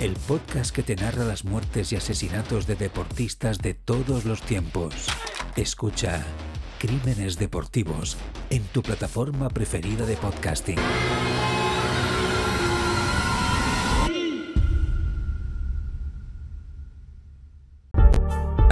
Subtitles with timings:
[0.00, 4.94] el podcast que te narra las muertes y asesinatos de deportistas de todos los tiempos.
[5.56, 6.24] Escucha
[6.78, 8.16] Crímenes Deportivos
[8.48, 10.78] en tu plataforma preferida de podcasting.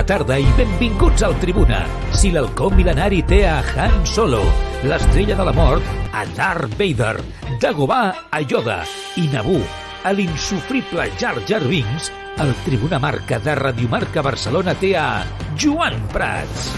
[0.09, 1.83] tarda i benvinguts al Tribuna.
[2.17, 4.41] Si l'halcó mil·lenari té Han Solo,
[4.89, 5.85] l'estrella de la mort
[6.17, 7.19] a Darth Vader,
[7.61, 8.79] Dagobah a Yoda
[9.21, 15.25] i Naboo a l'insufrible Jar Jar Binks, el Tribuna Marca de Radiomarca Barcelona té a
[15.59, 16.69] Joan Prats.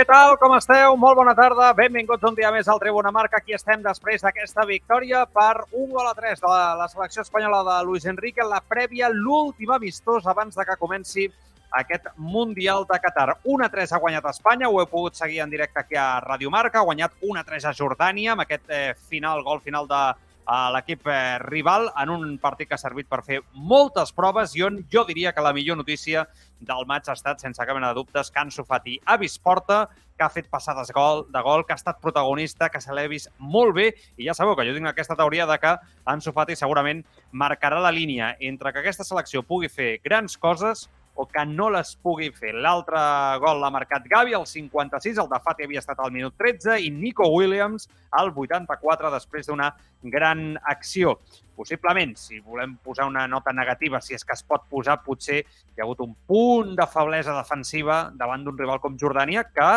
[0.00, 0.38] Què tal?
[0.40, 0.94] Com esteu?
[0.96, 1.74] Molt bona tarda.
[1.76, 3.36] Benvinguts un dia més al Tribuna Marca.
[3.36, 7.60] Aquí estem després d'aquesta victòria per un gol a tres de la, la selecció espanyola
[7.66, 11.28] de Luis Enrique en la prèvia, l'últim amistós abans de que comenci
[11.70, 13.36] aquest Mundial de Qatar.
[13.44, 16.88] 1-3 ha guanyat Espanya, ho he pogut seguir en directe aquí a Radio Marca, ha
[16.88, 20.02] guanyat 1-3 a Jordània amb aquest eh, final, gol final de
[20.50, 24.64] a l'equip eh, rival en un partit que ha servit per fer moltes proves i
[24.66, 26.24] on jo diria que la millor notícia
[26.58, 29.84] del maig ha estat, sense cap mena de dubtes, que Ansu Fati ha vist porta,
[30.18, 33.30] que ha fet passades gol, de gol, que ha estat protagonista, que se l'ha vist
[33.38, 33.86] molt bé
[34.18, 35.76] i ja sabeu que jo tinc aquesta teoria de que
[36.10, 40.88] Ansu Fati segurament marcarà la línia entre que aquesta selecció pugui fer grans coses
[41.20, 42.54] o que no les pugui fer.
[42.56, 43.00] L'altre
[43.42, 46.88] gol l'ha marcat Gavi, al 56, el de Fati havia estat al minut 13, i
[46.94, 49.68] Nico Williams al 84, després d'una
[50.00, 51.18] gran acció.
[51.60, 55.82] Possiblement, si volem posar una nota negativa, si és que es pot posar, potser hi
[55.82, 59.68] ha hagut un punt de feblesa defensiva davant d'un rival com Jordània que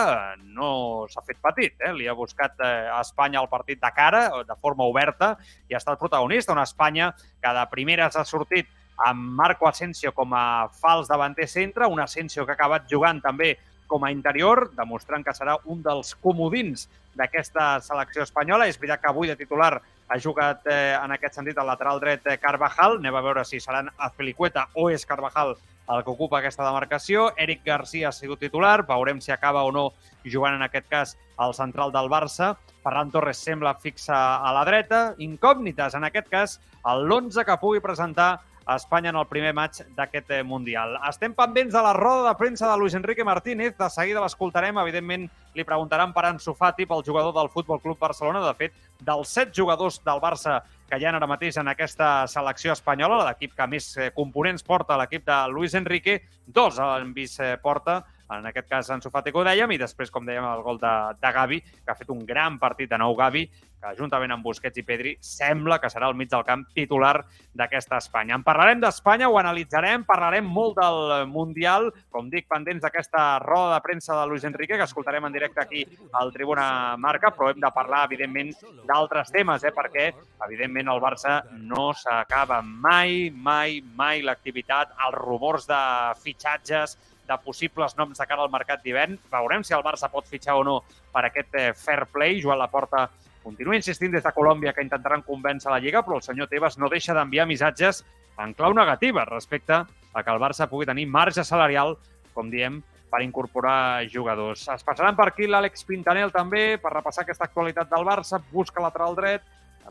[0.56, 0.70] no
[1.12, 1.76] s'ha fet petit.
[1.84, 1.92] Eh?
[1.98, 5.34] Li ha buscat eh, a Espanya el partit de cara, de forma oberta,
[5.68, 6.56] i ha estat protagonista.
[6.56, 11.88] Una Espanya que de primeres ha sortit amb Marco Asensio com a fals davanter centre,
[11.88, 13.56] un Asensio que ha acabat jugant també
[13.88, 18.68] com a interior, demostrant que serà un dels comodins d'aquesta selecció espanyola.
[18.68, 22.26] És veritat que avui de titular ha jugat eh, en aquest sentit el lateral dret
[22.26, 22.98] eh, Carvajal.
[22.98, 25.56] Anem a veure si seran Azpilicueta o és Carvajal
[25.90, 27.32] el que ocupa aquesta demarcació.
[27.38, 28.86] Eric Garcia ha sigut titular.
[28.88, 29.90] Veurem si acaba o no
[30.24, 32.54] jugant en aquest cas al central del Barça.
[32.84, 35.04] Ferran Torres sembla fixa a la dreta.
[35.24, 40.32] Incògnites, en aquest cas, l'11 que pugui presentar a Espanya en el primer maig d'aquest
[40.32, 40.96] eh, Mundial.
[41.10, 43.76] Estem pendents de la roda de premsa de Luis Enrique Martínez.
[43.78, 44.78] De seguida l'escoltarem.
[44.84, 48.44] Evidentment, li preguntaran per Ansu Fati, pel jugador del Futbol Club Barcelona.
[48.46, 52.74] De fet, dels set jugadors del Barça que hi ha ara mateix en aquesta selecció
[52.74, 57.56] espanyola, l'equip que més eh, components porta l'equip de Luis Enrique, dos han vist eh,
[57.58, 58.04] porta
[58.40, 60.94] en aquest cas en Sofati que ho dèiem, i després, com dèiem, el gol de,
[61.22, 63.48] de Gavi, que ha fet un gran partit de nou Gavi,
[63.84, 67.18] que juntament amb Busquets i Pedri sembla que serà el mig del camp titular
[67.60, 68.38] d'aquesta Espanya.
[68.38, 73.84] En parlarem d'Espanya, ho analitzarem, parlarem molt del Mundial, com dic, pendents d'aquesta roda de
[73.84, 75.84] premsa de Luis Enrique, que escoltarem en directe aquí
[76.20, 78.54] al Tribuna Marca, però hem de parlar, evidentment,
[78.88, 79.74] d'altres temes, eh?
[79.76, 80.10] perquè,
[80.48, 85.84] evidentment, el Barça no s'acaba mai, mai, mai l'activitat, els rumors de
[86.24, 86.96] fitxatges,
[87.28, 89.18] de possibles noms de cara al mercat d'hivern.
[89.32, 90.80] Veurem si el Barça pot fitxar o no
[91.14, 92.42] per aquest eh, fair play.
[92.42, 93.08] Joan Laporta
[93.44, 96.90] continua insistint des de Colòmbia que intentaran convèncer la Lliga, però el senyor Tebas no
[96.92, 98.04] deixa d'enviar missatges
[98.40, 99.74] en clau negativa respecte
[100.14, 101.98] a que el Barça pugui tenir marge salarial,
[102.34, 102.82] com diem,
[103.14, 104.66] per incorporar jugadors.
[104.74, 109.14] Es passaran per aquí l'Àlex Pintanel també per repassar aquesta actualitat del Barça, busca lateral
[109.20, 109.44] dret,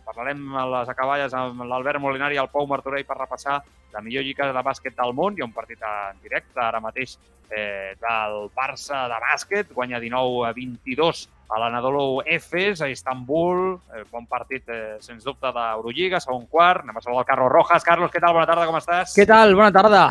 [0.05, 3.61] Parlarem a les acaballes amb l'Albert Molinari i el Pau Martorell per repassar
[3.93, 5.37] la millor lliga de bàsquet del món.
[5.37, 7.19] Hi ha un partit en directe ara mateix
[7.53, 13.77] eh, del Barça de bàsquet, guanya 19 a 22 a l'Anadolu Efes, a Istanbul.
[13.95, 16.87] Eh, bon partit, eh, sens dubte, d'Eurolliga, segon quart.
[16.87, 17.85] Anem a saludar el Carlos Rojas.
[17.85, 18.33] Carlos, què tal?
[18.33, 19.13] Bona tarda, com estàs?
[19.17, 19.55] Què tal?
[19.59, 20.05] Bona tarda.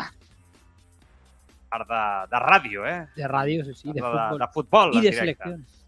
[1.71, 2.97] De, de ràdio, eh?
[3.15, 4.39] De ràdio, sí, sí, de, de, futbol.
[4.39, 5.80] de futbol, I de seleccions.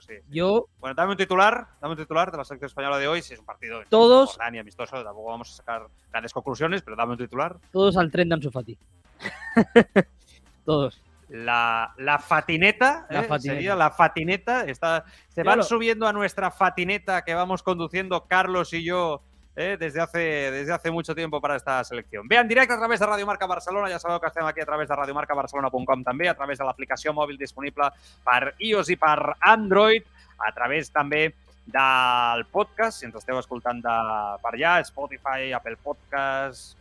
[0.00, 0.14] Sí.
[0.30, 3.22] Yo, Bueno, dame un titular, dame un titular de la selección española de hoy.
[3.22, 6.96] Si es un partido Todos- importante y amistoso, tampoco vamos a sacar grandes conclusiones, pero
[6.96, 7.56] dame un titular.
[7.72, 8.78] todos al tren de Ansu Fati.
[10.64, 11.00] todos.
[11.28, 13.24] La, la fatineta, La ¿eh?
[13.24, 13.54] fatineta.
[13.54, 14.64] sería la fatineta.
[14.64, 15.58] Está, se Claro.
[15.60, 19.22] van subiendo a nuestra fatineta que vamos conduciendo Carlos y yo
[19.56, 20.18] eh, desde, hace,
[20.50, 22.26] desde hace mucho tiempo para esta selección.
[22.26, 24.88] Vean directe a través de Radio Marca Barcelona, ja sabeu que estem aquí a través
[24.88, 27.90] de radiomarcabarcelona.com també, a través de l'aplicació mòbil disponible
[28.24, 30.02] per iOS i per Android,
[30.38, 31.32] a través també
[31.66, 33.98] del podcast, si ens esteu escoltant de,
[34.42, 36.74] per allà, Spotify, Apple Podcasts,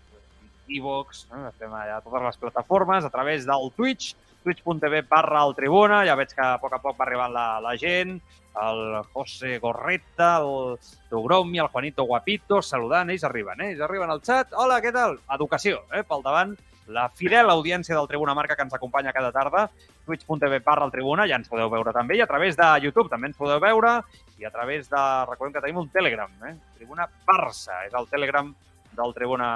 [0.68, 1.48] Evox, no?
[1.50, 6.18] estem allà a totes les plataformes, a través del Twitch, twitch.tv barra el Tribuna, ja
[6.20, 8.18] veig que a poc a poc va arribant la, la gent,
[8.62, 10.78] el José Gorreta, el
[11.10, 13.72] Togromi, el Juanito Guapito, saludant, ells arriben, eh?
[13.74, 14.54] ells arriben al xat.
[14.54, 15.18] Hola, què tal?
[15.36, 16.04] Educació, eh?
[16.08, 16.56] pel davant,
[16.88, 19.70] la fidel audiència del Tribuna Marca que ens acompanya cada tarda,
[20.06, 23.32] twitch.tv barra el Tribuna, ja ens podeu veure també, i a través de YouTube també
[23.32, 24.02] ens podeu veure,
[24.40, 26.58] i a través de, recordem que tenim un Telegram, eh?
[26.78, 28.52] Tribuna Barça, és el Telegram
[28.94, 29.50] del Tribuna,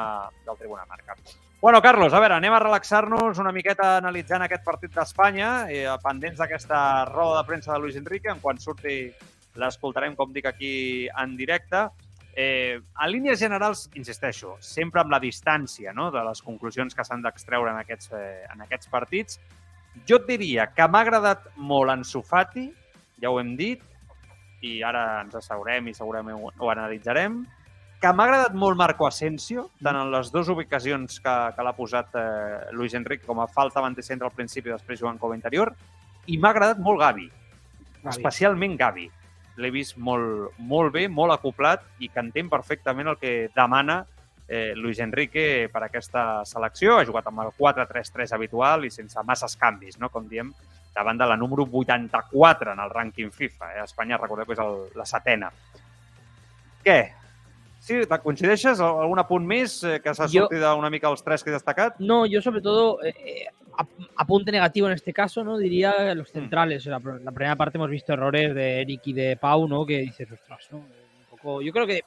[0.45, 1.17] del Tribuna Marca.
[1.59, 6.37] Bueno, Carlos, a veure, anem a relaxar-nos una miqueta analitzant aquest partit d'Espanya, eh, pendents
[6.37, 9.07] d'aquesta roda de premsa de Luis Enrique, en quan surti
[9.57, 11.87] l'escoltarem, com dic, aquí en directe.
[12.35, 16.11] Eh, en línies generals, insisteixo, sempre amb la distància no?
[16.13, 19.39] de les conclusions que s'han d'extreure en, aquests, eh, en aquests partits,
[20.05, 22.67] jo et diria que m'ha agradat molt en Sufati,
[23.17, 23.81] ja ho hem dit,
[24.61, 27.47] i ara ens asseurem i segurament ho, ho analitzarem,
[28.01, 32.17] que m'ha agradat molt Marco Asensio, tant en les dues ubicacions que, que l'ha posat
[32.19, 35.73] eh, Luis Enrique com a falta centre al principi i després jugant com a interior,
[36.27, 37.29] i m'ha agradat molt Gavi,
[38.03, 38.09] Gavi.
[38.09, 39.09] especialment Gavi.
[39.57, 44.03] L'he vist molt, molt bé, molt acoplat i que entén perfectament el que demana
[44.47, 46.99] eh, Luis Enrique per aquesta selecció.
[46.99, 50.11] Ha jugat amb el 4-3-3 habitual i sense masses canvis, no?
[50.13, 50.53] com diem,
[50.93, 53.73] davant de la número 84 en el rànquing FIFA.
[53.73, 53.83] Eh?
[53.85, 55.49] Espanya, recordeu que és el, la setena.
[56.85, 56.99] Què?
[57.87, 58.81] Sí, coincideixes?
[58.83, 60.73] Algun apunt més eh, que s'ha sortit jo...
[60.75, 62.01] una mica els tres que he destacat?
[62.03, 63.47] No, yo sobre todo eh, eh
[64.17, 65.57] apunte negativo en este caso, ¿no?
[65.57, 66.33] Diría los mm.
[66.33, 66.85] centrales.
[66.87, 69.85] La, la, primera parte hemos visto errores de Eric y de Pau, ¿no?
[69.85, 70.79] Que dices, ostras, ¿no?
[70.79, 72.01] Un poco, yo creo que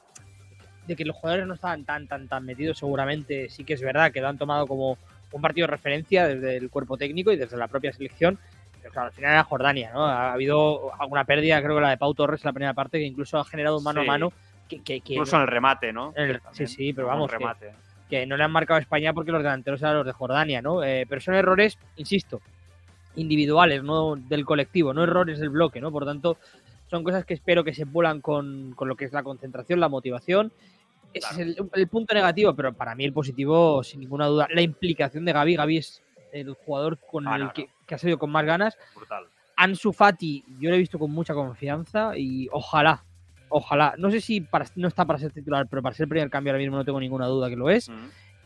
[0.85, 4.11] de que los jugadores no estaban tan, tan, tan metidos, seguramente sí que es verdad
[4.11, 4.97] que lo han tomado como
[5.31, 8.37] un partido de referencia desde el cuerpo técnico y desde la propia selección.
[8.81, 10.05] Pero claro, al final era Jordania, ¿no?
[10.05, 13.05] Ha habido alguna pérdida, creo que la de Pau Torres en la primera parte, que
[13.05, 14.33] incluso ha generado un mano a mano.
[14.77, 16.13] Que, que, que incluso en el remate, ¿no?
[16.51, 17.29] sí, sí, pero vamos.
[17.29, 17.73] remate
[18.11, 20.83] que no le han marcado a España porque los delanteros eran los de Jordania, ¿no?
[20.83, 22.41] Eh, pero son errores, insisto,
[23.15, 25.93] individuales, no del colectivo, no errores del bloque, ¿no?
[25.93, 26.37] Por tanto,
[26.89, 29.87] son cosas que espero que se pulan con, con lo que es la concentración, la
[29.87, 30.51] motivación.
[31.13, 35.23] Ese es el, punto negativo, pero para mí el positivo, sin ninguna duda, la implicación
[35.23, 35.55] de Gaby.
[35.55, 36.03] Gaby es
[36.33, 38.77] el jugador con ah, el que, que, ha salido con más ganas.
[38.93, 39.25] Brutal.
[39.55, 43.05] Ansu Fati, yo lo he visto con mucha confianza y ojalá,
[43.51, 46.29] ojalá, no sé si para, no está para ser titular, pero para ser el primer
[46.29, 47.91] cambio ahora mismo no tengo ninguna duda que lo es.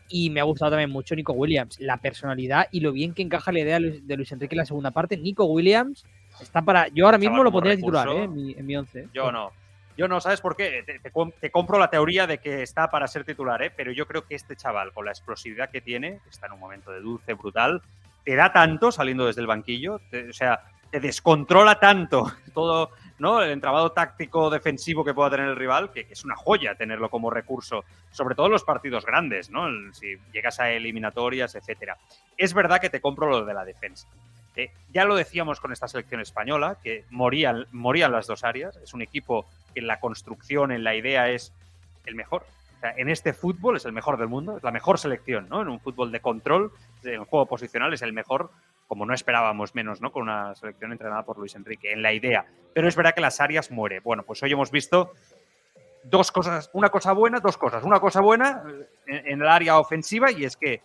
[0.08, 3.52] Y me ha gustado también mucho Nico Williams, la personalidad y lo bien que encaja
[3.52, 5.18] la idea de Luis Enrique en la segunda parte.
[5.18, 6.06] Nico Williams
[6.42, 6.90] está para.
[6.90, 8.24] Yo ahora mismo lo pondría titular ¿eh?
[8.24, 9.08] en, mi, en mi once.
[9.14, 9.52] Yo no.
[9.98, 10.84] Yo no, ¿sabes por qué?
[11.02, 13.72] Te, compro la teoría de que está para ser titular, ¿eh?
[13.76, 16.92] pero yo creo que este chaval, con la explosividad que tiene, está en un momento
[16.92, 17.82] de dulce, brutal,
[18.26, 22.90] te da tanto saliendo desde el banquillo, o sea, te descontrola tanto todo
[23.20, 23.42] ¿no?
[23.42, 27.30] el entramado táctico defensivo que pueda tener el rival, que, es una joya tenerlo como
[27.30, 29.68] recurso, sobre todo en los partidos grandes, ¿no?
[29.94, 31.98] si llegas a eliminatorias, etcétera.
[32.38, 34.08] Es verdad que te compro lo de la defensa.
[34.56, 38.78] Eh, ya lo decíamos con esta selección española, que morían, morían las dos áreas.
[38.78, 41.52] Es un equipo que en la construcción, en la idea, es
[42.06, 42.46] el mejor.
[42.98, 45.62] en este fútbol es el mejor del mundo, es la mejor selección, ¿no?
[45.62, 46.72] En un fútbol de control,
[47.04, 48.52] en el juego posicional es el mejor
[48.88, 50.12] como no esperábamos menos, ¿no?
[50.12, 52.46] Con una selección entrenada por Luis Enrique, en la idea.
[52.74, 54.00] Pero es verdad que las áreas muere.
[54.00, 55.14] Bueno, pues hoy hemos visto
[56.04, 57.84] dos cosas, una cosa buena, dos cosas.
[57.84, 58.64] Una cosa buena
[59.08, 60.82] eh, en, el área ofensiva y es que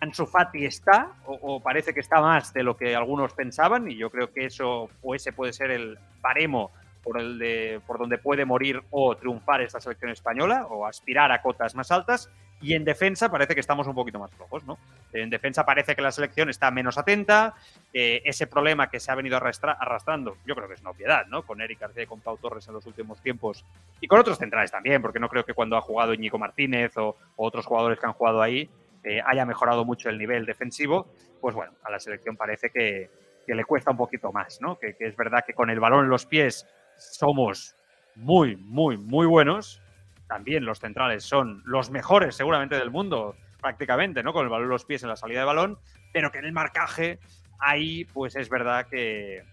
[0.00, 4.10] Ansu Fati está, o, parece que está más de lo que algunos pensaban, y yo
[4.10, 6.72] creo que eso o ese puede ser el baremo
[7.04, 11.40] por, el de, por donde puede morir o triunfar esta selección española, o aspirar a
[11.40, 12.28] cotas más altas.
[12.62, 14.78] Y en defensa parece que estamos un poquito más flojos, ¿no?
[15.12, 17.54] En defensa parece que la selección está menos atenta.
[17.92, 21.42] ese problema que se ha venido arrastrando, yo creo que es una obviedad, ¿no?
[21.42, 23.64] Con Eric García y con Pau Torres en los últimos tiempos.
[24.00, 27.16] Y con otros centrales también, porque no creo que cuando ha jugado Íñigo Martínez o,
[27.36, 28.70] otros jugadores que han jugado ahí
[29.02, 31.08] eh, haya mejorado mucho el nivel defensivo.
[31.40, 33.10] Pues bueno, a la selección parece que,
[33.48, 34.78] le cuesta un poquito más, ¿no?
[34.78, 36.66] Que, que es verdad que con el balón en los pies
[36.96, 37.74] somos
[38.14, 39.82] muy, muy, muy buenos
[40.32, 44.32] también los centrales son los mejores seguramente del mundo, prácticamente, ¿no?
[44.32, 45.78] Con el balón los pies en la salida de balón,
[46.10, 47.18] pero que en el marcaje
[47.58, 49.44] ahí pues es verdad que,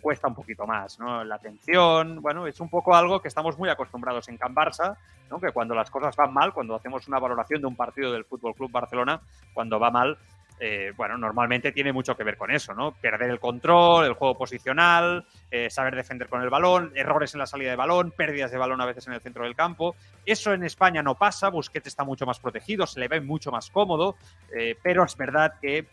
[0.00, 1.22] cuesta un poquito más, ¿no?
[1.24, 4.96] La atención, bueno, es un poco algo que estamos muy acostumbrados en Can Barça,
[5.30, 5.38] ¿no?
[5.38, 8.54] Que cuando las cosas van mal, cuando hacemos una valoración de un partido del Fútbol
[8.54, 9.20] Club Barcelona,
[9.52, 10.16] cuando va mal,
[10.60, 12.92] eh, bueno, normalmente tiene mucho que ver con eso, ¿no?
[12.92, 17.46] Perder el control, el juego posicional, eh, saber defender con el balón, errores en la
[17.46, 19.94] salida de balón, pérdidas de balón a veces en el centro del campo.
[20.26, 23.70] Eso en España no pasa, Busquets está mucho más protegido, se le ve mucho más
[23.70, 24.16] cómodo,
[24.54, 25.86] eh, pero es verdad que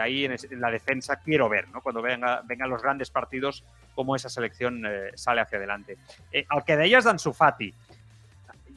[0.00, 1.82] ahí en, la defensa quiero ver, ¿no?
[1.82, 3.64] Cuando venga, vengan los grandes partidos,
[3.94, 4.82] cómo esa selección
[5.14, 5.98] sale hacia adelante.
[6.32, 7.68] El que deies d'Ansu Fati,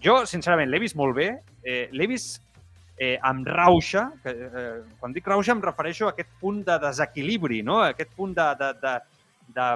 [0.04, 1.16] jo, sincerament, l'he vist molt
[3.02, 4.12] eh, amb rauxa.
[4.22, 7.80] Que, eh, quan dic rauxa em refereixo a aquest punt de desequilibri, no?
[7.82, 8.94] aquest punt de, de, de,
[9.56, 9.70] de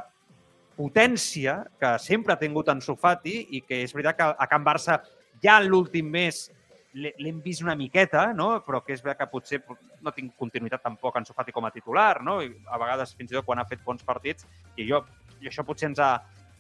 [0.78, 5.00] potència que sempre ha tingut Ansu Fati i que és veritat que a Can Barça
[5.42, 6.46] ja en l'últim mes
[6.96, 8.62] l'he l'hem vist una miqueta, no?
[8.64, 9.64] però que és veritat que potser
[10.06, 12.38] no tinc continuïtat tampoc Ansu Fati com a titular, no?
[12.46, 14.46] I a vegades fins i tot quan ha fet bons partits,
[14.78, 15.02] i jo
[15.42, 16.14] i això potser ens ha,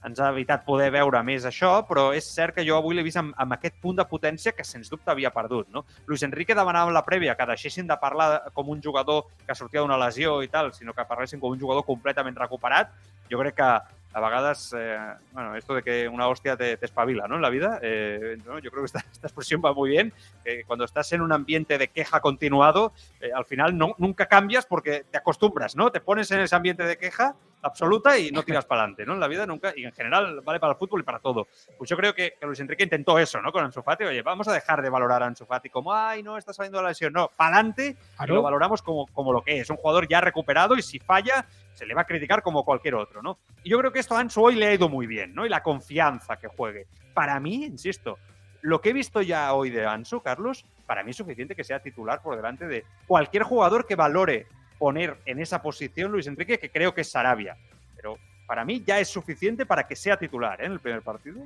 [0.05, 3.17] ens ha evitat poder veure més això, però és cert que jo avui l'he vist
[3.21, 5.69] amb, amb aquest punt de potència que sens dubte havia perdut.
[5.73, 5.85] No?
[6.05, 9.81] Luis Enrique demanava en la prèvia que deixessin de parlar com un jugador que sortia
[9.81, 12.93] d'una lesió i tal, sinó que parlessin com un jugador completament recuperat.
[13.31, 13.69] Jo crec que
[14.15, 14.97] a vegades, eh,
[15.33, 17.35] bueno, esto de que una hostia te, te espabila, ¿no?
[17.35, 18.59] En la vida, eh, ¿no?
[18.59, 21.77] yo creo que esta, esta expresión va muy bien, que cuando estás en un ambiente
[21.77, 25.91] de queja continuado, eh, al final no, nunca cambias porque te acostumbras, ¿no?
[25.91, 27.35] Te pones en ese ambiente de queja
[27.65, 29.13] absoluta y no tiras para adelante, ¿no?
[29.13, 31.47] En la vida nunca, y en general vale para el fútbol y para todo.
[31.77, 33.51] Pues yo creo que, que Luis Enrique intentó eso, ¿no?
[33.51, 36.37] Con Ansu Fati, oye, vamos a dejar de valorar a Ansu Fati como, ay, no,
[36.37, 39.69] está saliendo de la lesión, no, para adelante lo valoramos como, como lo que es,
[39.69, 43.21] un jugador ya recuperado y si falla se le va a criticar como cualquier otro,
[43.21, 43.39] ¿no?
[43.63, 45.45] Y yo creo que esto a Ansu hoy le ha ido muy bien, ¿no?
[45.45, 46.87] Y la confianza que juegue.
[47.13, 48.17] Para mí, insisto,
[48.61, 51.81] lo que he visto ya hoy de Ansu, Carlos, para mí es suficiente que sea
[51.81, 56.69] titular por delante de cualquier jugador que valore poner en esa posición Luis Enrique, que
[56.69, 57.55] creo que es Sarabia.
[57.95, 58.17] Pero
[58.47, 60.65] para mí ya es suficiente para que sea titular ¿eh?
[60.65, 61.41] en el primer partido.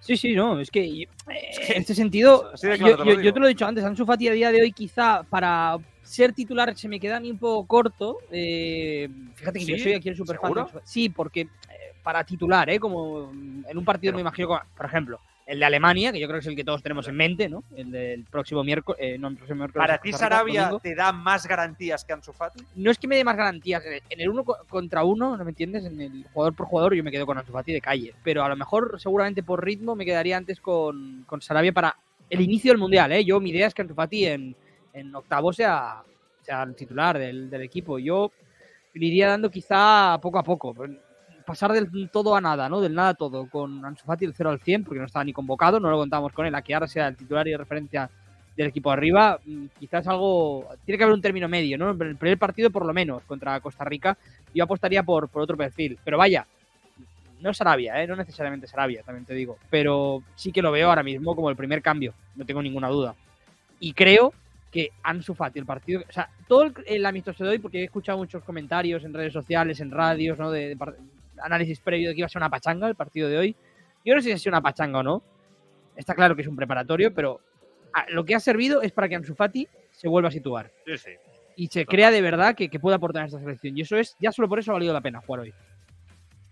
[0.00, 3.20] Sí, sí, no, es que eh, en este sentido, yo, te lo yo- digo.
[3.20, 6.32] yo te lo he dicho antes, Ansu Fati a día de hoy quizá para ser
[6.32, 8.18] titular se me queda a mí un poco corto.
[8.30, 9.82] eh, fíjate que yo ¿Sí?
[9.82, 10.70] soy aquí el super ¿Seguro?
[10.84, 11.48] Sí, porque eh,
[12.02, 12.80] para titular, ¿eh?
[12.80, 15.20] como en un partido Pero- me imagino, como- por ejemplo,
[15.50, 17.64] el de Alemania, que yo creo que es el que todos tenemos en mente, ¿no?
[17.76, 19.84] El del próximo miércoles, eh, no, el próximo miércoles.
[19.86, 20.80] ¿Para ti Sarabia domingo.
[20.80, 22.62] te da más garantías que Ansu Fati?
[22.76, 23.82] no es que me dé más garantías.
[24.08, 25.84] En el uno co- contra uno, ¿no me entiendes?
[25.84, 28.14] En el jugador por jugador yo me quedo con Ansu Fati de calle.
[28.22, 31.96] Pero a lo mejor, seguramente por ritmo, me quedaría antes con, con Sarabia para
[32.28, 33.24] el inicio del Mundial, ¿eh?
[33.24, 34.56] Yo, mi idea es que Ansu Fati en,
[34.92, 36.02] en octavo sea,
[36.42, 37.98] sea el titular del, del equipo.
[37.98, 38.30] Yo
[38.94, 40.74] le iría dando quizá poco a poco.
[41.50, 42.80] Pasar del todo a nada, ¿no?
[42.80, 43.48] Del nada a todo.
[43.50, 46.32] Con Ansu Fati del 0 al 100, porque no estaba ni convocado, no lo contábamos
[46.32, 48.08] con él, a que ahora sea el titular y referencia
[48.56, 50.68] del equipo arriba, mm, quizás algo.
[50.84, 51.90] Tiene que haber un término medio, ¿no?
[51.90, 54.16] El primer partido, por lo menos, contra Costa Rica,
[54.54, 55.98] yo apostaría por, por otro perfil.
[56.04, 56.46] Pero vaya,
[57.40, 58.06] no Sarabia, ¿eh?
[58.06, 59.58] No necesariamente Sarabia, también te digo.
[59.70, 63.16] Pero sí que lo veo ahora mismo como el primer cambio, no tengo ninguna duda.
[63.80, 64.32] Y creo
[64.70, 66.04] que Ansu Fati, el partido.
[66.08, 69.80] O sea, todo el, amistoso de hoy, porque he escuchado muchos comentarios en redes sociales,
[69.80, 70.52] en radios, ¿no?
[70.52, 70.76] De,
[71.42, 73.56] análisis previo de que iba a ser una pachanga el partido de hoy.
[74.04, 75.22] Yo no sé si ha sido una pachanga o no.
[75.96, 77.40] Está claro que es un preparatorio, pero
[77.92, 80.96] ah, lo que ha servido es para que Ansu Fati se vuelva a situar Sí,
[80.96, 81.10] sí.
[81.56, 83.76] y se crea de verdad que, que puede aportar a esta selección.
[83.76, 85.54] Y eso es, ya solo por eso ha valido la pena jugar hoy.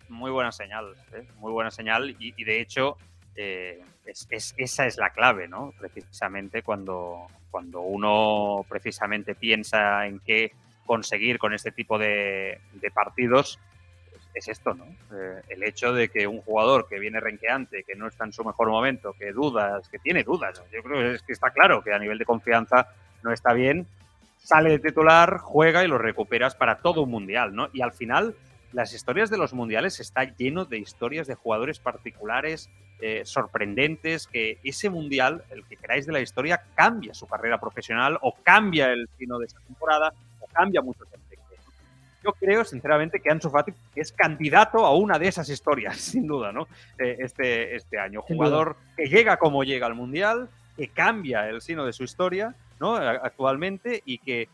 [0.09, 1.26] muy buena señal, ¿eh?
[1.37, 2.97] muy buena señal y, y de hecho
[3.37, 5.73] eh, es, es- esa es la clave, ¿no?
[5.78, 10.52] Precisamente cuando, cuando uno precisamente piensa en qué
[10.85, 13.59] conseguir con este tipo de, de partidos,
[14.38, 14.87] es esto, ¿no?
[15.12, 18.45] Eh, el hecho de que un jugador que viene renqueante, que no está en su
[18.45, 21.92] mejor momento, que dudas, que tiene dudas, yo creo que es que está claro que
[21.92, 22.88] a nivel de confianza
[23.23, 23.87] no está bien,
[24.38, 27.68] sale de titular, juega y lo recuperas para todo un mundial, ¿no?
[27.73, 28.35] Y al final
[28.73, 34.59] las historias de los mundiales está lleno de historias de jugadores particulares eh, sorprendentes que
[34.64, 39.09] ese mundial, el que queráis de la historia, cambia su carrera profesional o cambia el
[39.16, 41.09] sino de esa temporada o cambia muchos.
[42.25, 46.53] Yo creo, sinceramente, que Ansu Fati es candidato a una de esas historias, sin duda,
[46.53, 46.67] ¿no?
[46.99, 48.23] Eh, este, este año.
[48.23, 52.95] Jugador que llega como llega al mundial, que cambia el sino de su historia, ¿no?
[52.97, 54.49] Actualmente y que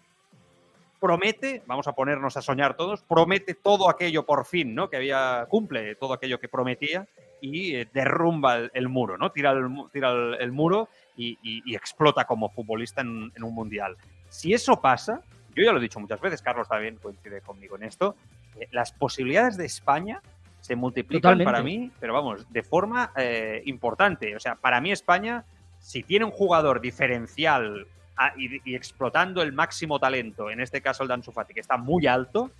[1.00, 4.88] promete, vamos a ponernos a soñar todos, promete todo aquello por fin, ¿no?
[4.88, 7.06] Que había, cumple todo aquello que prometía
[7.42, 9.30] y eh, derrumba el, el muro, ¿no?
[9.30, 13.54] Tira el, tira el, el muro y, y- y explota como futbolista en, en un
[13.54, 13.96] mundial.
[14.30, 15.20] Si eso pasa,
[15.54, 18.16] yo ya lo he dicho muchas veces, Carlos también coincide conmigo en esto,
[18.58, 20.20] eh, las posibilidades de España
[20.60, 21.50] se multiplican Totalmente.
[21.52, 24.34] para mí, pero vamos, de forma eh, importante.
[24.34, 25.44] O sea, para mí España,
[25.78, 31.02] si tiene un jugador diferencial a- y, y explotando el máximo talento, en este caso
[31.02, 32.50] el de Ansu Fati, que está muy alto,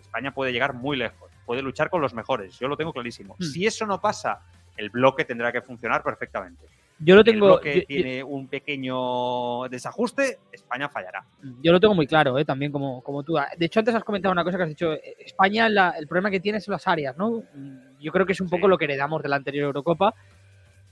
[0.00, 3.34] España puede llegar muy lejos, puede luchar con los mejores, yo lo tengo clarísimo.
[3.38, 3.42] Hmm.
[3.42, 4.40] Si eso no pasa,
[4.76, 6.64] el bloque tendrá que funcionar perfectamente.
[7.00, 11.24] Yo lo tengo, yo- tiene un pequeño desajuste, España fallará.
[11.62, 12.44] yo lo tengo muy claro, ¿eh?
[12.44, 13.36] también como, como tú.
[13.56, 14.92] De hecho, antes has comentado una cosa que has dicho.
[14.94, 17.42] eh, España, la- el problema que tiene son las áreas, ¿no?
[17.54, 18.70] Mm, Yo creo que es un poco Sí.
[18.70, 20.14] lo que heredamos de la anterior Eurocopa.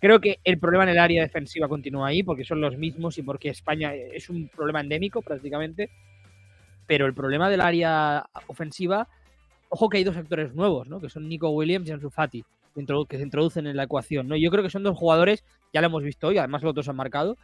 [0.00, 3.22] Creo que el problema en el área defensiva continúa ahí porque son los mismos y
[3.22, 5.90] porque España es un problema endémico prácticamente.
[6.88, 9.08] pero el problema del área ofensiva,
[9.68, 11.00] ojo que hay dos actores nuevos, ¿no?
[11.00, 12.44] Que son Nico Williams y Ansu Fati,
[13.08, 14.36] que se introducen en la ecuación, ¿no?
[14.36, 15.42] Yo creo que son dos jugadores,
[15.76, 17.36] ya lo hemos visto hoy, además los dos han marcado,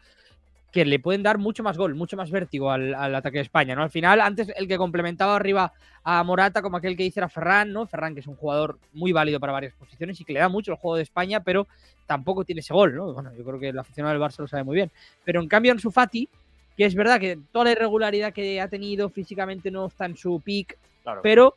[0.73, 3.83] que le pueden dar mucho más gol, mucho más vértigo al, ataque de España, ¿no?
[3.83, 7.75] Al final, antes el que complementaba arriba a Morata, como aquel que dice era Ferran,
[7.75, 7.87] ¿no?
[7.87, 10.73] Ferran, que es un jugador muy válido para varias posiciones y que le da mucho
[10.73, 11.69] el juego de España, pero
[12.07, 13.13] tampoco tiene ese gol, ¿no?
[13.13, 14.91] Bueno, yo creo que el aficionado del Barça lo sabe muy bien.
[15.25, 16.27] Pero en cambio, Ansu Fati,
[16.75, 20.41] que es verdad que toda la irregularidad que ha tenido físicamente no está en su
[20.41, 20.79] pick,
[21.23, 21.55] pero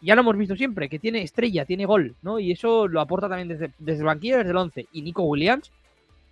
[0.00, 2.38] ya lo hemos visto siempre, que tiene estrella, tiene gol, ¿no?
[2.38, 4.86] Y eso lo aporta también desde, desde el banquillo, desde el 11.
[4.92, 5.70] Y Nico Williams,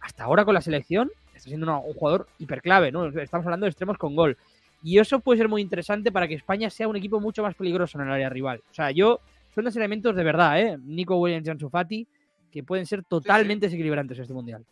[0.07, 3.07] hasta ahora con la selección, está siendo un jugador hiperclave, ¿no?
[3.07, 4.39] Estamos hablando de extremos con gol.
[4.85, 7.99] Y eso puede ser muy interesante para que España sea un equipo mucho más peligroso
[7.99, 8.63] en el área rival.
[8.71, 9.19] O sea, yo,
[9.53, 10.79] son dos elementos de verdad, ¿eh?
[10.81, 12.07] Nico Williams y Ansu Fati,
[12.53, 14.65] que pueden ser totalmente desequilibrantes en este mundial.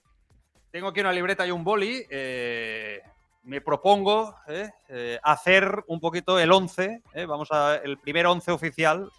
[0.71, 2.07] Tengo aquí una libreta y un boli.
[2.09, 3.01] Eh,
[3.43, 7.03] me propongo eh, eh, hacer un poquito el 11.
[7.27, 9.11] vamos a el primer 11 oficial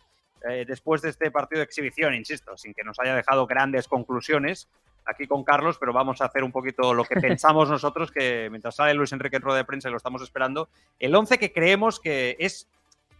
[0.67, 4.69] después de este partido de exhibición, insisto, sin que nos haya dejado grandes conclusiones
[5.05, 8.75] aquí con Carlos, pero vamos a hacer un poquito lo que pensamos nosotros, que mientras
[8.75, 10.69] sale Luis Enrique en rueda de prensa y lo estamos esperando,
[11.00, 12.67] el 11 que creemos que es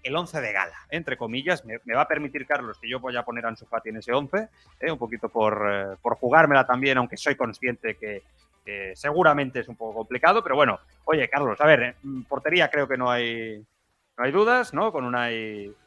[0.06, 1.66] el 11 de gala, entre comillas.
[1.66, 4.14] Me, va a permitir, Carlos, que yo voy a poner a Ansu Fati en ese
[4.14, 4.50] 11,
[4.80, 8.24] eh, un poquito por, eh, por, jugármela también, aunque soy consciente que,
[8.96, 12.98] seguramente es un poco complicado, pero bueno, oye, Carlos, a ver, en portería creo que
[12.98, 13.64] no hay,
[14.18, 14.92] no hay dudas, ¿no?
[14.92, 15.28] Con una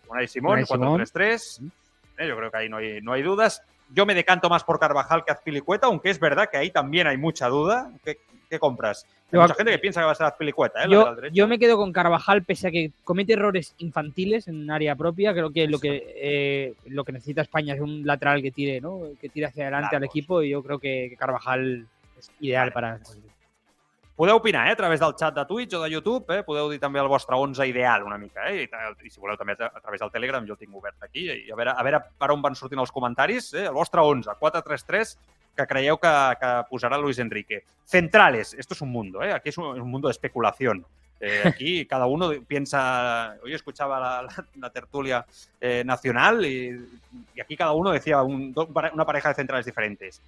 [0.08, 1.72] Unai Simón, 4-3-3.
[2.18, 3.64] Eh, yo creo que ahí no hay, no hay dudas.
[3.90, 7.16] Yo me decanto más por Carvajal que Azpilicueta, aunque es verdad que ahí también hay
[7.16, 7.90] mucha duda.
[8.04, 9.06] ¿Qué, compras?
[9.30, 10.84] Hay mucha gente que piensa que va a ser Azpilicueta.
[10.84, 10.88] ¿eh?
[10.90, 15.32] Yo, yo, me quedo con Carvajal, pese a que comete errores infantiles en área propia.
[15.32, 19.02] Creo que lo que, eh, lo que necesita España es un lateral que tire, ¿no?
[19.20, 21.86] que tire hacia adelante al equipo y yo creo que, Carvajal
[22.18, 22.98] es ideal para
[24.18, 26.42] Podeu opinar eh, a través del chat de Twitch o de YouTube, eh?
[26.42, 28.64] podeu dir també el vostre 11 ideal una mica, eh?
[28.64, 31.52] I, i si voleu també a través del Telegram, jo el tinc obert aquí, i
[31.54, 33.68] a veure, a veure per on van sortint els comentaris, eh?
[33.68, 35.12] el vostre 11, 4-3-3,
[35.54, 37.62] que creieu que, que posarà Luis Enrique.
[37.86, 39.30] Centrales, esto es un mundo, ¿eh?
[39.30, 40.82] aquí es un, un mundo de especulación.
[41.20, 45.24] Eh, aquí cada uno piensa, hoy escuchaba la, la, la tertulia
[45.60, 46.74] eh, nacional y,
[47.36, 48.52] y, aquí cada uno decía un,
[48.92, 50.20] una pareja de centrales diferentes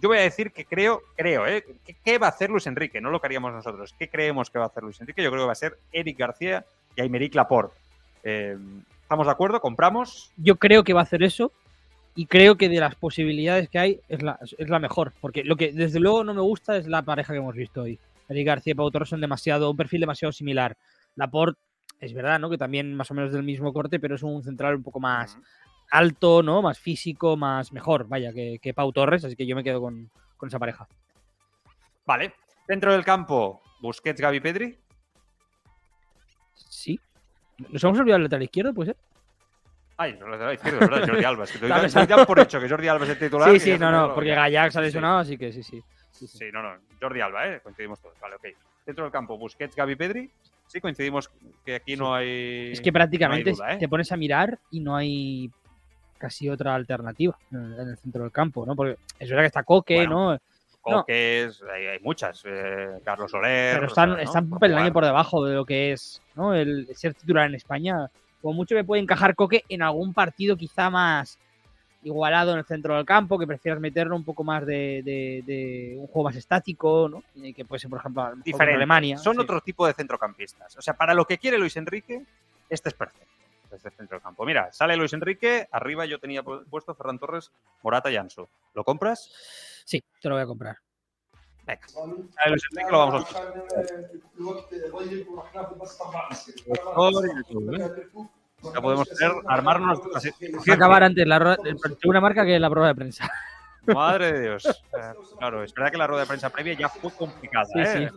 [0.00, 1.64] yo voy a decir que creo, creo, ¿eh?
[2.04, 3.00] ¿Qué va a hacer Luis Enrique?
[3.00, 3.94] No lo que haríamos nosotros.
[3.98, 5.22] ¿Qué creemos que va a hacer Luis Enrique?
[5.22, 7.74] Yo creo que va a ser Eric García y Aymeric Laporte.
[8.22, 8.56] Eh,
[9.02, 9.60] ¿Estamos de acuerdo?
[9.60, 10.30] ¿Compramos?
[10.36, 11.52] Yo creo que va a hacer eso
[12.14, 15.12] y creo que de las posibilidades que hay es la, es la mejor.
[15.20, 17.98] Porque lo que desde luego no me gusta es la pareja que hemos visto hoy.
[18.28, 20.76] Eric García y Pau Torres son demasiado, un perfil demasiado similar.
[21.14, 21.60] Laporte
[22.00, 22.50] es verdad, ¿no?
[22.50, 25.38] Que también más o menos del mismo corte, pero es un central un poco más,
[25.90, 26.62] alto, ¿no?
[26.62, 30.10] Más físico, más mejor, vaya, que, que Pau Torres, así que yo me quedo con,
[30.36, 30.86] con, esa pareja.
[32.04, 32.34] Vale.
[32.66, 34.78] Dentro del campo, Busquets, Gaby Pedri.
[36.54, 36.98] Sí.
[37.70, 38.96] ¿Nos hemos olvidado el lateral izquierdo, puede ser?
[39.98, 41.06] Ay, el lateral izquierdo, ¿verdad?
[41.06, 41.44] Jordi Alba.
[41.44, 43.50] Es que te por hecho que Jordi Alba es el titular.
[43.52, 45.82] Sí, sí, no, no, porque Gallac se ha lesionado, así que sí, sí.
[46.10, 46.78] Sí, sí, no, no.
[47.00, 47.60] Jordi Alba, ¿eh?
[47.62, 48.18] Coincidimos todos.
[48.20, 48.46] Vale, ok.
[48.84, 50.30] Dentro del campo, Busquets, Gaby Pedri.
[50.66, 51.30] Sí, coincidimos
[51.64, 52.72] que aquí no hay.
[52.72, 53.78] Es que prácticamente no duda, ¿eh?
[53.78, 55.50] te pones a mirar y no hay
[56.16, 58.74] casi otra alternativa en el centro del campo, ¿no?
[58.74, 60.38] Porque es verdad que está Coque, ¿no?
[60.80, 63.74] Coque, hay, muchas, eh, Carlos Soler.
[63.74, 66.54] Pero están, están un peldaño por debajo de lo que es ¿no?
[66.54, 68.08] el ser titular en España.
[68.40, 71.38] Como mucho me puede encajar Coque en algún partido quizá más
[72.04, 76.28] igualado en el centro del campo, que prefieras meterlo un poco más de, un juego
[76.28, 77.24] más estático, ¿no?
[77.52, 78.76] Que puede ser, por ejemplo, Diferente.
[78.76, 79.18] Alemania.
[79.18, 80.76] Son otro tipo de centrocampistas.
[80.76, 82.22] O sea, para lo que quiere Luis Enrique,
[82.70, 83.35] este es perfecto
[83.70, 84.44] desde el centro del campo.
[84.44, 87.52] Mira, sale Luis Enrique, arriba yo tenía puesto Ferran Torres,
[87.82, 88.48] Morata y Ansu.
[88.74, 89.30] ¿Lo compras?
[89.84, 90.76] Sí, te lo voy a comprar.
[91.64, 91.88] Venga.
[91.88, 93.40] Sale Luis Enrique, lo vamos a
[98.74, 100.00] Ya podemos tener, armarnos.
[100.00, 101.58] Va a acabar antes la
[102.04, 103.28] una marca que la prueba de prensa.
[103.86, 104.66] Madre de Dios.
[104.66, 107.66] Eh, claro, es verdad que la rueda de prensa previa ya fue complicada.
[107.76, 108.10] ¿eh?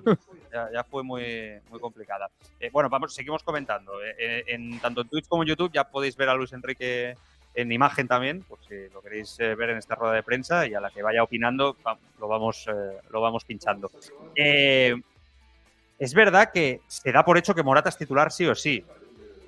[0.52, 2.30] Ya, fue muy, muy complicada.
[2.60, 3.94] Eh, bueno, vamos, seguimos comentando.
[4.18, 7.16] en, tanto en Twitch como en YouTube ya podéis ver a Luis Enrique
[7.56, 10.80] en imagen también, por si lo queréis ver en esta rueda de prensa y a
[10.80, 11.76] la que vaya opinando
[12.20, 12.66] lo vamos,
[13.10, 13.92] lo vamos pinchando.
[14.36, 18.86] es verdad que se da por hecho que Morata es titular sí o sí.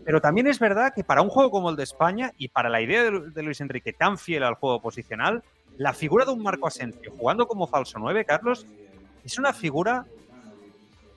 [0.04, 2.82] Pero también es verdad que para un juego como el de España y para la
[2.82, 5.44] idea de Luis Enrique tan fiel al juego posicional,
[5.78, 8.66] la figura de un Marco Asensio jugando como falso 9, Carlos,
[9.24, 10.06] es una figura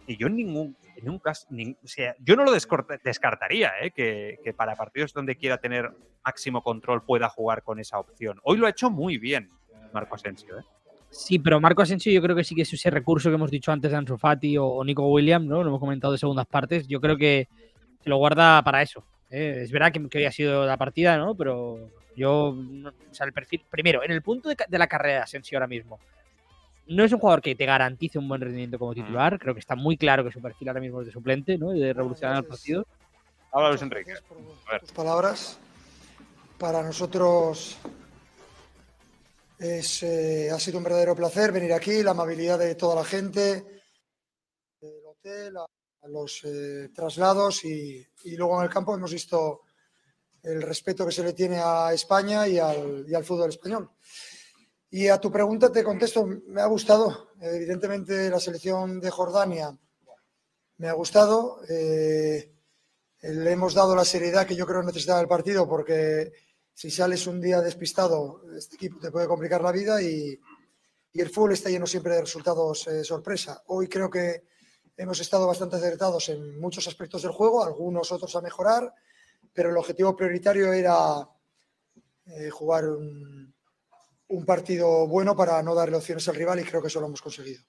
[0.06, 0.76] que yo en ningún,
[1.22, 1.46] caso,
[2.20, 3.90] yo no lo descartaría, ¿eh?
[3.90, 5.90] que, para partidos donde quiera tener
[6.24, 8.40] máximo control pueda jugar con esa opción.
[8.42, 9.50] Hoy lo ha hecho muy bien
[9.92, 10.58] Marco Asensio.
[10.58, 10.62] ¿eh?
[11.10, 13.72] Sí, pero Marco Asensio yo creo que sí que es ese recurso que hemos dicho
[13.72, 15.62] antes de Ansu Fati o, Nico Williams, ¿no?
[15.62, 16.88] Lo hemos comentado de segundas partes.
[16.88, 17.48] Yo creo que
[18.02, 19.04] se lo guarda para eso.
[19.30, 19.60] ¿eh?
[19.62, 21.36] Es verdad que, que hoy ha sido la partida, ¿no?
[21.36, 22.56] Pero yo,
[23.70, 26.00] primero, en el punto de, de la carrera de Asensio ahora mismo,
[26.86, 29.38] no es un jugador que te garantice un buen rendimiento como titular.
[29.38, 31.74] Creo que está muy claro que su perfil ahora mismo es de suplente, ¿no?
[31.74, 32.86] Y de revolucionar el partido.
[33.52, 34.10] Habla Luis Enrique.
[34.12, 34.80] Gracias por A ver.
[34.80, 35.58] tus palabras.
[36.58, 37.76] Para nosotros
[39.58, 43.64] es, eh, ha sido un verdadero placer venir aquí, la amabilidad de toda la gente,
[44.80, 45.62] del hotel, a,
[46.02, 49.62] a los eh, traslados y, y luego en el campo hemos visto
[50.42, 53.90] el respeto que se le tiene a España y al, y al fútbol español.
[54.90, 57.30] Y a tu pregunta te contesto, me ha gustado.
[57.40, 59.76] Evidentemente la selección de Jordania
[60.78, 61.60] me ha gustado.
[61.68, 62.50] eh,
[63.22, 66.32] le hemos dado la seriedad que yo creo necesitaba el partido porque
[66.74, 70.38] si sales un día despistado, este equipo te puede complicar la vida y,
[71.12, 73.62] y el fútbol está lleno siempre de resultados eh, sorpresa.
[73.68, 74.44] Hoy creo que
[74.96, 78.92] hemos estado bastante acertados en muchos aspectos del juego, algunos otros a mejorar,
[79.52, 81.28] pero el objetivo prioritario era
[82.26, 83.53] eh, jugar un,
[84.34, 87.22] un partido bueno para no darle opciones al rival y creo que eso lo hemos
[87.22, 87.62] conseguido.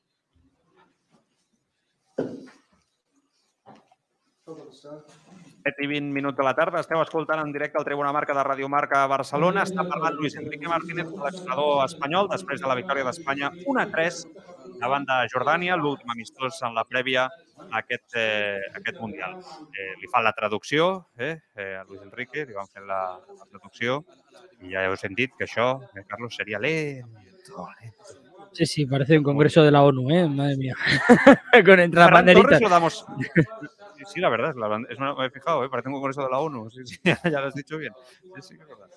[5.65, 6.81] Set i 20 minuts de la tarda.
[6.83, 9.63] Esteu escoltant en directe el Tribuna Marca de Radio Marca Barcelona.
[9.65, 14.19] Està parlant Luis Enrique Martínez, seleccionador espanyol, després de la victòria d'Espanya 1-3
[14.83, 19.39] davant de Jordània, l'últim amistós en la prèvia a aquest, eh, aquest Mundial.
[19.73, 23.49] Eh, li fan la traducció eh, eh, a Luis Enrique, li van fer la, la
[23.49, 24.03] traducció
[24.65, 28.49] i ja heu sentit que això, eh, Carlos, seria lento, lento.
[28.53, 30.27] Sí, sí, parece un congreso de la ONU, ¿eh?
[30.29, 30.75] Madre mía.
[31.65, 32.43] Con entre las banderitas.
[32.51, 33.05] Torres lo damos.
[34.13, 35.69] Sí, la verdad, es la band- es una- me he fijado, ¿eh?
[35.69, 36.69] parece un congreso de la ONU.
[36.69, 37.91] Sí, sí, ya lo has dicho bien.
[38.35, 38.87] Sí, sí, es verdad.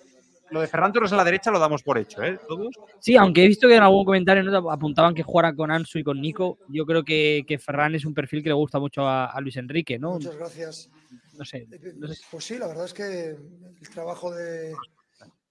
[0.50, 2.38] Lo de Ferran Torres a la derecha lo damos por hecho, ¿eh?
[2.46, 2.68] Todos.
[3.00, 4.70] Sí, aunque he visto que en algún comentario ¿no?
[4.70, 8.12] apuntaban que jugara con Ansu y con Nico, yo creo que, que Ferran es un
[8.12, 10.12] perfil que le gusta mucho a, a Luis Enrique, ¿no?
[10.14, 10.90] Muchas gracias.
[11.38, 12.20] No sé, no sé.
[12.31, 13.31] Pues sí, la verdad es que
[13.81, 14.74] el trabajo de-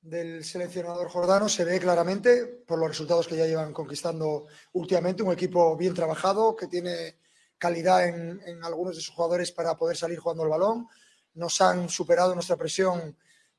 [0.01, 5.23] del seleccionador jordano se ve claramente por los resultados que ya llevan conquistando últimamente.
[5.23, 7.17] Un equipo bien trabajado que tiene
[7.57, 10.88] calidad en, algunos de sus jugadores para poder salir jugando el balón.
[11.33, 13.17] Nos han superado nuestra presión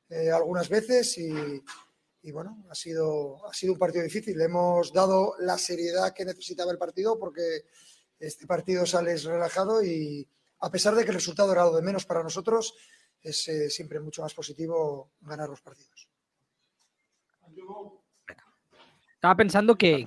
[0.09, 4.39] eh, algunas veces y, bueno, ha sido, ha sido un partido difícil.
[4.41, 7.65] Hemos dado la seriedad que necesitaba el partido porque
[8.19, 10.27] este partido sales relajado y
[10.61, 12.73] a pesar de que el resultado era lo de menos para nosotros,
[13.21, 16.09] es eh, siempre mucho más positivo ganar los partidos.
[19.15, 20.05] Estaba pensando que,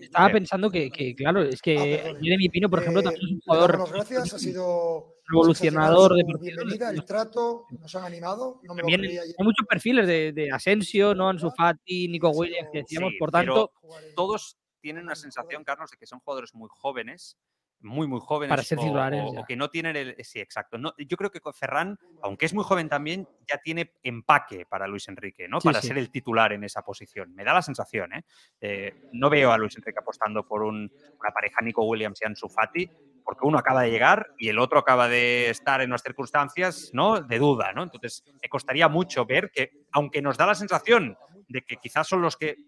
[0.00, 0.32] estaba Sí.
[0.34, 2.22] pensando que, que, claro, es Ah, que perdón.
[2.22, 6.90] Jeremy Pino, por ejemplo, Eh, también es un jugador gracias, ha sido revolucionador de bienvenida,
[6.90, 9.34] el trato, nos han animado, no me lo También ayer.
[9.38, 11.30] hay muchos perfiles de, de Asensio, ¿no?
[11.30, 13.72] Ansu Fati, Nico Williams, que decíamos, Sí, por tanto,
[14.14, 17.38] Todos tienen una sensación, Carlos, de que son jugadores muy jóvenes,
[17.84, 18.50] muy, muy jóvenes.
[18.50, 20.16] Para ser titulares, o, que no tienen el.
[20.24, 20.78] Sí, exacto.
[20.78, 25.08] No, yo creo que Ferran, aunque es muy joven también, ya tiene empaque para Luis
[25.08, 25.60] Enrique, ¿no?
[25.60, 25.88] Sí, para sí.
[25.88, 27.34] ser el titular en esa posición.
[27.34, 28.24] Me da la sensación, ¿eh?
[28.60, 32.48] Eh, no veo a Luis Enrique apostando por un- una pareja Nico Williams y Ansu
[32.48, 32.90] Fati,
[33.22, 37.20] porque uno acaba de llegar y el otro acaba de estar en unas circunstancias, ¿no?
[37.20, 37.82] De duda, ¿no?
[37.82, 41.18] Entonces, me costaría mucho ver que, aunque nos da la sensación
[41.48, 42.58] de que quizás son los que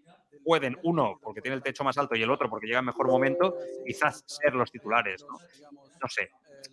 [0.47, 3.07] pueden, uno porque tiene el techo más alto y el otro porque llega en mejor
[3.07, 5.37] momento, quizás ser los titulares, ¿no?
[6.01, 6.29] No sé,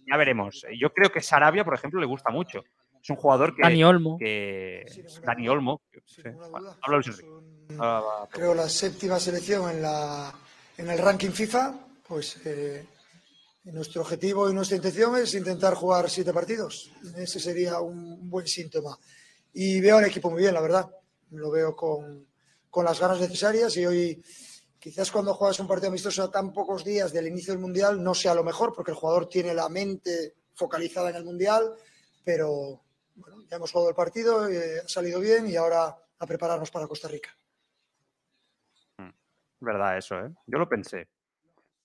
[0.09, 0.65] ya veremos.
[0.79, 2.63] Yo creo que Sarabia, por ejemplo, le gusta mucho.
[3.03, 3.63] Es un jugador que...
[3.63, 4.17] Dani Olmo.
[4.17, 4.85] que-
[5.25, 5.83] Dani Olmo.
[6.07, 6.23] sí.
[6.23, 6.79] Bueno, duda.
[6.83, 7.21] habla Luis
[7.81, 10.33] Ah, creo la séptima selección en, la,
[10.79, 11.75] en el ranking FIFA,
[12.07, 12.87] pues eh,
[13.65, 16.93] nuestro objetivo y nuestra intención es intentar jugar siete partidos.
[17.17, 18.97] Ese sería un buen síntoma.
[19.53, 20.89] Y veo al equipo muy bien, la verdad.
[21.33, 22.25] Lo veo con,
[22.75, 24.25] con las ganas necesarias y hoy
[24.81, 28.15] quizás cuando juegas un partido amistoso a tan pocos días del inicio del Mundial no
[28.15, 31.73] sea lo mejor porque el jugador tiene la mente focalizada en el Mundial,
[32.25, 32.83] pero
[33.15, 36.89] bueno, ya hemos jugado el partido, eh, ha salido bien y ahora a prepararnos para
[36.89, 37.31] Costa Rica.
[38.99, 40.33] Es verdad eso, ¿eh?
[40.45, 41.07] Yo lo pensé.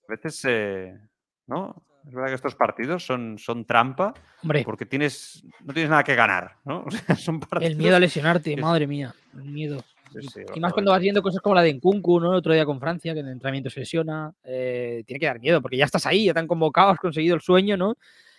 [0.08, 0.98] A veces, eh,
[1.46, 1.84] ¿no?
[2.04, 6.16] Es verdad que estos partidos son, son trampa Hombre, porque tienes, no tienes nada que
[6.16, 6.82] ganar, ¿no?
[6.86, 7.70] O sea, son partidos...
[7.70, 9.84] el miedo a lesionarte, madre mía, el miedo.
[10.12, 12.30] Sí, Y más cuando vas viendo cosas como la de Nkunku, ¿no?
[12.32, 14.32] El otro día con Francia, que en el entrenamiento se lesiona.
[14.44, 17.34] eh, tiene que dar miedo, porque ya estás ahí, ya te han convocado, has conseguido
[17.34, 17.96] el sueño, ¿no?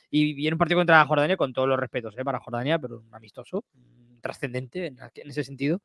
[0.10, 2.24] Y viene un partido contra Jordania, con todos los respetos ¿eh?
[2.26, 5.80] para Jordania, pero un amistoso, mm, trascendente en, en ese sentido.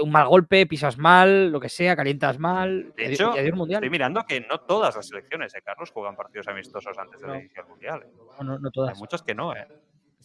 [0.00, 2.92] Un mal golpe, pisas mal, lo que sea, calientas mal.
[2.96, 3.78] De hecho, y adiós mundial.
[3.78, 7.34] estoy mirando que no todas las selecciones, ¿eh, Carlos, juegan partidos amistosos antes No.
[7.36, 8.02] inicio del Mundial.
[8.04, 8.10] ¿eh?
[8.38, 8.98] No, no, no Hay todas.
[8.98, 9.66] muchas que no, ¿eh?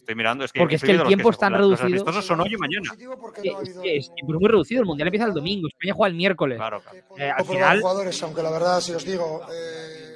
[0.04, 1.52] Estoy mirando, es que Porque es que el los tiempo es tan.
[1.52, 1.86] Los reducido.
[1.86, 2.90] amistosos son hoy y mañana.
[2.90, 4.82] Ha es que es tiempo muy reducido.
[4.82, 5.66] El mundial empieza el domingo.
[5.68, 6.58] España juega el miércoles.
[6.58, 6.98] Claro, claro.
[7.16, 10.10] Eh, al final- jugadores, aunque la verdad, si os digo, eh,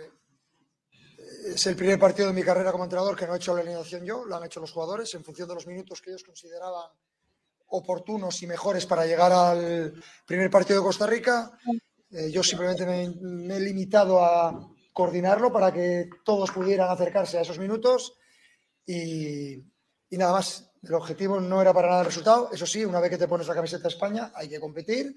[1.55, 4.05] Es el primer partido de mi carrera como entrenador que no he hecho la alineación
[4.05, 6.91] yo, lo han hecho los jugadores en función de los minutos que ellos consideraban
[7.69, 9.95] oportunos y mejores para llegar al
[10.27, 11.51] primer partido de Costa Rica.
[12.11, 17.43] Eh, yo simplemente me, me, he limitado a coordinarlo para que todos pudieran acercarse a
[17.43, 18.19] esos minutos
[18.87, 19.57] y,
[20.11, 20.65] y, nada más.
[20.81, 22.51] El objetivo no era para nada el resultado.
[22.53, 25.17] Eso sí, una vez que te pones la camiseta de España hay que competir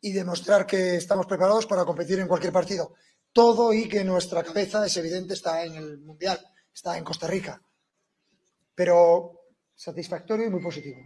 [0.00, 2.94] y demostrar que estamos preparados para competir en cualquier partido.
[3.32, 6.38] Todo y que nuestra cabeza, es evidente, está en el Mundial,
[6.72, 7.60] está en Costa Rica.
[8.74, 9.40] Pero
[9.74, 11.00] satisfactorio y muy positivo.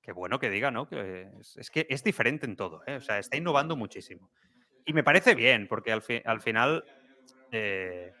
[0.00, 0.88] Qué bueno que diga, ¿no?
[0.90, 2.96] Es, que es diferente en todo, ¿eh?
[2.96, 4.30] O sea, está innovando muchísimo.
[4.84, 6.84] Y me parece bien, porque al, fi al final
[7.50, 8.12] eh,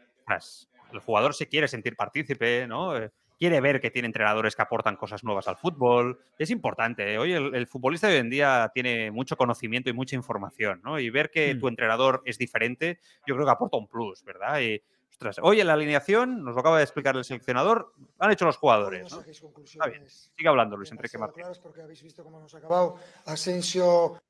[0.92, 2.96] el jugador se quiere sentir partícipe, ¿no?
[2.96, 6.18] Eh, quiere ver que tiene entrenadores que aportan cosas nuevas al fútbol.
[6.38, 7.14] Es importante.
[7.14, 7.18] ¿eh?
[7.18, 10.98] Hoy el, el, futbolista de hoy en día tiene mucho conocimiento y mucha información, ¿no?
[10.98, 11.58] Y ver que mm.
[11.60, 14.60] tu entrenador es diferente, yo creo que aporta un plus, ¿verdad?
[14.60, 14.82] Y,
[15.16, 18.58] ostras, hoy en la alineación, nos lo acaba de explicar el seleccionador, han hecho los
[18.58, 19.10] jugadores.
[19.10, 19.22] ¿no?
[19.22, 20.04] Está bien.
[20.06, 21.44] Sigue hablando, Luis Enrique Martín.
[21.62, 22.96] Porque habéis visto cómo hemos acabado.
[23.24, 24.20] Asensio,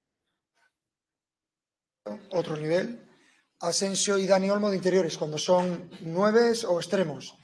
[2.31, 3.01] otro nivel.
[3.61, 7.37] Asensio y Dani Olmo de interiores, cuando son nueves o extremos.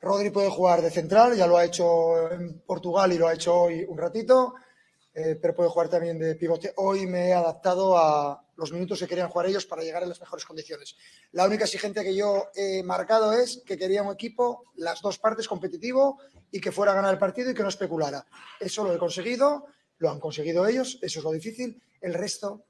[0.00, 3.54] Rodri puede jugar de central, ya lo ha hecho en Portugal y lo ha hecho
[3.54, 4.54] hoy un ratito,
[5.12, 6.72] eh, pero puede jugar también de pivote.
[6.76, 10.20] Hoy me he adaptado a los minutos que querían jugar ellos para llegar en las
[10.20, 10.96] mejores condiciones.
[11.32, 15.48] La única exigencia que yo he marcado es que quería un equipo, las dos partes
[15.48, 16.20] competitivo
[16.52, 18.24] y que fuera a ganar el partido y que no especulara.
[18.60, 19.66] Eso lo he conseguido,
[19.98, 21.82] lo han conseguido ellos, eso es lo difícil.
[22.00, 22.64] El resto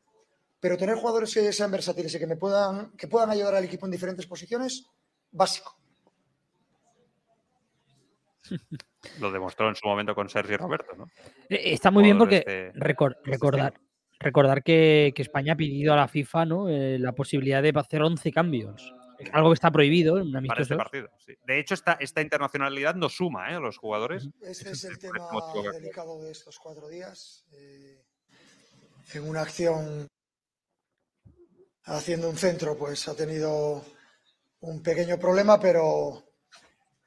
[0.60, 3.86] pero tener jugadores que sean versátiles y que me puedan, que puedan ayudar al equipo
[3.86, 4.86] en diferentes posiciones,
[5.30, 5.78] básico.
[9.20, 11.06] Lo demostró en su momento con Sergio Roberto, ¿no?
[11.48, 13.74] Eh, está muy bien porque este, record, recordar,
[14.18, 16.68] recordar que, que, España ha pedido a la FIFA ¿no?
[16.68, 18.94] Eh, la posibilidad de hacer 11 cambios.
[19.32, 21.34] Algo que está prohibido en Para este partido, sí.
[21.46, 23.54] De hecho, esta, esta internacionalidad no suma ¿eh?
[23.54, 24.28] a los jugadores.
[24.42, 25.18] Ese es el tema
[25.72, 27.46] delicado de estos cuatro días.
[27.52, 28.02] Eh,
[29.14, 30.06] en una acción
[31.86, 33.84] haciendo un centro, pues ha tenido
[34.60, 36.24] un pequeño problema, pero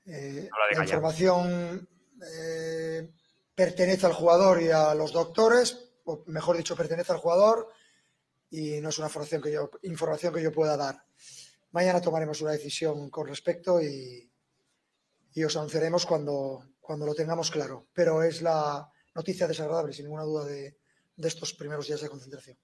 [0.05, 1.87] eh, la información
[2.21, 3.11] eh,
[3.53, 7.67] pertenece al jugador y a los doctores, o mejor dicho, pertenece al jugador
[8.49, 11.03] y no es una información que yo, información que yo pueda dar.
[11.71, 14.31] Mañana tomaremos una decisión con respecto y,
[15.33, 17.85] y os anunciaremos cuando, cuando lo tengamos claro.
[17.93, 20.77] Pero es la noticia desagradable, sin ninguna duda, de,
[21.15, 22.57] de estos primeros días de concentración.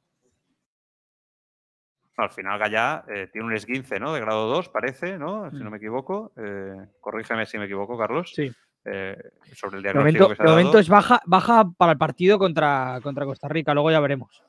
[2.17, 4.13] Al final Gallá eh, tiene un esguince, ¿no?
[4.13, 5.49] De grado 2, parece, ¿no?
[5.51, 6.32] Si no me equivoco.
[6.38, 8.32] Eh, corrígeme si me equivoco, Carlos.
[8.34, 8.51] Sí.
[8.86, 9.17] Eh,
[9.54, 10.80] sobre el de diagnóstico momento, que se de ha momento dado.
[10.80, 14.43] es baja, baja para el partido contra, contra Costa Rica, luego ya veremos.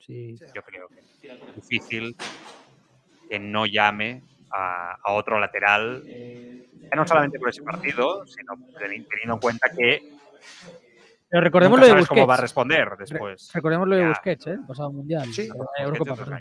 [0.00, 0.36] Sí.
[0.54, 0.98] Yo creo que
[1.28, 2.16] es difícil
[3.28, 9.34] que no llame a, a otro lateral, ya no solamente por ese partido, sino teniendo
[9.34, 10.02] en cuenta que
[11.28, 12.08] Pero recordemos nunca lo de sabes Busquets.
[12.20, 13.50] cómo va a responder después.
[13.54, 14.08] Recordemos lo de Ya.
[14.08, 14.58] Busquets, ¿eh?
[14.66, 15.24] Pasado mundial.
[15.32, 15.48] Sí.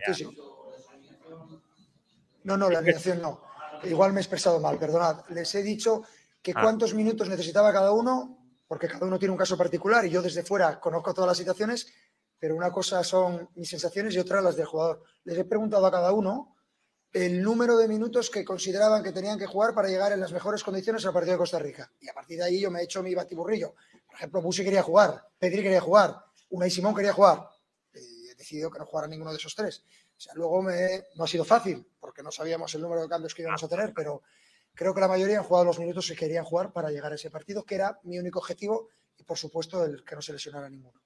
[0.05, 0.27] Sí, sí.
[2.43, 3.41] No, no, la alineación no.
[3.83, 5.25] Igual me he expresado mal, perdonad.
[5.29, 6.03] Les he dicho
[6.41, 6.61] que Ah.
[6.61, 10.43] cuántos minutos necesitaba cada uno, porque cada uno tiene un caso particular y yo desde
[10.43, 11.87] fuera conozco todas las situaciones,
[12.39, 15.03] pero una cosa son mis sensaciones y otra las del jugador.
[15.23, 16.55] Les he preguntado a cada uno
[17.13, 20.63] el número de minutos que consideraban que tenían que jugar para llegar en las mejores
[20.63, 21.91] condiciones al partido de Costa Rica.
[22.01, 23.75] Y a partir de ahí yo me he hecho mi batiburrillo.
[24.07, 26.17] Por ejemplo, Busi quería jugar, Pedri quería jugar,
[26.49, 27.47] Unai Simón quería jugar.
[27.93, 29.83] Y he decidido que no jugara ninguno de esos tres.
[30.17, 33.33] O sea, luego me, no ha sido fácil, porque no sabíamos el número de cambios
[33.33, 34.21] que íbamos a tener, pero
[34.73, 37.29] creo que la mayoría han jugado los minutos que querían jugar para llegar a ese
[37.29, 41.01] partido, que era mi único objetivo y, por supuesto, el que no se lesionara ninguno.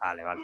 [0.00, 0.40] Vale, vale.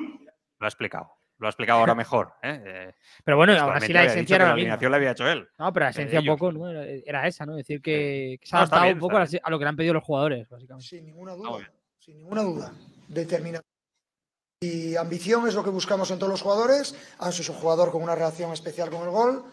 [0.59, 1.11] Lo ha explicado.
[1.39, 2.33] Lo ha explicado ahora mejor.
[2.43, 2.63] ¿eh?
[2.65, 5.49] Eh, Pero bueno, aún así la esencia era la alineación la había hecho él.
[5.59, 6.71] No, pero la esencia un poco ¿no?
[6.71, 7.57] era, esa, ¿no?
[7.57, 9.95] Decir que, que se ha adaptado bien, un poco a, lo que le han pedido
[9.95, 10.87] los jugadores, básicamente.
[10.87, 11.73] Sin ninguna duda.
[11.99, 12.73] Sin ninguna duda.
[13.09, 13.74] Determinación.
[14.61, 16.95] Y ambición es lo que buscamos en todos los jugadores.
[17.19, 19.45] Ansu es un jugador con una reacción especial con el gol.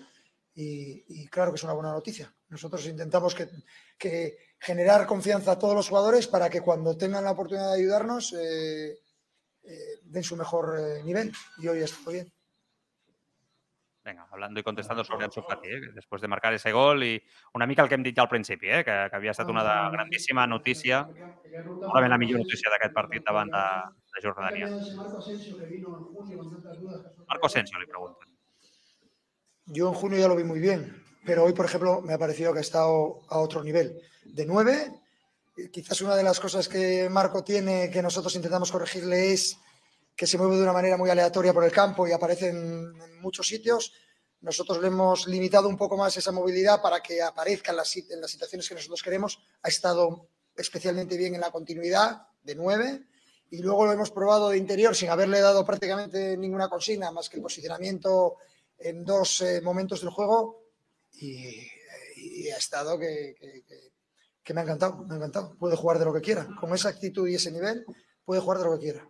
[0.54, 2.34] Y, claro que es una buena noticia.
[2.50, 7.72] Nosotros intentamos que, generar confianza a todos los jugadores para que cuando tengan la oportunidad
[7.72, 9.00] de ayudarnos eh,
[9.64, 11.32] eh, den su mejor eh, nivel.
[11.58, 12.32] Y hoy estado bien.
[14.04, 15.82] Vinga, hablando i contestant sobre Ansu Fati, eh?
[15.94, 17.22] de marcar ese gol i
[17.54, 18.84] una mica el que hem dit al principi, eh?
[18.84, 23.54] que, que havia estat una de grandíssima notícia, probablement la millor notícia d'aquest partit davant
[23.54, 23.66] de,
[24.52, 24.96] de.
[27.28, 28.28] Marco Asensio li pregunten.
[29.66, 32.52] Yo en junio ya lo vi muy bien, pero hoy, por ejemplo, me ha parecido
[32.52, 34.02] que ha estado a otro nivel.
[34.26, 34.92] De nueve,
[35.58, 39.58] eh, quizás una de las cosas que Marco tiene que nosotros intentamos corregirle es
[40.16, 43.22] que se mueve de una manera muy aleatoria por el campo y aparece en, en
[43.22, 43.94] muchos sitios,
[44.42, 48.20] nosotros le hemos limitado un poco más esa movilidad para que aparezca en las, en
[48.20, 49.40] las situaciones que nosotros queremos.
[49.62, 53.08] Ha estado especialmente bien en la continuidad de nueve
[53.52, 57.36] y luego lo hemos probado de interior sin haberle dado prácticamente ninguna consigna más que
[57.36, 58.38] el posicionamiento
[58.80, 60.64] en dos eh, momentos del juego
[61.14, 61.68] y,
[62.50, 63.36] ha estado que,
[64.44, 65.56] que, me ha encantado, me ha encantado.
[65.58, 67.86] Puede jugar de lo que quiera, con esa actitud y ese nivel
[68.26, 69.08] puede jugar de lo que quiera.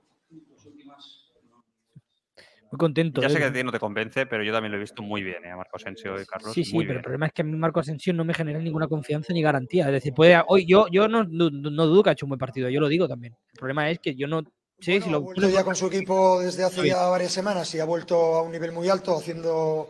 [2.71, 3.21] Muy contento.
[3.21, 5.21] Ya sé que a ti no te convence, pero yo también lo he visto muy
[5.21, 5.53] bien, ¿eh?
[5.53, 6.53] Marco Asensio y Carlos.
[6.53, 8.87] Sí, sí, pero el problema es que a mí Marco Asensio no me genera ninguna
[8.87, 9.87] confianza ni garantía.
[9.87, 11.49] Es decir, puede, hoy yo, yo no, no,
[11.85, 13.35] dudo que ha hecho un buen partido, yo lo digo también.
[13.51, 14.43] El problema es que yo no
[14.79, 15.17] sé si lo.
[15.17, 18.41] Ha vuelto ya con su equipo desde hace ya varias semanas y ha vuelto a
[18.41, 19.89] un nivel muy alto haciendo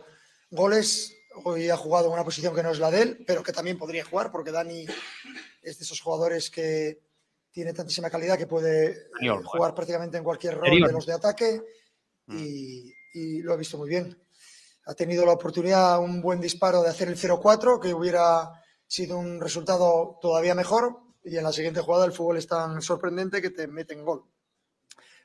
[0.50, 1.16] goles.
[1.44, 3.78] Hoy ha jugado en una posición que no es la de él, pero que también
[3.78, 4.86] podría jugar porque Dani
[5.62, 6.98] es de esos jugadores que
[7.52, 9.08] tiene tantísima calidad que puede
[9.44, 11.60] jugar prácticamente en cualquier rol de los de ataque
[12.34, 14.18] Y, lo ha visto muy bien.
[14.86, 18.50] Ha tenido la oportunidad, un buen disparo de hacer el 0-4, que hubiera
[18.86, 20.98] sido un resultado todavía mejor.
[21.24, 24.24] Y en la siguiente jugada el fútbol es tan sorprendente que te meten gol.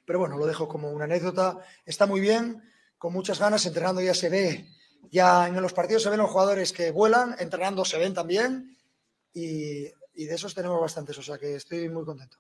[0.06, 1.58] Pero bueno, lo dejo como una anécdota.
[1.86, 2.62] Está muy bien,
[2.98, 4.70] con muchas ganas, entrenando ya se ve,
[5.12, 8.78] ya en los partidos se ven los jugadores que vuelan, entrenando se ven también.
[9.34, 12.38] Y, y de esos tenemos bastantes, o sea que estoy muy contento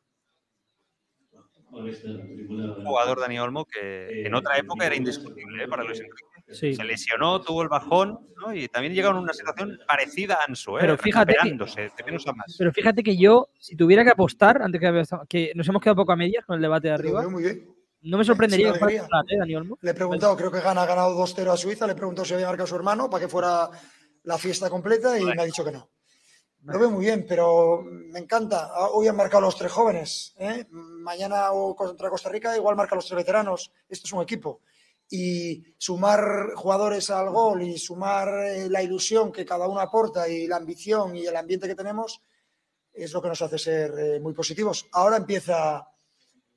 [1.71, 5.67] un jugador Dani Olmo que en otra época era indiscutible ¿eh?
[5.67, 6.75] para Luis Enrique.
[6.75, 8.19] Se lesionó, tuvo el bajón
[8.53, 10.81] y también llegó en una situación parecida a Ansu, ¿eh?
[10.81, 11.35] pero fíjate
[12.57, 16.13] Pero fíjate que yo, si tuviera que apostar, antes que, que nos hemos quedado poco
[16.13, 17.25] a medias con el debate de arriba,
[18.01, 19.01] no me sorprendería que ¿eh,
[19.39, 19.77] Dani Olmo.
[19.81, 22.33] Le he preguntado, creo que Gana ha ganado 2-0 a Suiza, le he preguntado si
[22.33, 23.69] había marcado a su hermano para que fuera
[24.23, 25.89] la fiesta completa y me ha dicho que no.
[26.67, 28.69] Lo veo muy bien, pero me encanta.
[28.73, 30.35] Ah, hoy han marcado los tres jóvenes.
[30.37, 30.65] ¿eh?
[30.69, 33.71] Mañana o contra Costa Rica igual marca los tres veteranos.
[33.87, 34.59] Esto es un equipo.
[35.09, 40.45] Y sumar jugadores al gol y sumar eh, la ilusión que cada uno aporta y
[40.45, 42.19] la ambición y el ambiente que tenemos
[42.91, 44.89] es lo que nos hace ser eh, muy positivos.
[44.91, 45.87] Ahora empieza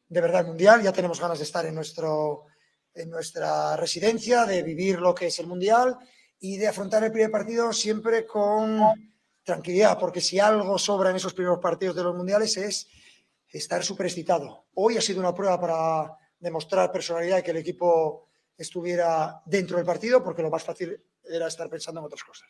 [0.08, 0.82] de verdad el Mundial.
[0.82, 2.46] Ya tenemos ganas de estar en, nuestro,
[2.94, 5.96] en nuestra residencia, de vivir lo que es el Mundial
[6.40, 8.80] y de afrontar el primer partido siempre con
[9.50, 12.88] tranquilidad, porque si algo sobra en esos primeros partidos de los mundiales es
[13.48, 14.66] estar súper excitado.
[14.74, 19.86] Hoy ha sido una prueba para demostrar personalidad y que el equipo estuviera dentro del
[19.86, 22.48] partido, porque lo más fácil era estar pensando en otras cosas.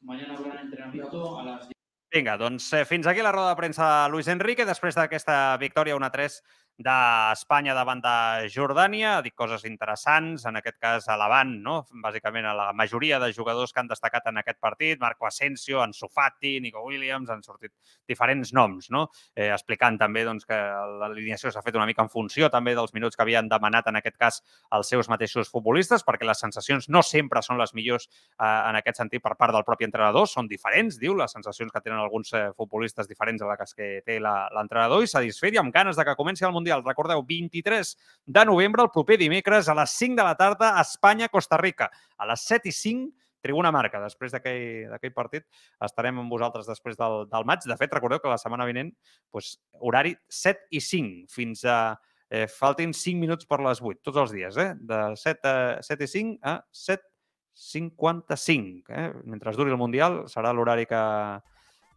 [0.00, 1.68] Mañana habrá entrenamiento a las
[2.10, 5.94] Vinga, doncs eh, fins aquí la roda de premsa de Luis Enrique després d'aquesta victòria
[5.94, 6.40] 1-3
[6.80, 9.18] d'Espanya davant de Jordània.
[9.18, 11.74] Ha dit coses interessants, en aquest cas elevant, no?
[12.00, 16.08] bàsicament a la majoria de jugadors que han destacat en aquest partit, Marco Asensio, Ansu
[16.08, 17.72] Fati, Nico Williams, han sortit
[18.08, 19.08] diferents noms, no?
[19.36, 20.56] eh, explicant també doncs, que
[21.02, 24.16] l'alineació s'ha fet una mica en funció també dels minuts que havien demanat en aquest
[24.16, 24.40] cas
[24.72, 29.02] els seus mateixos futbolistes, perquè les sensacions no sempre són les millors eh, en aquest
[29.02, 32.48] sentit per part del propi entrenador, són diferents, diu, les sensacions que tenen alguns eh,
[32.56, 36.48] futbolistes diferents a les que té l'entrenador i satisfet i amb ganes de que comenci
[36.48, 36.84] el Mundial Mundial.
[36.84, 41.90] Recordeu, 23 de novembre, el proper dimecres, a les 5 de la tarda, Espanya-Costa Rica.
[42.18, 44.00] A les 7 i 5, Tribuna Marca.
[44.00, 45.44] Després d'aquell partit
[45.82, 47.58] estarem amb vosaltres després del, del maig.
[47.66, 48.92] De fet, recordeu que la setmana vinent,
[49.32, 51.96] doncs, horari 7 i 5, fins a...
[52.30, 54.78] Eh, faltin 5 minuts per les 8, tots els dies, eh?
[54.86, 58.86] De 7, a, 7 i 5 a 7.55.
[58.86, 59.10] Eh?
[59.26, 61.00] Mentre duri el Mundial, serà l'horari que,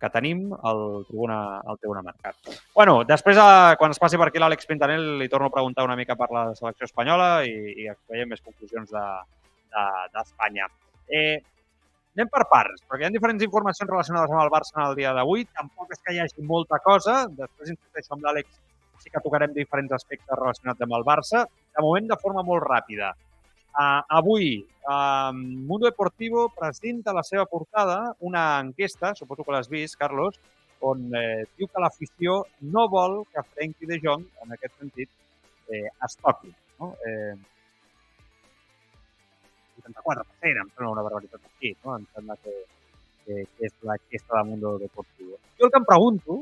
[0.04, 2.36] que tenim al Tribuna, al Tribuna Marcat.
[2.76, 5.96] bueno, després, eh, quan es passi per aquí l'Àlex Pintanel, li torno a preguntar una
[5.96, 10.68] mica per la selecció espanyola i, i veiem més conclusions d'Espanya.
[10.68, 11.38] De, de, eh,
[12.18, 15.16] anem per parts, perquè hi ha diferents informacions relacionades amb el Barça en el dia
[15.16, 15.48] d'avui.
[15.56, 17.24] Tampoc és que hi hagi molta cosa.
[17.40, 18.60] Després, insisteixo amb l'Àlex,
[19.00, 21.48] sí que tocarem diferents aspectes relacionats amb el Barça.
[21.48, 23.16] De moment, de forma molt ràpida.
[23.74, 29.98] Uh, avui, uh, Mundo Deportivo presenta la seva portada una enquesta, suposo que l'has vist,
[29.98, 30.38] Carlos,
[30.84, 32.44] on eh, diu que l'afició
[32.76, 35.10] no vol que Frenkie de Jong, en aquest sentit,
[35.72, 36.52] eh, es toqui.
[36.80, 36.92] No?
[37.08, 37.36] Eh,
[39.80, 41.98] 84%, em sembla una barbaritat aquí, no?
[41.98, 42.56] em sembla que,
[43.24, 45.40] que, que és l'enquesta de Mundo Deportivo.
[45.60, 46.42] Jo el que em pregunto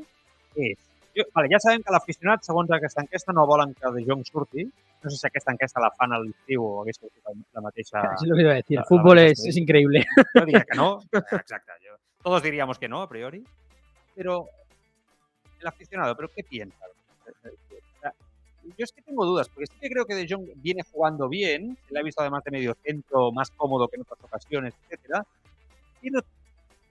[0.55, 0.77] és,
[1.17, 4.67] jo, vale, ja sabem que l'aficionat, segons aquesta enquesta, no volen que De Jong surti,
[5.03, 8.03] no sé si aquesta enquesta la fan a l'estiu o hagués sortit la mateixa...
[8.19, 8.77] Sí, lo que iba a decir.
[8.77, 10.05] El fútbol es, es, increíble.
[10.35, 10.99] Yo diría que no.
[11.11, 11.73] Exacto.
[11.81, 13.43] Yo, todos diríamos que no, a priori.
[14.15, 14.47] Pero
[15.59, 16.85] el aficionado, ¿pero qué piensa?
[18.77, 21.77] Yo es que tengo dudas, porque sí que creo que De Jong viene jugando bien,
[21.87, 25.25] se le ha visto además de medio centro, más cómodo que en otras ocasiones, etcétera.
[26.01, 26.21] Y no,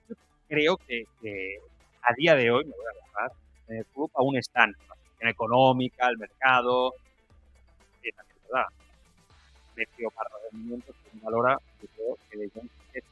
[0.09, 0.15] yo
[0.49, 1.59] creo que, que,
[2.01, 3.37] a día de hoy, me voy a agarrar,
[3.69, 6.93] en el club aún están la situación económica, el mercado,
[8.09, 8.65] es verdad.
[9.75, 13.03] Precio para rendimientos que valora yo creo que De Jong es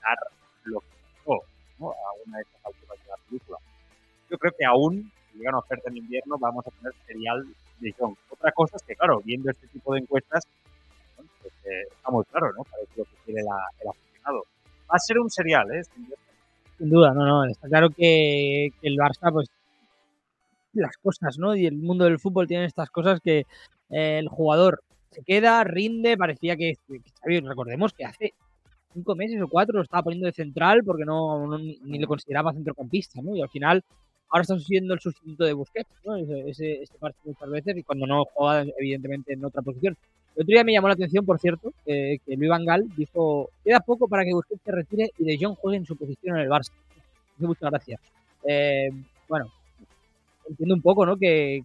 [0.00, 0.18] dar
[0.64, 0.86] lo que
[1.18, 1.42] pasó
[1.78, 1.90] ¿no?
[1.90, 3.58] a una de estas alturas de la película.
[4.30, 7.46] Yo creo que aún, si llega una oferta en invierno, vamos a tener serial
[7.80, 8.16] De Jong.
[8.30, 10.44] Otra cosa es que, claro, viendo este tipo de encuestas,
[11.16, 12.64] pues, eh, está muy claro, ¿no?
[12.64, 14.44] Parece lo que quiere el aficionado.
[14.90, 15.82] Va a ser un serial, ¿eh?
[16.78, 17.44] Sin duda, no, no.
[17.44, 19.48] Está claro que, que el Barça, pues,
[20.80, 21.54] las cosas, ¿no?
[21.54, 23.46] Y el mundo del fútbol tiene estas cosas que
[23.90, 28.34] eh, el jugador se queda, rinde, parecía que, que recordemos que hace
[28.94, 33.20] cinco meses o cuatro lo estaba poniendo de central porque no, ni lo consideraba centrocampista,
[33.20, 33.36] ¿no?
[33.36, 33.84] Y al final
[34.28, 36.16] ahora está siendo el sustituto de Busquets, ¿no?
[36.16, 39.96] Ese, ese, partido muchas veces y cuando no juega evidentemente en otra posición.
[40.34, 43.80] El otro día me llamó la atención, por cierto, que Luis Van Gaal dijo, queda
[43.80, 46.48] poco para que Busquets se retire y De Jong juegue en su posición en el
[46.48, 46.72] Barça.
[47.36, 48.00] Muchas gracias.
[48.44, 48.90] Eh,
[49.28, 49.52] bueno,
[50.48, 51.16] entiendo un poco, ¿no?
[51.16, 51.62] Que,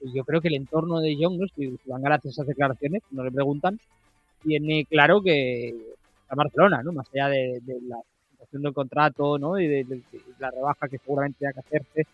[0.00, 1.46] yo creo que el entorno de John, ¿no?
[1.54, 3.80] si, van a hacer esas declaraciones, no le preguntan,
[4.42, 5.74] tiene claro que
[6.28, 6.92] a Barcelona, ¿no?
[6.92, 7.98] Más allá de, la
[8.30, 9.58] situación del contrato, ¿no?
[9.58, 10.02] Y de,
[10.38, 12.06] la rebaja que seguramente tenga que hacerse,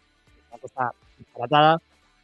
[0.50, 1.78] una cosa disparatada.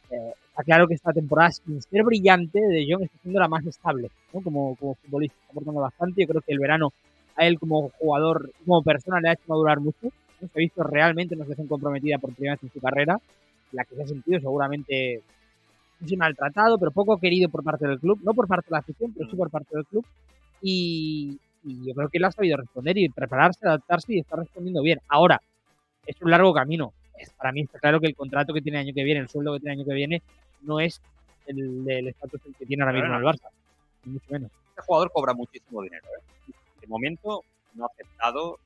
[0.09, 3.65] Eh, está claro que esta temporada, sin ser brillante, de John está siendo la más
[3.65, 4.41] estable, ¿no?
[4.41, 6.21] Como, como futbolista, está aportando bastante.
[6.21, 6.91] Yo creo que el verano
[7.35, 10.11] a él como jugador, como persona, le ha hecho madurar mucho.
[10.39, 13.19] Se ha visto realmente una situación comprometida por primera vez en su carrera
[13.71, 15.21] la que se ha sentido seguramente
[16.01, 19.13] muy maltratado, pero poco querido por parte del club, no por parte de la afición,
[19.13, 20.05] pero sí por parte del club.
[20.61, 24.99] Y, yo creo que él ha sabido responder y prepararse, adaptarse y está respondiendo bien.
[25.07, 25.39] Ahora,
[26.07, 26.91] es un largo camino.
[27.37, 29.53] Para mí está claro que el contrato que tiene el año que viene, el sueldo
[29.53, 30.23] que tiene el año que viene,
[30.63, 30.99] no es
[31.45, 33.49] el del estatus que tiene ahora mismo el Barça,
[34.05, 34.49] mucho menos.
[34.69, 36.03] Este jugador cobra muchísimo dinero.
[36.17, 36.51] ¿eh?
[36.81, 37.43] De momento
[37.75, 38.57] no ha aceptado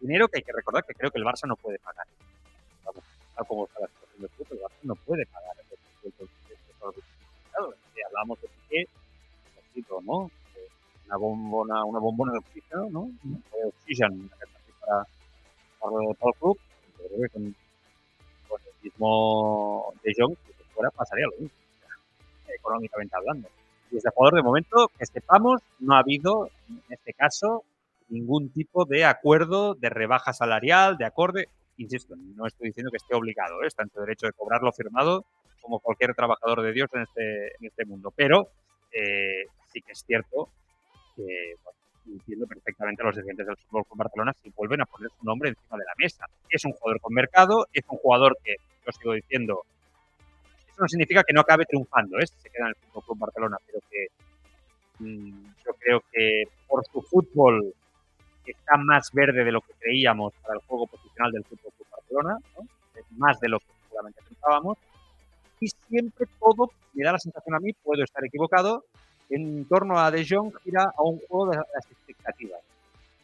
[0.00, 2.06] dinero que hay que recordar que creo que el Barça no puede pagar
[3.44, 6.94] como está la situación del fútbol, el Barça no puede pagar el sueldo
[7.94, 8.48] Si hablamos de
[9.56, 10.30] necesito, ¿no?
[11.06, 13.10] Una bombona, una bombona de oxígeno, ¿no?
[13.22, 14.28] De oxígeno
[14.80, 15.06] para,
[15.80, 16.58] para, el club,
[16.96, 21.56] que con, el mismo De Jong, si fuera, pasaría lo mismo,
[22.46, 23.48] económicamente hablando.
[23.90, 27.64] Y desde jugador, de momento, que sepamos, no ha habido, en este caso,
[28.08, 31.48] ningún tipo de acuerdo de rebaja salarial, de acorde
[31.78, 33.66] insisto, no estoy diciendo que esté obligado, ¿eh?
[33.66, 35.24] está en su derecho de cobrarlo firmado
[35.60, 38.48] como cualquier trabajador de Dios en este, en este mundo, pero
[38.92, 40.48] eh, sí que es cierto
[41.16, 41.54] que
[42.06, 45.50] entiendo perfectamente a los dirigentes del fútbol con Barcelona si vuelven a poner su nombre
[45.50, 46.26] encima de la mesa.
[46.48, 48.56] Es un jugador con mercado, es un jugador que,
[48.86, 49.64] yo sigo diciendo,
[50.70, 52.26] eso no significa que no acabe triunfando, ¿eh?
[52.26, 54.06] se queda en el fútbol con Barcelona, pero que
[55.00, 57.74] mm, yo creo que por su fútbol
[58.52, 62.38] está más verde de lo que creíamos para el juego posicional del Fútbol Club Barcelona,
[62.94, 64.78] es más de lo que seguramente pensábamos.
[65.60, 68.84] Y siempre todo, me da la sensación a mí, puedo estar equivocado,
[69.30, 72.60] en torno a De Jong gira a un juego de las expectativas.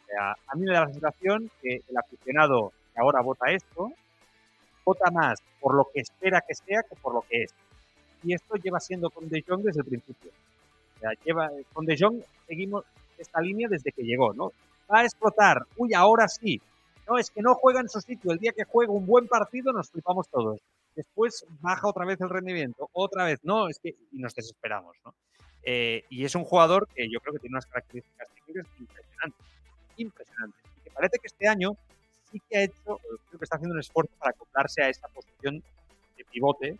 [0.03, 3.91] O sea, a mí me da la sensación que el aficionado que ahora vota esto,
[4.83, 7.53] vota más por lo que espera que sea que por lo que es.
[8.23, 10.31] Y esto lleva siendo con De Jong desde el principio.
[10.95, 12.85] O sea, lleva, con De Jong seguimos
[13.17, 14.51] esta línea desde que llegó, ¿no?
[14.91, 15.65] Va a explotar.
[15.77, 16.61] Uy, ahora sí.
[17.07, 18.31] No, es que no juega en su sitio.
[18.31, 20.59] El día que juega un buen partido nos flipamos todos.
[20.95, 23.39] Después baja otra vez el rendimiento, otra vez.
[23.43, 25.13] No, es que y nos desesperamos, ¿no?
[25.63, 29.45] Eh, y es un jugador que yo creo que tiene unas características técnicas impresionantes.
[29.97, 30.61] Impresionantes.
[30.77, 31.75] Y que parece que este año
[32.31, 35.63] sí que ha hecho, creo que está haciendo un esfuerzo para acoplarse a esta posición
[36.17, 36.77] de pivote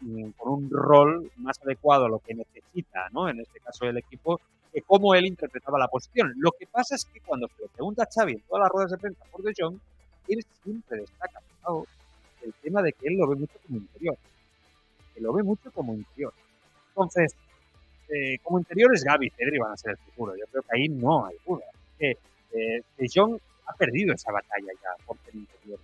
[0.00, 3.28] mm, con un rol más adecuado a lo que necesita, ¿no?
[3.28, 4.40] En este caso el equipo
[4.72, 6.32] de cómo él interpretaba la posición.
[6.36, 8.90] Lo que pasa es que cuando se le pregunta a Xavi en todas las ruedas
[8.92, 9.78] de prensa por De Jong,
[10.28, 11.40] él siempre destaca
[12.42, 14.16] el tema de que él lo ve mucho como interior.
[15.14, 16.32] Que lo ve mucho como interior.
[16.88, 17.34] Entonces,
[18.08, 20.34] eh, como interior es Gaby y Pedri van a ser el futuro.
[20.36, 21.64] Yo creo que ahí no hay duda.
[21.98, 22.16] Que,
[22.52, 25.78] eh, de Jong ha perdido esa batalla ya por ser interior.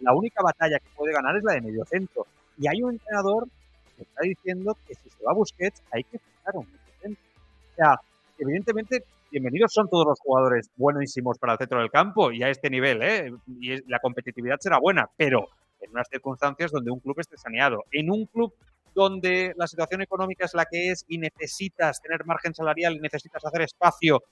[0.00, 2.26] La única batalla que puede ganar es la de mediocentro.
[2.58, 3.48] Y hay un entrenador
[3.96, 7.24] que está diciendo que si se va a Busquets hay que fijar un mediocentro.
[7.72, 8.00] O sea,
[8.38, 12.70] evidentemente, bienvenidos son todos los jugadores buenísimos para el centro del campo y a este
[12.70, 13.32] nivel, ¿eh?
[13.60, 15.48] Y la competitividad será buena, pero
[15.80, 17.84] en unas circunstancias donde un club esté saneado.
[17.90, 18.52] En un club
[18.94, 23.44] donde la situación económica es la que es y necesitas tener margen salarial y necesitas
[23.44, 24.22] hacer espacio,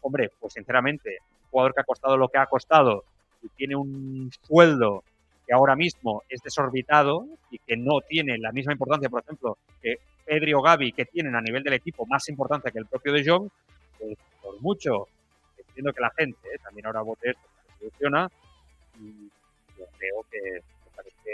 [0.00, 3.04] hombre, pues sinceramente, un jugador que ha costado lo que ha costado
[3.42, 5.04] y tiene un sueldo
[5.46, 9.96] que ahora mismo es desorbitado y que no tiene la misma importancia, por ejemplo, que
[10.30, 13.28] Pedri o Gaby, que tienen a nivel del equipo más importancia que el propio De
[13.28, 13.48] Jong,
[13.98, 15.08] pues por mucho,
[15.58, 18.30] entiendo que la gente eh, también ahora vote esto, se soluciona,
[19.00, 19.28] y
[19.76, 21.30] yo creo que me parece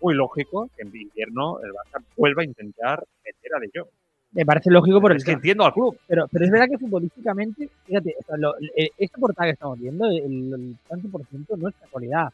[0.00, 3.88] muy lógico que en invierno el Barça vuelva a intentar meter a De Jong.
[4.30, 5.98] Me parece lógico por el es que entiendo al club.
[6.06, 9.80] Pero, pero es verdad que futbolísticamente, fíjate, o sea, lo, eh, esta portada que estamos
[9.80, 12.32] viendo, el, el tanto por ciento no es casualidad.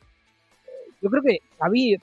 [0.67, 1.97] Eh, Yo creo que Xavi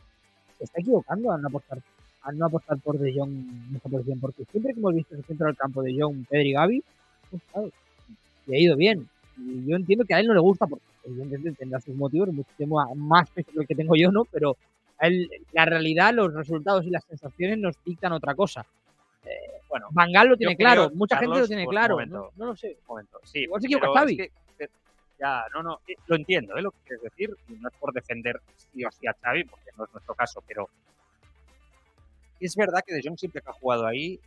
[0.57, 1.77] se está equivocando al no apostar,
[2.26, 5.23] al no apostar por De Jong en esta posición, porque siempre que hemos visto el
[5.23, 6.84] centro del campo de Jong, Pedri y Gavi,
[7.30, 7.69] pues, claro,
[8.47, 9.07] le ha ido bien.
[9.38, 12.84] Y yo entiendo que a él no le gusta, porque evidentemente tendrá sus motivos, muchísimo
[12.95, 14.26] más que el que tengo yo, ¿no?
[14.26, 14.57] Pero
[14.97, 18.65] a él, la realidad, los resultados y las sensaciones nos dictan otra cosa.
[19.26, 19.30] Eh,
[19.69, 21.95] bueno, Bangal lo tiene Yo claro, creo, mucha gente Carlos, lo tiene claro.
[21.95, 22.17] momento.
[22.17, 22.78] No, no lo sé.
[22.82, 23.19] Un momento.
[23.23, 24.13] Sí, Igual se equivoca Xavi.
[24.13, 24.17] es
[24.57, 24.69] que-
[25.19, 26.61] ya, no, no, eh, lo entiendo, ¿eh?
[26.61, 27.36] lo que quieres decir.
[27.61, 30.69] No es por defender sí o sí a Xavi, porque no es nuestro caso, pero
[32.45, 34.19] es verdad que De Jong siempre que ha jugado ahí,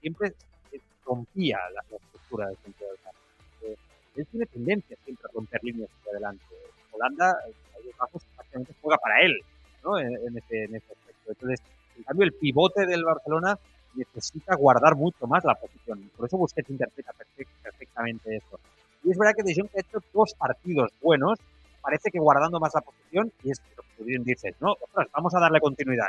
[0.00, 0.34] siempre
[0.72, 3.18] eh, rompía la, la estructura del centro del campo.
[3.62, 3.76] Eh,
[4.16, 6.44] él tiene tendencia siempre a romper líneas hacia adelante.
[6.90, 9.40] Holanda, eh, Países Bajos, prácticamente juega para él,
[9.84, 9.98] ¿no?
[9.98, 11.30] En, en ese, en ese aspecto.
[11.30, 11.60] Entonces,
[11.96, 13.56] en cambio, el pivote del Barcelona
[13.94, 16.10] necesita guardar mucho más la posición.
[16.16, 18.58] Por eso Busquets interpreta perfect- perfectamente eso.
[19.04, 21.38] Y es verdad que De Jong ha hecho dos partidos buenos,
[21.80, 24.72] parece que guardando más la posición, y es lo que tú bien dices, ¿no?
[24.80, 26.08] Ostras, vamos a darle continuidad.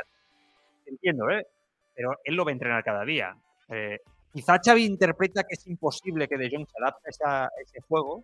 [0.86, 1.46] Entiendo, ¿eh?
[1.94, 3.36] Pero él lo va a entrenar cada día.
[3.68, 3.98] Eh,
[4.32, 8.22] quizá Xavi interpreta que es imposible que De Jong se adapte a, ese juego,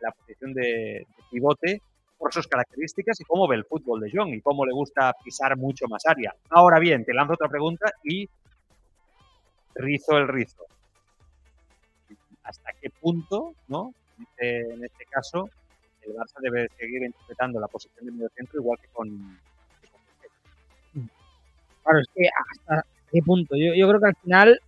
[0.00, 1.82] la posición de, pivote,
[2.16, 5.56] por sus características y cómo ve el fútbol de Jong y cómo le gusta pisar
[5.56, 6.34] mucho más área.
[6.50, 8.28] Ahora bien, te lanzo otra pregunta y
[9.74, 10.64] rizo el rizo.
[12.42, 13.92] ¿Hasta qué punto, no?
[14.18, 15.48] En este, en este caso,
[16.02, 19.38] el Barça debe seguir interpretando la posición de medio centro igual que con?
[21.82, 23.56] Claro, es que hasta qué punto.
[23.56, 24.60] Yo, creo que al final,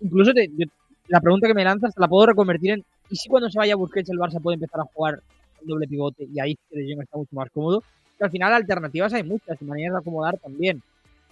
[0.00, 0.66] incluso te- yo-
[1.08, 4.10] la pregunta que me lanzas la puedo reconvertir en ¿y si cuando se vaya Busquets
[4.10, 5.20] el Barça puede empezar a jugar
[5.62, 7.82] un doble pivote y ahí De Jong está mucho más cómodo?
[8.20, 10.82] Al final alternativas hay muchas y maneras de acomodar también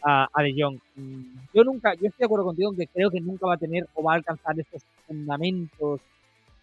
[0.02, 0.78] a, a De Jong.
[0.94, 3.58] Mm, Yo nunca, yo estoy de acuerdo contigo en que creo que nunca va a
[3.58, 6.00] tener o va a alcanzar estos fundamentos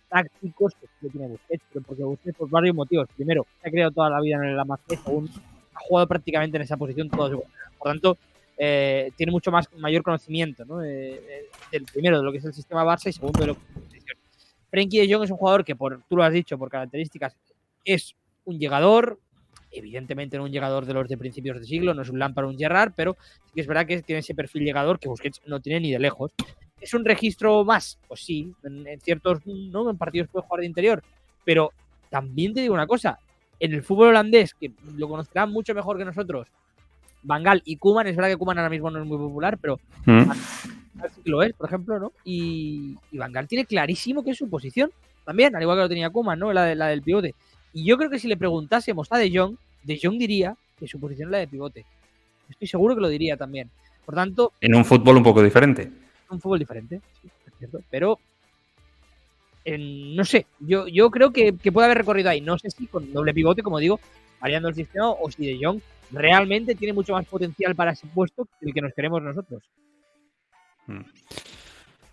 [0.10, 3.08] tácticos que tiene Busquets, pero porque Busquets por varios motivos.
[3.16, 5.32] Primero, se ha creado toda la vida en Masía, segundo,
[5.76, 7.44] ha jugado prácticamente en esa posición toda su
[7.78, 8.18] Por tanto,
[8.58, 10.84] eh, tiene mucho más mayor conocimiento ¿no?
[10.84, 13.56] Eh, eh, del primero de lo que es el sistema Barça y segundo de lo
[13.56, 14.14] que es la.
[14.70, 17.36] Frenkie de Jong es un jugador que por tú lo has dicho por características
[17.84, 19.20] es un llegador
[19.72, 22.58] evidentemente no un llegador de los de principios de siglo no es un Lampard un
[22.58, 25.80] Gerrard pero sí que es verdad que tiene ese perfil llegador que Busquets no tiene
[25.80, 26.32] ni de lejos
[26.80, 30.68] es un registro más pues sí en, en ciertos no en partidos puede jugar de
[30.68, 31.04] interior
[31.44, 31.72] pero
[32.12, 33.18] también te digo una cosa
[33.60, 36.48] en el fútbol holandés que lo conocerán mucho mejor que nosotros
[37.24, 40.30] Bangal y Kuman, es verdad que Kuman ahora mismo no es muy popular, pero Mm.
[41.26, 42.12] lo es, por ejemplo, ¿no?
[42.26, 44.92] Y, y Van Gaal tiene clarísimo que es su posición,
[45.26, 46.52] también, al igual que lo tenía Kuman, ¿no?
[46.54, 47.34] La, de- la del pivote.
[47.74, 51.00] Y yo creo que si le preguntásemos a De Jong, De Jong diría que su
[51.00, 51.86] posición es la de pivote.
[52.50, 53.70] Estoy seguro que lo diría también.
[54.06, 55.90] Por tanto, En un fútbol un poco diferente.
[56.30, 57.80] un fútbol diferente, sí, es cierto.
[57.90, 58.20] Pero,
[59.66, 62.42] en- no sé, yo, yo creo que, que puede haber recorrido ahí.
[62.42, 64.00] No sé si con doble pivote, como digo,
[64.42, 65.80] variando el sistema, o si De Jong
[66.14, 69.64] realmente tiene mucho más potencial para ese puesto que el que nos queremos nosotros.
[70.88, 71.02] Mm.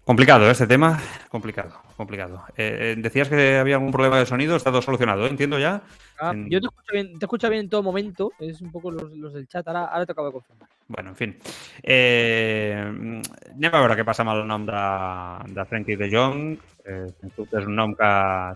[0.04, 0.52] Complicado ¿eh?
[0.52, 0.98] este tema,
[1.28, 2.42] complicado, complicado.
[2.56, 5.30] Eh, eh, decías que había algún problema de sonido, está todo solucionado, ¿eh?
[5.30, 5.82] entiendo ya.
[6.18, 8.90] Ah, En- Yo te escucho, bien, te escucho bien en todo momento, es un poco
[8.90, 10.68] los, los del chat, ahora, ahora te acabo de confirmar.
[10.88, 11.36] Bueno, en fin.
[11.84, 12.74] Eh,
[13.54, 14.80] anem a veure què passa amb el nom de,
[15.54, 16.40] de Frankie de Jong.
[16.82, 18.08] Eh, sens dubte és un nom que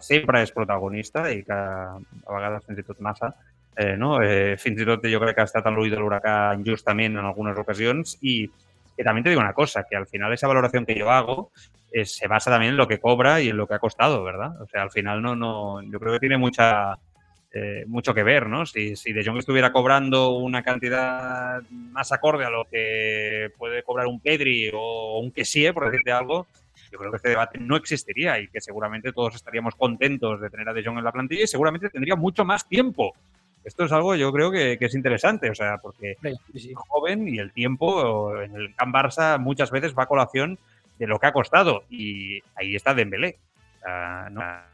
[0.03, 2.01] sempre és protagonista i que a
[2.35, 3.31] vegades fins i tot massa.
[3.77, 4.17] Eh, no?
[4.23, 7.29] eh, fins i tot jo crec que ha estat en l'ull de l'huracà injustament en
[7.31, 8.41] algunes ocasions i
[8.97, 11.51] que también te digo una cosa, que al final esa valoración que yo hago
[11.93, 14.61] eh, se basa también en lo que cobra y en lo que ha costado, ¿verdad?
[14.61, 16.99] O sea, al final no, no, yo creo que tiene mucha,
[17.53, 18.67] eh, mucho que ver, ¿no?
[18.67, 24.09] Si, si De Jong estuviera cobrando una cantidad más acorde a lo que puede cobrar
[24.09, 26.49] un Pedri o un Kessie, por decirte algo,
[26.91, 30.69] yo creo que este debate no existiría y que seguramente todos estaríamos contentos de tener
[30.69, 33.15] a De Jong en la plantilla y seguramente tendría mucho más tiempo.
[33.65, 36.71] Esto es algo yo creo que, que es interesante, o sea, porque Sí, sí, sí.
[36.71, 40.59] es joven y el tiempo en el Camp Barça muchas veces va a colación
[40.99, 43.39] de lo que ha costado y ahí está Dembélé.
[43.77, 44.74] O sea, no-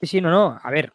[0.00, 0.58] Sí, no, no.
[0.62, 0.92] A ver,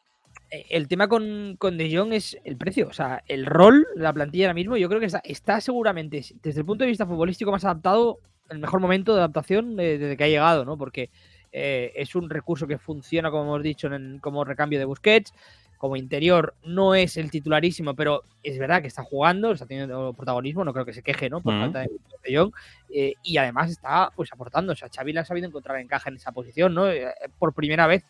[0.50, 2.88] eh, el tema con, con De Jong es el precio.
[2.88, 6.24] O sea, el rol de la plantilla ahora mismo, yo creo que está, está seguramente,
[6.42, 10.18] desde el punto de vista futbolístico, más adaptado, el mejor momento de adaptación eh, desde
[10.18, 10.78] que ha llegado, ¿no?
[10.78, 11.10] Porque
[11.52, 15.34] eh, es un recurso que funciona, como hemos dicho, en, como recambio de Busquets.
[15.78, 20.64] Como interior no es el titularísimo, pero es verdad que está jugando, está teniendo protagonismo,
[20.64, 21.42] no creo que se queje, ¿no?
[21.42, 21.60] Por Mm.
[21.60, 21.90] falta de
[22.24, 22.52] de Jong.
[22.94, 24.74] eh, y además está pues aportando.
[24.74, 26.88] O sea, Xavi le ha sabido encontrar encaje en esa posición, ¿no?
[26.88, 27.08] Eh,
[27.40, 28.04] por primera vez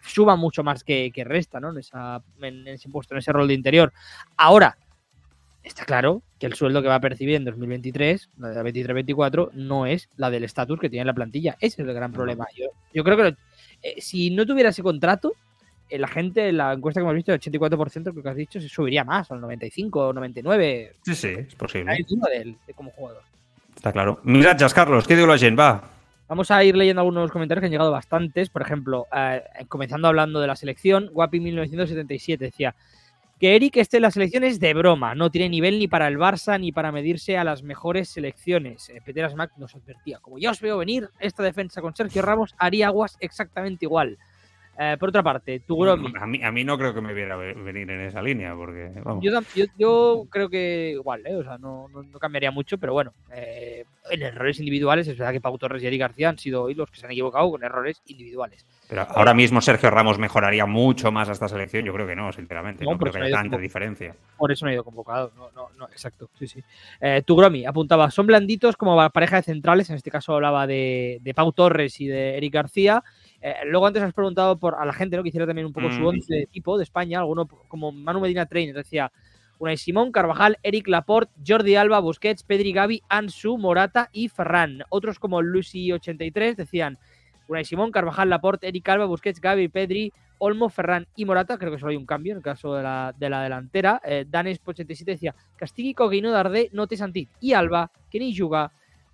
[0.00, 1.70] suma mucho más que, que resta, ¿no?
[1.70, 3.92] En, esa, en ese puesto, en ese rol de interior.
[4.36, 4.76] Ahora,
[5.62, 9.86] está claro que el sueldo que va a percibir en 2023, la de 23-24, no
[9.86, 11.56] es la del estatus que tiene la plantilla.
[11.60, 12.46] Ese es el gran problema.
[12.56, 13.36] Yo, yo creo que lo-
[13.82, 15.32] eh, si no tuviera ese contrato,
[15.90, 18.68] eh, la gente, la encuesta que hemos visto, el 84%, creo que has dicho, se
[18.68, 20.96] subiría más, al 95 o 99.
[21.04, 21.90] Sí, sí, és possible.
[21.92, 23.22] Hay duda de él, de como jugador.
[23.76, 24.18] Està claro.
[24.24, 25.56] Missatges, Carlos, què diu la gent?
[25.58, 25.70] Va.
[26.28, 28.50] Vamos a ir leyendo algunos comentarios que han llegado bastantes.
[28.50, 32.74] Por ejemplo, eh, comenzando hablando de la selección, Guapi 1977 decía
[33.40, 36.18] que Eric esté en la selección es de broma, no tiene nivel ni para el
[36.18, 38.90] Barça ni para medirse a las mejores selecciones.
[38.90, 42.54] Eh, Peter Asmack nos advertía, como ya os veo venir, esta defensa con Sergio Ramos
[42.58, 44.18] haría aguas exactamente igual.
[44.80, 46.12] Eh, por otra parte, Tugromi.
[46.20, 48.92] A mí, a mí no creo que me viera ve- venir en esa línea, porque,
[49.04, 51.34] vamos, Yo, tam- yo, yo creo que igual, ¿eh?
[51.34, 55.32] o sea, no, no- no cambiaría mucho, pero bueno, eh, en errores individuales es verdad
[55.32, 57.64] que Pau Torres y Eric García han sido hoy los que se han equivocado con
[57.64, 58.64] errores individuales.
[58.88, 61.84] pero ahora mismo Sergio Ramos mejoraría mucho más a esta selección.
[61.84, 62.84] Yo creo que no, sinceramente.
[62.84, 64.14] No, No, creo que haya tanta diferencia.
[64.38, 65.30] Por eso no ha ido convocado.
[65.36, 66.30] No, no, no, exacto.
[66.38, 66.62] Sí, sí.
[67.00, 69.90] Eh, Tugromi apuntaba, son blanditos como pareja de centrales.
[69.90, 73.02] En este caso hablaba de, de Pau Torres y de Eric García.
[73.40, 75.22] Eh, luego antes has preguntado por a la gente ¿no?
[75.22, 76.06] que hiciera también un poco su Mm.
[76.06, 77.20] once de tipo de España.
[77.20, 79.12] Alguno como Manu Medina Trainer decía
[79.60, 84.82] Unai Simón, Carvajal, Eric Laporte, Jordi Alba, Busquets, Pedri Gavi, Ansu, Morata y Ferran.
[84.88, 86.98] Otros como Lucy83 decían
[87.48, 91.58] Unai Simón, Carvajal, Laporte, Eric Alba, Busquets, Gavi, Pedri, Olmo, Ferran y Morata.
[91.58, 94.00] Creo que solo hay un cambio en el caso de la, de la delantera.
[94.04, 97.28] Eh, Danes 87 decía Castigui, Coguino, Dardé, no té sentit.
[97.40, 98.70] Y Alba, que ni juga.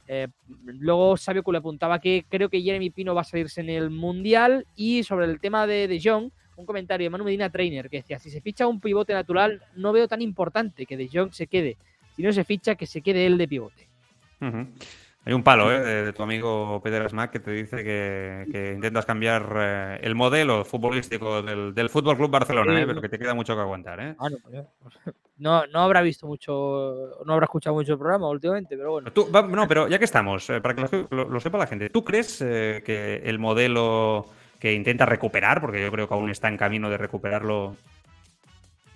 [0.06, 0.28] Eh,
[0.64, 4.66] luego Sabio le apuntaba que creo que Jeremy Pino va a salirse en el Mundial.
[4.76, 8.18] Y sobre el tema de De Jong, un comentario de Manu Medina Trainer que decía,
[8.18, 11.76] si se ficha un pivote natural, no veo tan importante que De Jong se quede.
[12.16, 13.88] Si no se ficha, que se quede él de pivote.
[15.26, 15.80] Hay un palo ¿eh?
[15.80, 20.14] de, de tu amigo Peter Asmack que te dice que, que intentas cambiar eh, el
[20.14, 22.78] modelo futbolístico del, del Fútbol Club Barcelona.
[22.80, 22.86] ¿eh?
[22.86, 24.00] pero que te queda mucho que aguantar.
[24.00, 24.14] ¿eh?
[24.18, 24.64] Ah, no, pues
[25.38, 29.12] no, no habrá visto mucho, no habrá escuchado mucho el programa últimamente, pero bueno.
[29.12, 32.04] Tú- no, pero ya que estamos, eh, para que lo, lo sepa la gente, ¿tú
[32.04, 34.26] crees eh, que el modelo
[34.60, 37.76] que intenta recuperar, porque yo creo que aún está en camino de recuperarlo,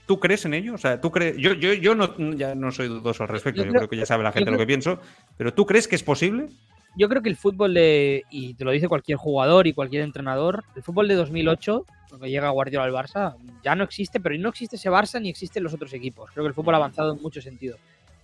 [0.09, 0.74] ¿tú crees en ello?
[0.74, 1.36] O sea, ¿tú crees?
[1.36, 3.96] Yo, yo, yo no, ya no soy dudoso al respecto, Yo yo, creo- creo que
[3.98, 4.98] ya sabe la gente lo que pienso,
[5.36, 6.48] pero ¿tú crees que es posible?
[6.96, 10.64] Yo creo que el fútbol de, y te lo dice cualquier jugador y cualquier entrenador,
[10.74, 14.76] el fútbol de 2008, cuando llega Guardiola al Barça, ya no existe, pero no existe
[14.76, 16.30] ese Barça ni existen los otros equipos.
[16.32, 17.78] Creo que el fútbol ha avanzado en muchos sentidos.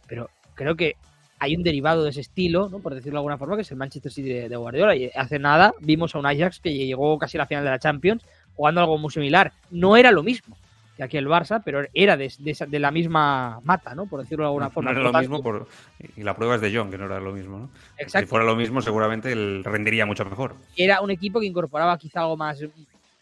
[0.08, 0.96] Pero creo que
[1.38, 2.78] hay un derivado de ese estilo, ¿no?
[2.80, 4.96] por decirlo de alguna forma, que es el Manchester City de, de Guardiola.
[4.96, 7.78] Y hace nada vimos a un Ajax que llegó casi a la final de la
[7.78, 8.24] Champions
[8.56, 9.52] jugando algo muy similar.
[9.70, 10.56] No era lo mismo
[10.96, 14.06] que aquí el Barça, pero era de, de de la misma mata, ¿no?
[14.06, 14.90] por decirlo de alguna No forma.
[14.92, 15.68] era Por lo mismo, por,
[16.16, 17.58] y la prueba es de John, que no era lo mismo.
[17.58, 17.70] ¿no?
[17.96, 18.28] Si Exacto.
[18.28, 20.54] fuera lo mismo, seguramente él rendiría mucho mejor.
[20.76, 22.60] era un equipo que incorporaba quizá algo más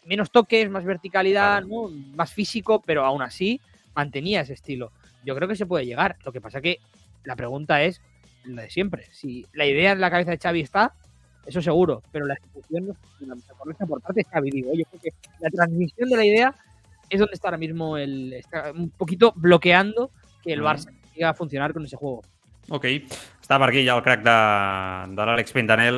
[0.05, 1.89] menos toques, más verticalidad, ¿no?
[2.15, 3.59] más físico, pero aún así
[3.95, 4.91] mantenía ese estilo.
[5.25, 6.17] Yo creo que se puede llegar.
[6.25, 6.79] Lo que pasa que
[7.23, 8.01] la pregunta es
[8.45, 9.07] la de siempre.
[9.13, 10.93] Si la idea en la cabeza de Xavi está,
[11.45, 13.35] eso seguro, pero la ejecución no funciona.
[13.47, 14.71] La correcta por parte de Xavi, digo.
[14.75, 15.09] Yo creo que
[15.39, 16.55] la transmisión de la idea
[17.13, 20.11] es donde está ahora mismo el está un poquito bloqueando
[20.43, 20.65] que el Mm.
[20.65, 22.23] Barça siga a funcionar con ese juego.
[22.69, 22.85] Ok.
[23.43, 24.35] Està per aquí ja el crack de,
[25.15, 25.97] de l'Àlex Pintanel.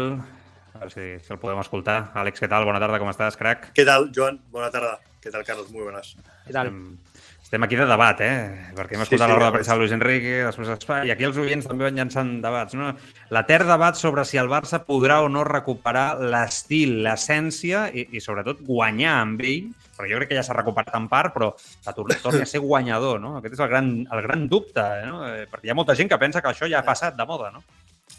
[0.76, 2.11] A veure si, si el podem escoltar.
[2.18, 2.66] Àlex, què tal?
[2.68, 3.70] Bona tarda, com estàs, crack?
[3.74, 4.41] ¿Qué tal, Joan?
[4.51, 4.97] Buena tarde.
[5.22, 5.70] ¿Qué tal, Carlos?
[5.72, 6.18] Muy buenas.
[6.45, 6.68] ¿Qué tal?
[6.68, 6.97] Estem,
[7.46, 8.72] estem aquí de debat, eh?
[8.76, 11.12] Perquè hem Sí, escoltat sí, la roda de premsa de Luis Enrique, després Espai, i
[11.14, 12.74] aquí els oients també van llançant debats.
[12.76, 12.89] No?
[13.32, 18.64] L'etern debat sobre si el Barça podrà o no recuperar l'estil, l'essència i, i sobretot
[18.66, 22.16] guanyar amb ell, perquè jo crec que ja s'ha recuperat en part, però que tor-
[22.26, 23.38] torni a ser guanyador, no?
[23.38, 25.22] Aquest és el gran, el gran dubte, eh, no?
[25.30, 27.54] Eh, Perquè hi ha molta gent que pensa que això ja ha passat de moda,
[27.54, 27.64] no?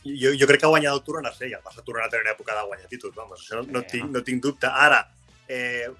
[0.06, 2.14] Jo, jo crec que ha guanyat el tornarà a ser i el Barça tornarà a
[2.14, 3.42] tenir una època de guanyar títols, vamos.
[3.42, 4.70] Això no, no, Sí, tinc, no tinc dubte.
[4.70, 5.02] Ara,
[5.48, 5.90] eh,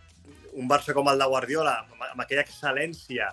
[0.57, 3.31] un Barça com el de Guardiola, amb, amb aquella excel·lència,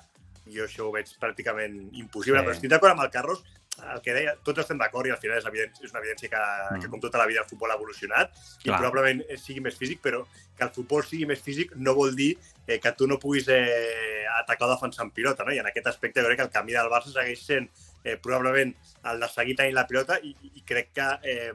[0.54, 2.46] jo això ho veig pràcticament impossible, Sí.
[2.46, 3.44] però estic d'acord amb el Carlos,
[3.92, 6.42] el que deia, tots estem d'acord i al final és, evident, és una evidència que,
[6.76, 6.82] Mm.
[6.82, 8.30] que com tota la vida el futbol ha evolucionat
[8.64, 8.78] i Clar.
[8.80, 12.80] probablement sigui més físic, però que el futbol sigui més físic no vol dir eh,
[12.80, 15.52] que tu no puguis eh, atacar o defensar en pilota, no?
[15.52, 17.70] I en aquest aspecte jo crec que el camí del Barça segueix sent
[18.04, 18.74] eh, probablement
[19.12, 21.52] el de seguir tenint la pilota i, i crec que eh,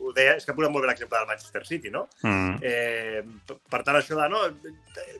[0.00, 2.06] ho deia, és que posat molt bé l'exemple del Manchester City, no?
[2.22, 2.56] Mm.
[2.62, 3.22] Eh,
[3.70, 4.42] per tant, això de, no,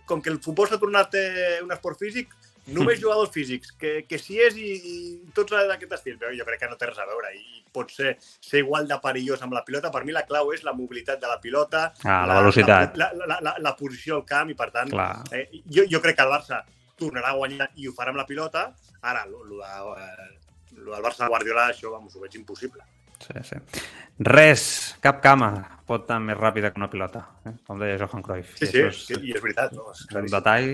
[0.06, 4.16] com que el futbol s'ha tornat eh, un esport físic, només jugadors físics, que, que
[4.18, 7.04] si és i, i tots d'aquest estil, però jo crec que no té res a
[7.10, 9.90] veure i pot ser, ser igual de perillós amb la pilota.
[9.92, 12.96] Per mi la clau és la mobilitat de la pilota, Ah, la velocitat.
[12.96, 15.10] la, la, la, la, la posició al camp i, per tant, Clar.
[15.36, 16.62] eh, jo, jo crec que el Barça
[16.96, 18.68] tornarà a guanyar i ho farà amb la pilota.
[19.02, 20.30] Ara, lo, lo, de, eh,
[20.92, 22.84] del Barça Guardiola, això, vamos, ho veig impossible.
[23.24, 23.56] Sí, sí.
[24.26, 24.64] Res,
[25.02, 25.50] cap cama
[25.88, 27.54] pot anar més ràpida que una pilota, eh?
[27.66, 28.54] com deia Johan Cruyff.
[28.58, 29.74] Sí, I sí, això és, sí, i és veritat.
[29.76, 29.90] No?
[29.94, 30.70] És un detall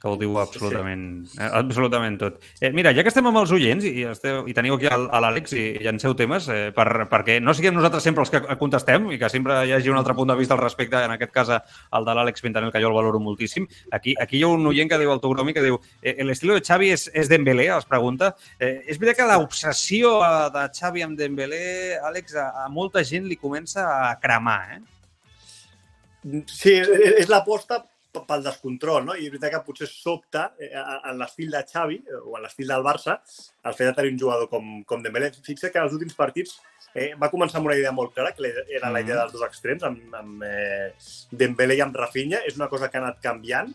[0.00, 2.38] que ho diu absolutament, eh, absolutament tot.
[2.60, 5.20] Eh, mira, ja que estem amb els oients i, esteu, i teniu aquí el- a
[5.20, 9.18] l'Àlex i llanceu temes, eh, per, perquè no siguem nosaltres sempre els que contestem i
[9.20, 12.04] que sempre hi hagi un altre punt de vista al respecte, en aquest cas el
[12.08, 13.66] de l'Àlex Pintanel, que jo el valoro moltíssim.
[13.92, 16.54] Aquí, aquí hi ha un oient que diu al Togromi que diu eh, el estilo
[16.54, 18.34] de Xavi és, és Dembélé, es pregunta.
[18.58, 20.16] Eh, és veritat que l'obsessió
[20.54, 24.80] de Xavi amb Dembélé, Àlex, a, a molta gent li comença a cremar, eh?
[26.46, 27.78] Sí, és, l'aposta
[28.12, 29.14] pel descontrol, no?
[29.14, 32.70] I és veritat que potser sobta eh, en l'estil de Xavi eh, o en l'estil
[32.70, 33.18] del Barça
[33.64, 35.30] el fet de tenir un jugador com, com Dembélé.
[35.46, 36.56] Fixa que els últims partits
[36.94, 39.86] eh, va començar amb una idea molt clara, que era la idea dels dos extrems,
[39.86, 40.90] amb, amb eh,
[41.30, 42.42] Dembélé i amb Rafinha.
[42.46, 43.72] És una cosa que ha anat canviant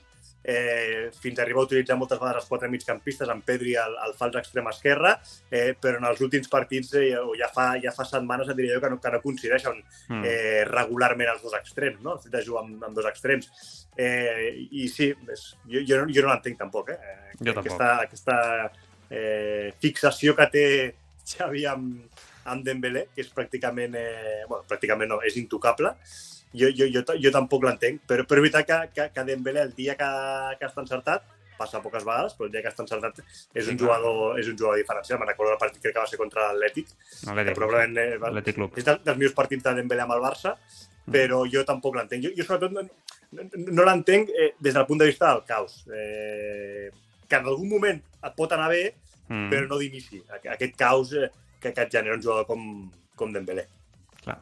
[0.48, 4.14] eh, fins a arribar a utilitzar moltes vegades els quatre migcampistes, amb Pedri al, al
[4.18, 5.16] fals extrem esquerre,
[5.50, 8.76] eh, però en els últims partits, eh, o ja fa, ja fa setmanes, et diria
[8.78, 10.24] jo, que no, que no coincideixen Mm.
[10.24, 12.14] eh, regularment els dos extrems, no?
[12.14, 13.50] El fet de jugar amb, amb dos extrems.
[13.98, 17.00] Eh, I sí, és, jo, jo, no, jo no l'entenc tampoc, eh?
[17.40, 17.66] Jo tampoc.
[17.66, 18.72] Aquesta, aquesta
[19.10, 20.66] eh, fixació que té
[21.26, 22.15] Xavi amb,
[22.46, 25.96] amb Dembélé, que és pràcticament, eh, bueno, pràcticament no, és intocable,
[26.56, 29.74] jo, jo, jo, jo tampoc l'entenc, però, però és veritat que, que, que Dembélé el
[29.76, 30.10] dia que,
[30.60, 31.26] que està encertat,
[31.58, 34.58] passa poques vegades, però el dia que està encertat és Sí, un jugador, és un
[34.60, 35.20] jugador diferencial.
[35.22, 38.32] Me'n recordo el partit crec que va ser contra l'Atlètic, que Atlètic, probablement eh, va,
[38.44, 38.76] Club.
[38.78, 40.56] és dels, dels millors partits de Dembélé amb el Barça,
[41.12, 42.26] però jo tampoc l'entenc.
[42.28, 42.84] Jo, jo sobretot no,
[43.38, 43.48] no,
[43.80, 45.86] no l'entenc eh, des del punt de vista del caos.
[45.96, 46.90] Eh,
[47.28, 48.94] que en algun moment et pot anar bé,
[49.26, 49.48] Mm.
[49.50, 50.20] però no d'inici.
[50.30, 51.32] Aqu- Aquest caos eh,
[51.66, 52.62] que, que et genera un jugador com,
[53.18, 53.66] com Dembélé.
[54.26, 54.40] Clar.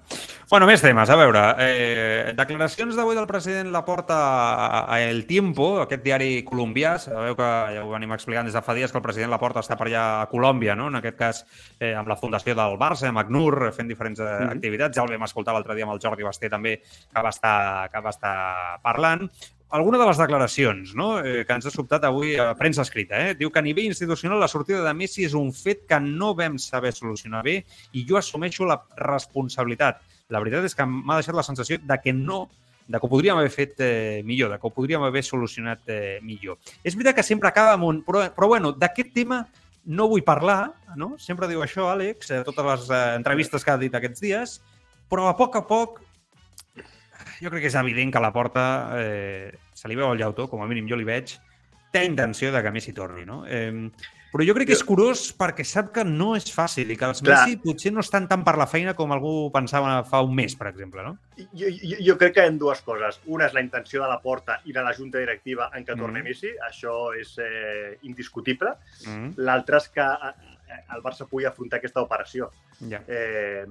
[0.48, 1.10] Bueno, més temes.
[1.12, 6.94] A veure, eh, declaracions d'avui del president Laporta a, a El Tiempo, aquest diari colombià.
[7.04, 9.76] Sabeu que ja ho venim explicant des de fa dies que el president Laporta està
[9.80, 10.88] per allà a Colòmbia, no?
[10.88, 11.42] en aquest cas
[11.82, 14.54] eh, amb la fundació del Barça, amb ACNUR, fent diferents eh, Mhm.
[14.56, 14.96] activitats.
[14.96, 18.00] Ja el vam escoltar l'altre dia amb el Jordi Basté també, que va estar, que
[18.08, 19.28] va estar parlant.
[19.74, 21.08] Alguna de les declaracions no?
[21.18, 23.18] eh, que ens ha sobtat avui a premsa escrita.
[23.18, 23.32] Eh?
[23.40, 26.60] Diu que a nivell institucional la sortida de Messi és un fet que no vam
[26.62, 27.56] saber solucionar bé
[27.98, 30.04] i jo assumeixo la responsabilitat.
[30.30, 32.44] La veritat és que m'ha deixat la sensació de que no
[32.86, 36.20] de que ho podríem haver fet eh, millor, de que ho podríem haver solucionat eh,
[36.22, 36.60] millor.
[36.84, 38.02] És veritat que sempre acaba amb un...
[38.06, 39.42] Però, però bueno, d'aquest tema
[39.86, 41.16] no vull parlar, no?
[41.18, 44.58] Sempre diu això, Àlex, a totes les eh, entrevistes que ha dit aquests dies,
[45.10, 46.04] però a poc a poc
[47.42, 48.66] jo crec que és evident que la porta
[49.00, 49.52] eh,
[49.84, 51.36] se li veu el llautó, com a mínim jo li veig,
[51.92, 53.44] té intenció de que Messi torni, no?
[53.46, 53.90] Eh,
[54.34, 57.20] però jo crec que és curiós perquè sap que no és fàcil i que els
[57.22, 57.44] Clar.
[57.44, 60.72] Messi potser no estan tant per la feina com algú pensava fa un mes, per
[60.72, 61.12] exemple, no?
[61.54, 63.20] Jo, jo, jo crec que hi ha dues coses.
[63.30, 66.24] Una és la intenció de la porta i de la junta directiva en què torni
[66.24, 66.26] Mhm.
[66.32, 66.50] Messi.
[66.66, 68.74] Això és eh, indiscutible.
[69.06, 70.34] Mm, L'altra és que eh,
[70.96, 72.50] el Barça pugui afrontar aquesta operació.
[72.90, 73.00] ja.
[73.08, 73.66] Eh,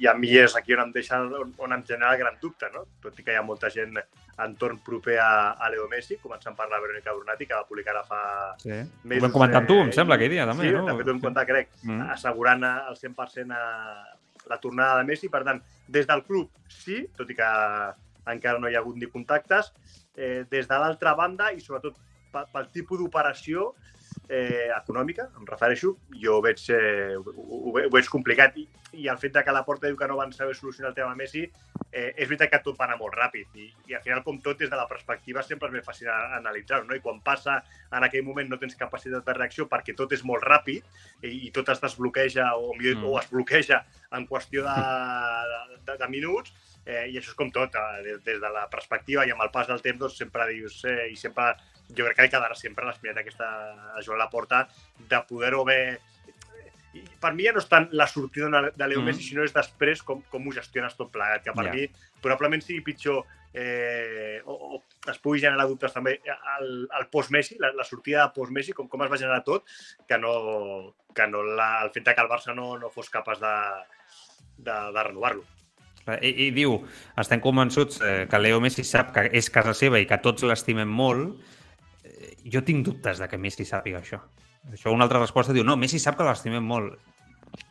[0.00, 2.66] I a mi és aquí on em deixa, on, on em genera el gran dubte,
[2.74, 2.84] no?
[3.02, 3.98] Tot i que hi ha molta gent
[4.44, 8.04] entorn proper a, a Leo Messi, començant per la Verónica Brunati, que va publicar ara
[8.04, 8.20] fa
[8.58, 8.70] Sí.
[8.70, 9.22] Ho mesos...
[9.22, 10.84] vam comentar amb tu, em eh, sembla, aquell dia, també, sí, no?
[10.86, 12.08] també t'ho hem comentat, crec, Mm.
[12.16, 14.16] assegurant al 100% a
[14.50, 15.28] la tornada de Messi.
[15.28, 17.50] Per tant, des del club, sí, tot i que
[18.26, 19.72] encara no hi ha hagut ni contactes.
[20.16, 21.96] Eh, des de l'altra banda, i sobretot
[22.32, 23.74] pe- pel tipus d'operació
[24.28, 28.56] eh, econòmica, em refereixo, jo ho veig, eh, ho, ho, ho veig complicat.
[28.56, 30.94] I, I el fet de que la porta diu que no van saber solucionar el
[30.94, 31.42] tema Messi,
[31.90, 33.48] eh, és veritat que tot va anar molt ràpid.
[33.58, 36.36] I, I al final, com tot, des de la perspectiva sempre és més fàcil a-
[36.38, 36.84] analitzar-ho.
[36.86, 36.94] No?
[36.94, 37.56] I quan passa
[37.90, 40.84] en aquell moment no tens capacitat de reacció perquè tot és molt ràpid
[41.22, 43.04] i, i tot es desbloqueja o, millor, Mm.
[43.10, 46.52] o es bloqueja en qüestió de, de, de minuts,
[46.86, 49.50] eh, i això és com tot, eh, des, des de la perspectiva i amb el
[49.50, 51.54] pas del temps doncs, sempre dius, eh, i sempre,
[51.90, 53.46] jo crec que quedarà sempre l'espirat aquesta
[53.96, 54.66] a Joan Laporta
[54.98, 56.00] de poder-ho haver
[56.94, 59.04] i per mi ja no és tant la sortida de de Leo Mm.
[59.10, 61.72] Messi, sinó és després com, com ho gestiones tot plegat, que per Ja.
[61.74, 61.88] mi
[62.22, 67.72] probablement sigui pitjor eh, o, o es pugui generar dubtes també al, al post-Messi, la,
[67.74, 69.64] la sortida de post-Messi, com, com es va generar tot,
[70.08, 73.38] que no, que no la, el fet de que el Barça no, no fos capaç
[73.42, 73.54] de,
[74.58, 75.44] de, de renovar-lo.
[76.20, 76.80] I, I diu,
[77.18, 80.88] estem convençuts eh, que Leo Messi sap que és casa seva i que tots l'estimem
[80.90, 81.38] molt.
[82.52, 84.20] Jo tinc dubtes de que Messi sàpiga això.
[84.72, 86.94] Això una altra resposta diu, no, Messi sap que l'estimem molt.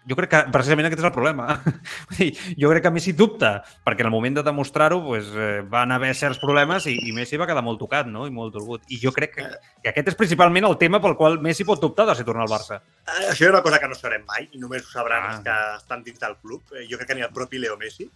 [0.07, 1.57] Jo crec que precisament aquest és el problema.
[2.61, 3.49] Jo crec que Messi dubta,
[3.83, 7.35] perquè en el moment de demostrar-ho pues, eh, van haver certs problemes i, i Messi
[7.41, 8.23] va quedar molt tocat no?
[8.27, 8.85] i molt dolgut.
[8.95, 9.47] I jo crec que,
[9.83, 12.53] que aquest és principalment el tema pel qual Messi pot dubtar de si tornar al
[12.53, 12.79] Barça.
[13.03, 15.33] Eh, Això és una cosa que no sabrem mai i només ho sabran Ah.
[15.33, 16.63] els que estan dins del club.
[16.79, 18.07] Eh, Jo crec que ni el propi Leo Messi,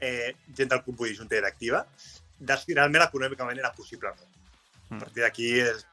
[0.00, 1.84] eh, gent del club vull dir, junta directiva,
[2.74, 4.39] realment econòmicament era possible o no.
[4.90, 5.84] A partir d'aquí és,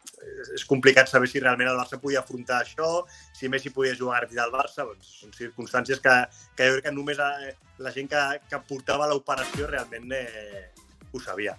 [0.56, 3.06] és- complicat saber si realment el Barça podia afrontar això,
[3.38, 6.16] si Messi podia jugar gratis al Barça, doncs són circumstàncies que,
[6.58, 7.54] que jo crec que només eh,
[7.86, 10.70] la gent que, que portava l'operació realment eh,
[11.14, 11.54] ho sabia.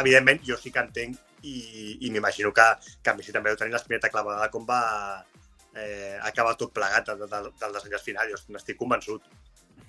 [0.00, 2.68] Evidentment, jo sí que entenc i, i m'imagino que,
[3.02, 4.80] que Messi també deu tenir l'espineta clavada com va
[5.74, 8.30] eh, acabar tot plegat del, del, del desenllaç final.
[8.30, 9.26] Jo n'estic convençut.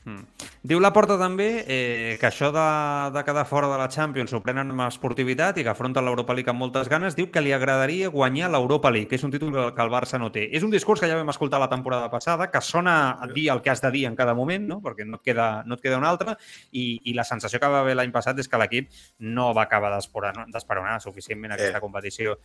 [0.08, 0.46] Mm.
[0.68, 2.64] Diu la porta també eh, que això de,
[3.12, 6.52] de quedar fora de la Champions ho prenen amb esportivitat i que afronten l'Europa League
[6.52, 7.16] amb moltes ganes.
[7.18, 10.32] Diu que li agradaria guanyar l'Europa League, que és un títol que el Barça no
[10.32, 10.46] té.
[10.56, 13.62] És un discurs que ja vam escoltar la temporada passada, que sona a dir el
[13.62, 14.80] que has de dir en cada moment, no?
[14.84, 16.38] perquè no et queda, no et queda un altre,
[16.72, 18.90] i, i la sensació que va haver l'any passat és que l'equip
[19.20, 21.82] no va acabar d'esperonar suficientment aquesta Eh.
[21.84, 22.38] competició.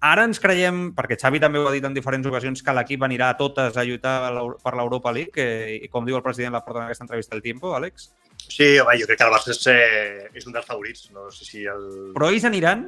[0.00, 3.30] Ara ens creiem, perquè Xavi també ho ha dit en diferents ocasions, que l'equip anirà
[3.30, 4.32] a totes a lluitar
[4.64, 7.74] per l'Europa League, que, i com diu el president Laporta en aquesta entrevista del Tiempo,
[7.76, 8.10] Àlex.
[8.40, 11.10] Sí, home, jo crec que el Barça és, eh, és un dels favorits.
[11.14, 12.12] No sé si el...
[12.16, 12.86] Però ells aniran?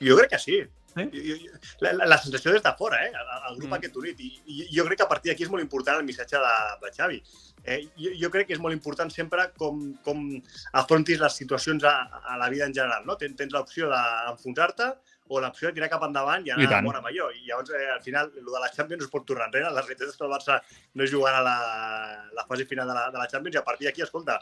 [0.00, 0.62] Jo crec que sí.
[0.90, 1.04] Sí?
[1.14, 3.12] Jo, jo, la, la, la sensació des de fora, eh?
[3.14, 3.76] El, el grup Mm.
[3.76, 4.18] aquest unit.
[4.24, 6.90] I, I jo crec que a partir d'aquí és molt important el missatge de, de
[6.96, 7.20] Xavi.
[7.62, 10.24] Eh, jo, jo crec que és molt important sempre com, com
[10.80, 11.94] afrontis les situacions a,
[12.32, 13.06] a la vida en general.
[13.06, 13.16] No?
[13.20, 14.90] Tens, tens l'opció d'enfonsar-te
[15.30, 16.84] o l'opció de tirar cap endavant i I anar tant.
[16.84, 17.30] a bona major.
[17.36, 19.70] I llavors, eh, al final, el de la Champions es pot tornar enrere.
[19.70, 20.56] La realitat és que el Barça
[20.98, 21.56] no jugarà la,
[22.34, 24.40] la fase final de la, de la Champions i a partir d'aquí, escolta,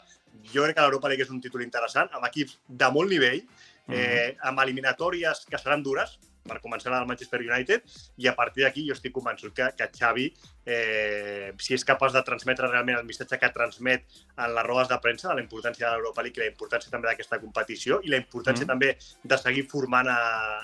[0.53, 3.43] jo crec que l'Europa League és un títol interessant, amb equips de molt nivell,
[3.89, 6.17] eh, amb eliminatòries que seran dures,
[6.49, 7.85] per començar la del Manchester United,
[8.17, 10.27] i a partir d'aquí jo estic convençut que, que Xavi,
[10.65, 14.99] eh, si és capaç de transmetre realment el missatge que transmet en les rodes de
[15.03, 18.21] premsa de la importància de l'Europa League i la importància també d'aquesta competició i la
[18.21, 18.67] importància Mm.
[18.67, 20.19] també de seguir formant a,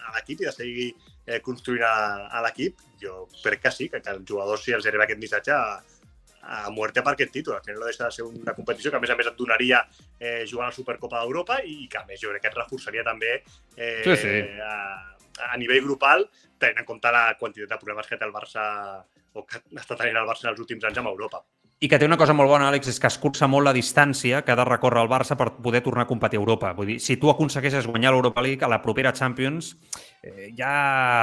[0.10, 0.94] a l'equip i de seguir
[1.26, 1.96] eh, construint a,
[2.28, 5.52] a l'equip, jo crec que sí, que, que els jugadors, si els arriba aquest missatge,
[5.52, 5.82] a,
[6.46, 7.56] a muerte per aquest títol.
[7.56, 9.82] Al final no deixa de ser una competició que, a més a més, et donaria
[10.20, 13.04] eh, jugar a la Supercopa d'Europa i que, a més, jo crec que et reforçaria
[13.04, 13.32] també
[13.76, 14.36] eh, Sí, sí.
[14.62, 16.26] A, a nivell grupal,
[16.60, 18.64] tenint en compte la quantitat de problemes que té el Barça
[19.36, 21.44] o que està tenint el Barça en els últims anys amb Europa.
[21.84, 24.40] I que té una cosa molt bona, Àlex, és que es cursa molt la distància
[24.48, 26.72] que ha de recórrer el Barça per poder tornar a competir a Europa.
[26.78, 29.74] Vull dir, si tu aconsegueixes guanyar l'Europa League a la propera Champions,
[30.24, 30.72] eh, ja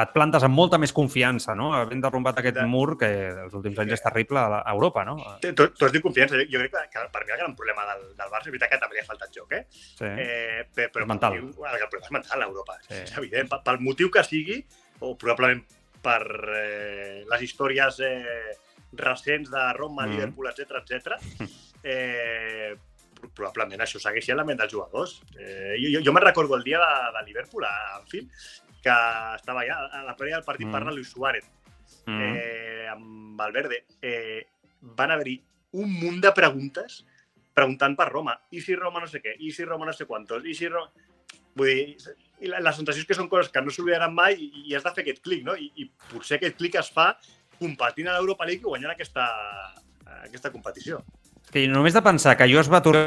[0.02, 1.70] et plantes amb molta més confiança, no?
[1.78, 3.08] Havent derrumbat aquest mur que
[3.46, 5.16] els últims anys és terrible a, Europa, no?
[5.40, 6.36] Tu, tu has dit confiança.
[6.36, 8.80] Jo crec que, que per mi el gran problema del, del Barça, és veritat que
[8.82, 9.62] també li ha faltat joc, eh?
[9.72, 10.04] Sí.
[10.10, 11.38] Eh, però, però mental.
[11.40, 12.76] El, problema és mental a Europa.
[12.90, 12.98] Sí.
[13.06, 13.48] És evident.
[13.64, 14.60] Pel motiu que sigui,
[15.00, 15.64] o probablement
[16.04, 16.20] per
[16.60, 18.52] eh, les històries eh,
[18.92, 20.10] recents de Roma, mm.
[20.16, 21.16] Liverpool, etc etc.
[21.82, 22.74] Eh,
[23.20, 25.20] pro- probablement això segueix sent la ment dels jugadors.
[25.38, 28.30] Eh, jo, jo, me'n recordo el dia de, de Liverpool a Anfield,
[28.82, 28.94] que
[29.36, 30.70] estava allà, a la prèvia del partit Mm.
[30.70, 30.72] mm.
[30.78, 31.48] parla Luis Suárez,
[32.06, 32.20] Mm.
[32.20, 34.46] eh, amb Valverde, eh,
[34.80, 35.36] van haver-hi
[35.72, 37.04] un munt de preguntes
[37.54, 38.34] preguntant per Roma.
[38.50, 39.36] I si Roma no sé què?
[39.38, 40.44] I si Roma no sé quantos?
[40.44, 40.90] I si Roma...
[41.54, 41.96] Vull dir,
[42.40, 44.82] i la, la sensació és que són coses que no s'oblidaran mai i, i has
[44.86, 45.52] de fer aquest clic, no?
[45.54, 47.10] I, I potser aquest clic es fa
[47.62, 49.26] competint a l'Europa League i guanyant aquesta,
[50.22, 51.00] aquesta competició.
[51.52, 53.06] Que només de pensar que jo es va aturar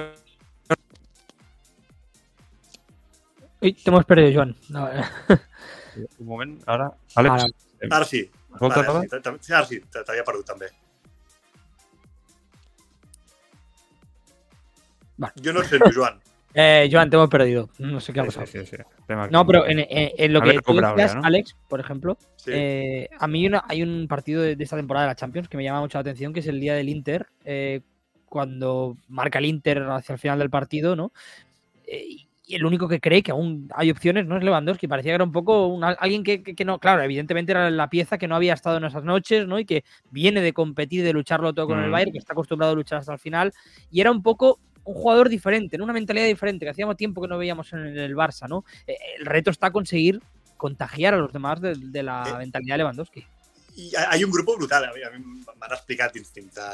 [3.65, 4.55] Uy, te hemos perdido, Joan.
[4.69, 5.03] No, eh.
[6.19, 6.89] un moment, ara...
[7.15, 7.47] Àlex, Ara.
[7.97, 8.19] Ara sí.
[8.53, 9.07] Escolta, Vale,
[9.41, 10.69] sí, ara sí, t'havia perdut també.
[15.23, 15.31] Va.
[15.41, 16.21] Jo no et sento, Joan.
[16.57, 17.69] Eh, Joan, te hemos perdido.
[17.79, 18.45] No sé qué ha pasado.
[18.47, 18.77] sí, sí.
[19.29, 19.87] No, pero en, en-
[20.17, 21.21] en lo A ver, que tú decías, ¿no?
[21.25, 25.11] Alex, por ejemplo, eh, a mí una- hay un partido de, de esta temporada de
[25.11, 27.81] la Champions que me llama mucho la atención, que es el día del Inter, eh,
[28.29, 31.11] cuando marca el Inter hacia el final del partido, ¿no?
[31.87, 32.07] Eh,
[32.47, 34.87] y el único que cree que aún hay opciones no es Lewandowski.
[34.87, 38.17] Parecía que era un poco alguien que, que- que no, claro, evidentemente era la pieza
[38.17, 39.57] que no había estado en esas noches, ¿no?
[39.59, 41.91] Y que viene de competir, de lucharlo todo con el Mm.
[41.91, 43.51] Bayern, que está acostumbrado a luchar hasta el final.
[43.91, 47.27] Y era un poco un jugador diferente, en una mentalidad diferente, que hacíamos tiempo que
[47.27, 48.63] no veíamos en el Barça, ¿no?
[48.87, 50.21] Eh, El reto está conseguir
[50.57, 53.19] contagiar a los demás de, de la Eh, mentalidad de Lewandowski.
[53.75, 54.85] I hi ha hi ha un grup brutal.
[54.85, 55.01] A mi,
[55.59, 56.67] m'han explicat dins, dins de,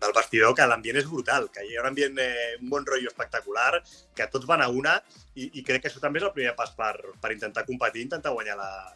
[0.00, 3.10] del vestidor que l'ambient és brutal, que hi ha un ambient, eh, un bon rotllo
[3.10, 3.82] espectacular,
[4.16, 4.94] que tots van a una
[5.34, 8.32] i, i crec que això també és el primer pas per, per intentar competir, intentar
[8.32, 8.94] guanyar la-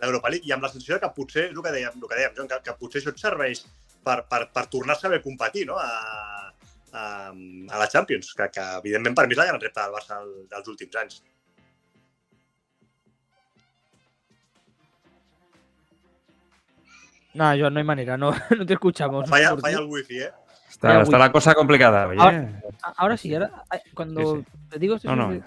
[0.00, 0.46] l'Europa League.
[0.48, 2.62] I amb la sensació que potser, és el que dèiem, el que dèiem Joan, que,
[2.64, 3.64] que potser això et serveix
[4.04, 5.76] per, per, per tornar a saber competir no?
[5.76, 6.47] a,
[6.92, 10.20] a, a la Champions, que, que evidentment per mi és la gran repte del Barça
[10.22, 11.22] del, dels últims anys.
[17.34, 19.28] Nada, Joan, no hay manera, no, no te escuchamos.
[19.28, 20.32] Falla, Por falla el wifi, ¿eh?
[20.68, 22.20] Está, está la cosa complicada, oye.
[22.20, 22.60] Ahora-
[22.96, 25.14] Ahora sí, ahora, ay, cuando Sí, te digo esto.
[25.14, 25.44] No, no.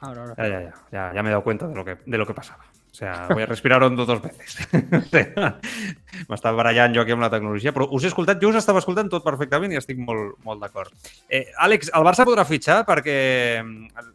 [0.00, 0.34] Ahora, ahora.
[0.36, 2.34] Ya, ya, ya, ya, ya me he dado cuenta de lo que, de lo que
[2.34, 2.64] pasaba.
[2.94, 4.54] O sea, voy a respirar hondo dos veces.
[6.30, 9.10] M'estava barallant jo aquí amb la tecnologia, però us he escoltat, jo us estava escoltant
[9.10, 10.94] tot perfectament i estic molt, molt d'acord.
[11.26, 13.16] Eh, Àlex, el Barça podrà fitxar perquè
[13.64, 14.12] mm,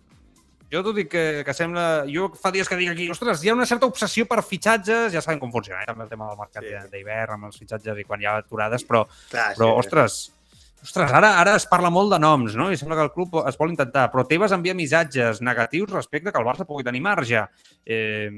[0.72, 2.06] jo t'ho dic que, que sembla...
[2.08, 5.26] Jo fa dies que dic aquí, ostres, hi ha una certa obsessió per fitxatges, ja
[5.28, 5.90] sabem com funciona, eh?
[5.92, 6.72] també el tema del mercat Sí.
[6.72, 6.92] sí.
[6.96, 9.80] d'hivern amb els fitxatges i quan hi ha aturades, però Clar, però, sí.
[9.84, 10.22] ostres,
[10.84, 12.70] ostres ara, ara es parla molt de noms, no?
[12.72, 14.08] I sembla que el club es vol intentar.
[14.14, 17.46] Però Tebas envia missatges negatius respecte que el Barça pugui tenir marge.
[17.86, 18.30] Eh,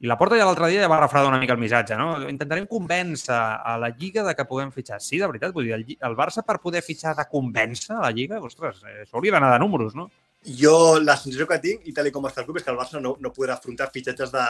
[0.00, 2.14] I la porta ja l'altre dia ja va refredar una mica el missatge, no?
[2.24, 4.96] Intentarem convèncer a la Lliga de que puguem fitxar.
[5.04, 8.10] Sí, de veritat, vull dir, el, el Barça per poder fitxar de convèncer a la
[8.16, 10.08] Lliga, ostres, eh, això hauria d'anar de números, no?
[10.56, 12.96] Jo, la sensació que tinc, i tal com està el club, és que el Barça
[13.04, 14.46] no, no podrà afrontar fitxatges de,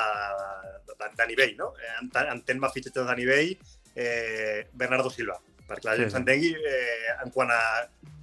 [0.86, 1.72] de, de nivell, no?
[1.82, 3.56] Eh, En, en termes fitxatges de nivell,
[3.96, 5.40] eh, Bernardo Silva,
[5.70, 6.16] perquè la gent sí.
[6.16, 7.62] s'entengui eh, en quant a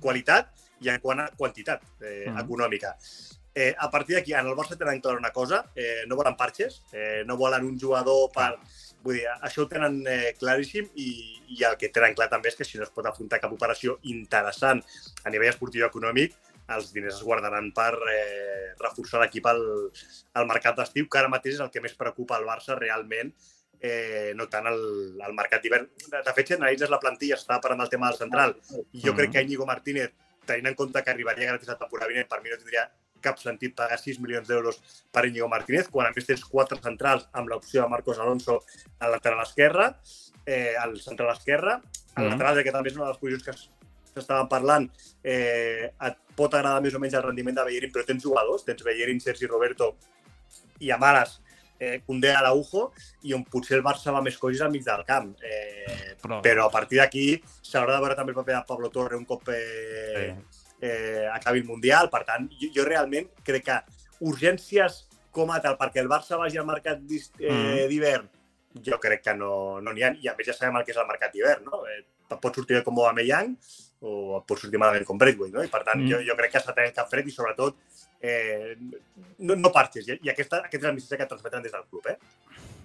[0.04, 0.52] qualitat
[0.84, 2.40] i en quant a quantitat eh, Mhm.
[2.44, 2.98] econòmica.
[3.58, 6.84] Eh, a partir d'aquí, en el Barça tenen clar una cosa, eh, no volen parxes,
[6.94, 8.52] eh, no volen un jugador per...
[9.02, 11.08] Vull dir, això ho tenen eh, claríssim i,
[11.56, 13.98] i el que tenen clar també és que si no es pot afrontar cap operació
[14.04, 14.82] interessant
[15.24, 16.34] a nivell esportiu i econòmic,
[16.76, 19.62] els diners es guardaran per eh, reforçar l'equip al,
[20.34, 23.32] al mercat d'estiu, que ara mateix és el que més preocupa al Barça realment,
[23.82, 25.88] eh, no tant el, el mercat d'hivern.
[26.12, 28.56] De, fet, si analitzes la plantilla, s'estava parlant del tema del central,
[28.94, 29.18] i jo Mhm.
[29.18, 30.12] crec que Íñigo Martínez,
[30.46, 32.90] tenint en compte que arribaria gratis la temporada vinent, per mi no tindria
[33.22, 34.80] cap sentit pagar 6 milions d'euros
[35.12, 38.64] per Íñigo Martínez, quan a més tens quatre centrals amb l'opció de Marcos Alonso
[39.00, 39.96] al lateral esquerre,
[40.46, 41.82] eh, al central esquerre,
[42.16, 42.30] al Mhm.
[42.32, 43.70] lateral, que també és una de les posicions que es-
[44.14, 44.90] s'estaven parlant,
[45.24, 48.82] eh, et pot agradar més o menys el rendiment de Bellerín, però tens jugadors, tens
[48.84, 49.98] Bellerín, Sergi Roberto
[50.80, 51.42] i Amaras,
[51.80, 52.92] eh, Condé a l'Aujo,
[53.24, 55.34] i on potser el Barça va més coix al mig del camp.
[55.42, 59.16] Eh, Però, però a partir d'aquí s'haurà de veure també el paper de Pablo Torre
[59.16, 60.34] un cop eh,
[60.82, 62.10] eh, acabi el Mundial.
[62.10, 63.78] Per tant, jo, jo realment crec que
[64.26, 67.88] urgències com a tal perquè el Barça vagi al mercat eh, Mm.
[67.92, 68.30] d'hivern,
[68.84, 70.14] jo crec que no n'hi no ha.
[70.22, 71.84] I a més ja sabem el que és el mercat d'hivern, no?
[71.86, 72.02] Eh,
[72.42, 73.54] pot sortir com Aubameyang
[74.02, 75.64] o et pot sortir malament com Braithwaite, no?
[75.64, 76.10] I per tant, Mm.
[76.12, 77.76] jo, jo crec que s'ha de cap fred i sobretot
[78.22, 78.76] eh,
[79.40, 80.08] no, no parxes.
[80.08, 82.18] I, i aquesta, aquest és el missatge que transmeten des del club, eh?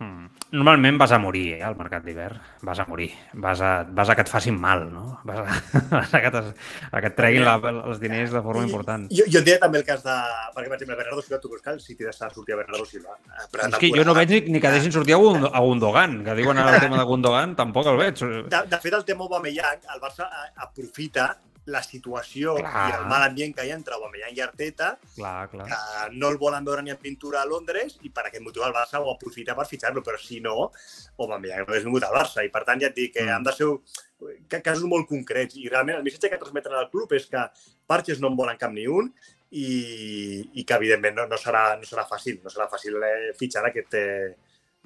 [0.02, 0.28] Mm.
[0.52, 2.40] Normalment vas a morir, eh, al mercat d'hivern.
[2.66, 3.08] Vas a morir.
[3.32, 5.20] Vas a, vas a que et facin mal, no?
[5.24, 5.44] Vas a,
[5.94, 6.42] vas a, que, te,
[6.90, 9.06] a que et treguin la, els diners de forma important.
[9.14, 10.16] Jo, jo diré també el cas de...
[10.56, 13.16] Perquè, per exemple, Bernardo Silva, tu creus que el City sortir a Bernardo Silva?
[13.30, 15.64] Eh, però És que jo no veig ni, ni que deixin sortir a, Gund a
[15.64, 18.20] Gundogan, que diuen ara el tema de Gundogan, tampoc el veig.
[18.52, 21.30] De, de fet, el tema Aubameyang, el Barça eh, aprofita
[21.66, 22.88] la situació Clar.
[22.90, 25.66] i el mal ambient que hi ha entre Aubameyang i Arteta, Clar, clar.
[25.68, 28.72] que no el volen veure ni en pintura a Londres i per aquest motiu el
[28.74, 30.72] Barça ho aprofita per fitxar-lo, però si no,
[31.18, 33.34] Aubameyang no hagués vingut al Barça i per tant ja et dic que Mm.
[33.36, 33.68] han de ser
[34.48, 37.44] ca- casos molt concrets i realment el missatge que transmeten al club és que
[37.86, 39.12] Parches no en volen cap ni un
[39.50, 43.66] i, i que evidentment no, no, serà, no serà fàcil, no serà fàcil eh, fitxar
[43.68, 44.34] aquest eh,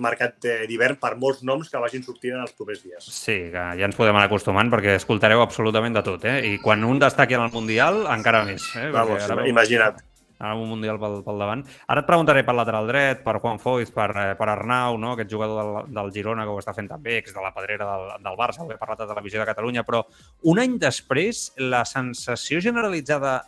[0.02, 0.36] mercat
[0.68, 3.06] d'hivern per molts noms que vagin sortint en els propers dies.
[3.06, 6.40] Sí, que ja ens podem anar acostumant perquè escoltareu absolutament de tot, eh?
[6.52, 8.66] I quan un destaqui en el Mundial, encara més.
[8.76, 8.90] Eh?
[8.92, 10.02] Vamos, ara- imagina't.
[10.38, 11.62] Ara un Mundial pel, pel davant.
[11.88, 15.14] Ara et preguntaré per lateral dret, per Juan Foyz, per, eh, per Arnau, no?
[15.14, 18.10] aquest jugador del, del Girona que ho està fent també, és de la pedrera del,
[18.26, 20.02] del Barça, ho he parlat a Televisió de Catalunya, però
[20.44, 23.38] un any després la sensació generalitzada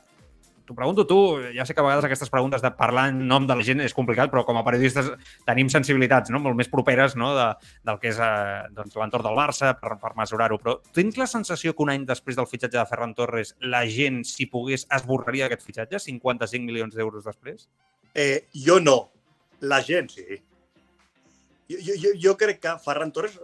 [0.68, 1.16] T'ho pregunto tu,
[1.56, 3.94] ja sé que a vegades aquestes preguntes de parlar en nom de la gent és
[3.96, 5.06] complicat, però com a periodistes
[5.48, 6.42] tenim sensibilitats no?
[6.44, 7.30] molt més properes no?
[7.38, 7.46] de,
[7.88, 10.58] del que és eh, doncs, l'entorn del Barça per, per mesurar-ho.
[10.60, 14.20] Però tens la sensació que un any després del fitxatge de Ferran Torres la gent,
[14.28, 17.64] si pogués, esborraria aquest fitxatge 55 milions d'euros després?
[18.12, 18.98] Eh, jo no.
[19.64, 20.42] La gent, sí.
[21.72, 23.40] Jo, jo, jo, crec que Ferran Torres,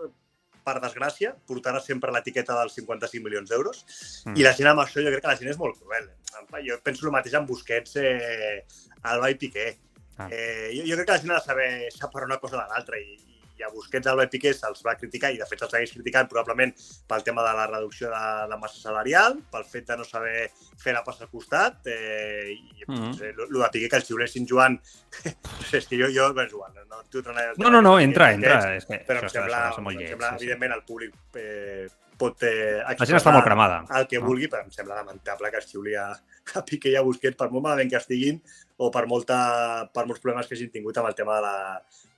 [0.65, 3.85] per desgràcia, portarà sempre l'etiqueta dels 55 milions d'euros
[4.25, 4.37] Mm.
[4.39, 6.11] i la gent amb això jo crec que la gent és molt cruel.
[6.67, 8.65] Jo penso el mateix amb Busquets, eh,
[9.03, 9.77] Alba i Piqué.
[10.17, 10.29] Ah.
[10.31, 12.99] Eh, jo, jo crec que la gent ha de saber separar una cosa de l'altra
[12.99, 13.19] i,
[13.59, 16.29] i a Busquets, Alba i Piqué se'ls va criticar i de fet se'ls segueix criticant
[16.31, 16.73] probablement
[17.11, 20.49] pel tema de la reducció de, de massa salarial, pel fet de no saber
[20.83, 23.23] fer la passa al costat eh, i mm -hmm.
[23.23, 24.79] el de Piqué que el xiulessin jugant
[25.25, 27.23] no sé, és que jo, jo bé, jugant, no, tu
[27.57, 28.77] No, no, no, entra, entra.
[28.77, 30.11] És que però això, em sembla, això, això molt em lleig.
[30.11, 30.45] sembla sí, sí.
[30.45, 31.89] evidentment, el públic eh,
[32.19, 33.85] pot eh, La gent està molt cremada.
[33.99, 34.27] el que no?
[34.27, 36.09] vulgui, però em sembla lamentable que es xiuli a,
[36.55, 38.41] a Piqué i a Busquets per molt malament que estiguin
[38.77, 39.39] o per, molta,
[39.95, 41.57] per molts problemes que hagin tingut amb el tema de la,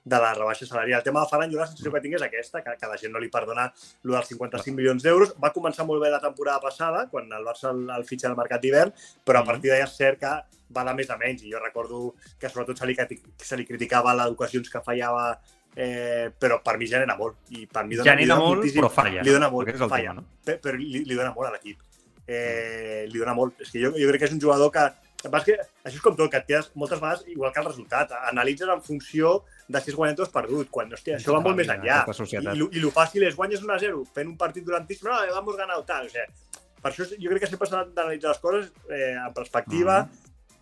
[0.07, 1.01] de la rebaixa salarial.
[1.01, 3.11] El tema de Ferran, jo la sensació que tinc és aquesta, que, que la gent
[3.13, 5.33] no li perdona el dels 55 milions d'euros.
[5.43, 8.63] Va començar molt bé la temporada passada, quan el Barça el, el fitxa al mercat
[8.63, 8.95] d'hivern,
[9.27, 10.31] però a partir d'allà és cert que
[10.77, 11.43] va de més a menys.
[11.43, 12.01] I jo recordo
[12.39, 12.95] que sobretot se li,
[13.43, 15.27] se li criticava les ocasions que fallava
[15.75, 17.43] eh, però per mi genera molt.
[17.51, 19.23] I per mi dona, Genera dona molt, moltíssim- però falla.
[19.27, 19.97] Li dona molt, falla.
[19.99, 20.25] tema, no?
[20.47, 21.83] Pe- però li, li dona molt a l'equip.
[22.27, 23.61] Eh, li dona molt.
[23.61, 24.87] És que jo, jo crec que és un jugador que...
[25.27, 28.13] és que això és com tot, que et quedes moltes vegades igual que el resultat.
[28.31, 30.69] Analitzes en funció de si has guanyat o has perdut.
[30.71, 32.05] Quan, hòstia, això va molt més enllà.
[32.41, 35.19] I, i, lo- I fàcil és guanyes 1 a 0 fent un partit durantíssim, no,
[35.35, 36.07] vamos ganar tal.
[36.07, 36.27] O sigui,
[36.83, 40.01] per això jo crec que sempre s'ha d'analitzar les coses eh, en perspectiva.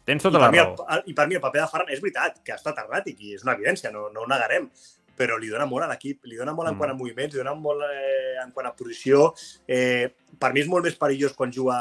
[0.05, 0.87] Tens I tota per, la mi, raó.
[0.97, 3.35] el- I per mi el paper de Ferran és veritat, que ha estat erràtic i
[3.35, 4.71] és una evidència, no, no ho negarem,
[5.17, 6.79] però li dona molt a l'equip, li dona molt en Mm.
[6.79, 9.33] quant a moviments, li dona molt eh, en quant a posició.
[9.69, 11.77] Eh, per mi és molt més perillós quan juga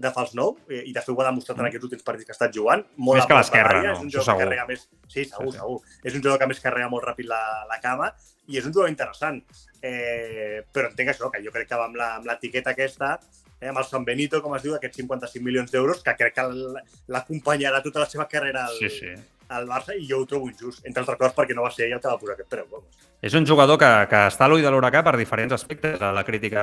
[0.00, 1.68] de fals nou, eh, i de fet ho ha demostrat en Mm.
[1.68, 2.84] aquests últims partits que ha estat jugant.
[2.96, 3.92] Molt Més a que l'esquerra, no?
[3.92, 4.44] És un jugador que segur.
[4.44, 4.88] carrega més...
[5.08, 5.58] Sí, segur, Sí, sí.
[5.58, 5.80] segur.
[6.04, 8.12] És un jugador que més carrega molt ràpid la, la cama
[8.48, 9.42] i és un jugador interessant.
[9.82, 13.18] Eh, però entenc això, que jo crec que va amb la- amb l'etiqueta aquesta,
[13.60, 16.42] eh, amb el San Benito, com es diu, aquests 55 milions d'euros, que crec que
[17.08, 19.14] l'acompanyarà tota la seva carrera al, Sí, sí.
[19.50, 21.96] Al Barça i jo ho trobo injust, entre altres coses perquè no va ser ell
[21.96, 22.68] el que va posar aquest preu.
[22.70, 23.08] Vamos.
[23.20, 26.24] És un jugador que, que està a l'ull de l'huracà per diferents aspectes de la
[26.24, 26.62] crítica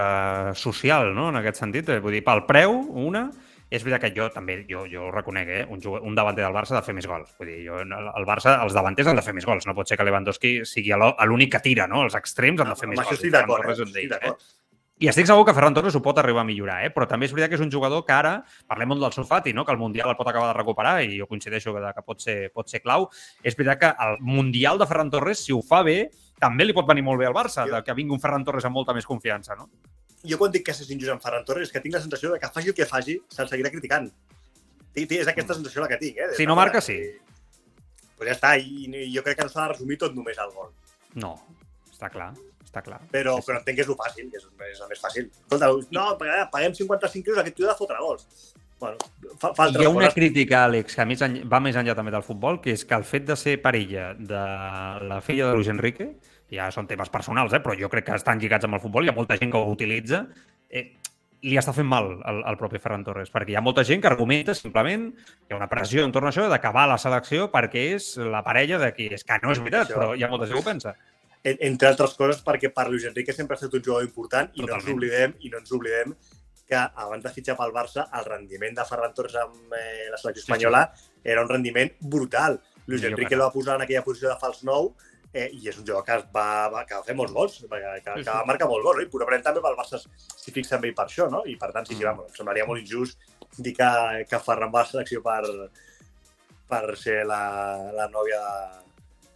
[0.58, 1.30] social, no?
[1.30, 1.92] en aquest sentit.
[1.94, 3.28] Eh, Vull dir, pel preu, una,
[3.70, 5.64] és veritat que jo també, jo, jo ho reconec, eh?
[5.70, 7.34] un, jugador, un davanter del Barça ha de fer més gols.
[7.38, 9.68] Vull dir, jo, el Barça, els davanters han de fer més gols.
[9.68, 10.96] No pot ser que Lewandowski sigui
[11.28, 12.06] l'únic que tira, no?
[12.08, 13.20] Els extrems han de fer Amb més això gols.
[13.20, 14.67] estic I Ferran d'acord, eh?
[14.98, 16.90] I estic segur que Ferran Torres ho pot arribar a millorar, eh?
[16.90, 18.32] però també és veritat que és un jugador que ara,
[18.66, 19.62] parlem molt del Sofati, no?
[19.66, 22.38] que el Mundial el pot acabar de recuperar i jo coincideixo que, que pot, ser,
[22.50, 23.06] pot ser clau.
[23.46, 26.00] És veritat que el Mundial de Ferran Torres, si ho fa bé,
[26.42, 28.74] també li pot venir molt bé al Barça, de que vingui un Ferran Torres amb
[28.80, 29.60] molta més confiança.
[29.60, 29.70] No?
[30.26, 32.42] Jo quan dic que és injust amb Ferran Torres és que tinc la sensació de
[32.42, 34.10] que faci el que faci, se'l seguirà criticant.
[34.98, 36.18] És aquesta sensació la que tinc.
[36.18, 36.34] Eh?
[36.42, 36.98] Si no marca, sí.
[38.18, 40.50] Pues ja està, i, i jo crec que no s'ha de resumir tot només al
[40.58, 40.74] gol.
[41.22, 41.36] No,
[41.94, 42.32] està clar,
[42.68, 43.00] està clar.
[43.12, 43.48] Però, Sí, sí.
[43.52, 45.30] però entenc que és el fàcil, que és, és el més fàcil.
[45.32, 48.54] Escolta, no, paguem- paguem 55 euros, aquest tio ha de fotre gols.
[48.80, 48.98] Bueno,
[49.42, 50.14] fa, fa Hi ha una coses.
[50.14, 52.94] crítica, Àlex, que a més en- va més enllà també del futbol, que és que
[52.94, 54.44] el fet de ser parella de
[55.08, 56.12] la filla de Luis Enrique,
[56.52, 59.10] ja són temes personals, eh, però jo crec que estan lligats amb el futbol, hi
[59.10, 60.28] ha molta gent que ho utilitza,
[60.70, 60.94] eh,
[61.42, 64.08] li està fent mal al, al propi Ferran Torres, perquè hi ha molta gent que
[64.10, 68.16] argumenta simplement que hi ha una pressió entorn a això d'acabar la selecció perquè és
[68.18, 70.62] la parella de qui és, que no és veritat, però hi ha molta gent que
[70.62, 70.96] ho pensa.
[71.44, 74.62] En- entre altres coses perquè per Luis Enrique sempre ha estat un jugador important i
[74.62, 74.98] no ens Totalment.
[74.98, 76.16] oblidem i no ens oblidem
[76.68, 80.42] que abans de fitxar pel Barça el rendiment de Ferran Torres amb eh, la selecció
[80.42, 80.52] Sí, sí.
[80.52, 80.82] espanyola
[81.24, 82.60] era un rendiment brutal.
[82.88, 84.90] Luis Millor Enrique que el va posar en aquella posició de fals nou
[85.34, 88.14] eh, i és un jugador que, va, va, que va fer molts gols, que, que,
[88.18, 89.04] Sí, que va marcar molts gols, no?
[89.04, 91.44] i probablement també pel Barça s'hi fixa en ell per això, no?
[91.46, 92.08] I per tant, sí, sí, Mm.
[92.08, 93.20] vamos, em semblaria molt injust
[93.58, 95.44] dir que, que Ferran va a la selecció per,
[96.68, 97.42] per ser la,
[97.96, 98.87] la nòvia Però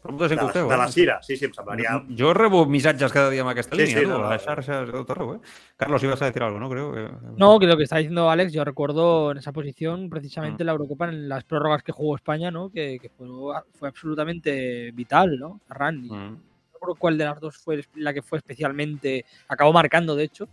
[0.04, 0.88] molta de, ho de, la?
[0.92, 1.20] Cira.
[1.22, 2.04] Sí, sí, em semblaria...
[2.18, 4.48] Jo rebo missatges cada dia amb aquesta Sí, línia, sí, tu, no, a les no.
[4.50, 5.40] xarxes, de tot arreu, eh?
[5.78, 6.70] Carlos, ibas a decir algo, ¿no?
[6.70, 7.08] Creo que...
[7.38, 11.10] No, que lo que está diciendo Alex, yo recuerdo en esa posición precisamente la Eurocopa
[11.10, 12.70] en las prórrogas que jugó España, ¿no?
[12.70, 13.28] Que, que fue,
[13.78, 15.60] fue absolutamente vital, ¿no?
[15.68, 16.04] Ferran.
[16.06, 16.34] Y Mm.
[16.34, 16.40] no
[16.74, 20.50] recuerdo cuál de las dos fue la que fue especialmente, acabó marcando de hecho,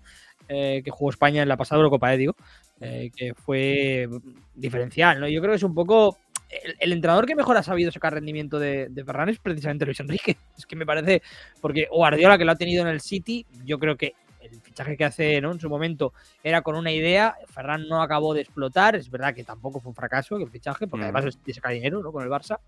[0.46, 2.34] eh, que jugó España en la pasada Eurocopa, eh, digo,
[2.80, 4.08] eh, que fue
[4.54, 5.28] diferencial, ¿no?
[5.28, 6.18] Yo creo que es un poco
[6.48, 10.00] el, el entrenador que mejor ha sabido sacar rendimiento de, de Ferran es precisamente Luis
[10.00, 10.36] Enrique.
[10.56, 11.22] Es que me parece,
[11.60, 15.04] porque Guardiola que lo ha tenido en el City, yo creo que el fichaje que
[15.04, 15.52] hace ¿no?
[15.52, 19.44] en su momento era con una idea, Ferran no acabó de explotar, es verdad que
[19.44, 21.16] tampoco fue un fracaso el fichaje, porque Mm.
[21.16, 22.12] además sacar dinero ¿no?
[22.12, 22.58] con el Barça,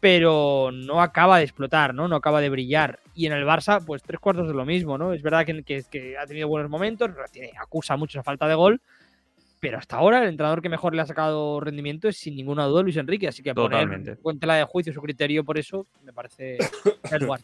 [0.00, 2.08] pero no acaba de explotar, ¿no?
[2.08, 2.98] No acaba de brillar.
[3.14, 5.12] Y en el Barça, pues tres cuartos de lo mismo, ¿no?
[5.12, 8.54] Es verdad que, que, que ha tenido buenos momentos, tiene, acusa mucho esa falta de
[8.54, 8.80] gol,
[9.62, 12.82] pero hasta ahora el entrenador que mejor le ha sacado rendimiento es sin ninguna duda
[12.82, 14.16] Luis Enrique, así que Totalmente.
[14.16, 16.58] poner en tela de juicio su criterio por eso me parece
[17.12, 17.42] Edward.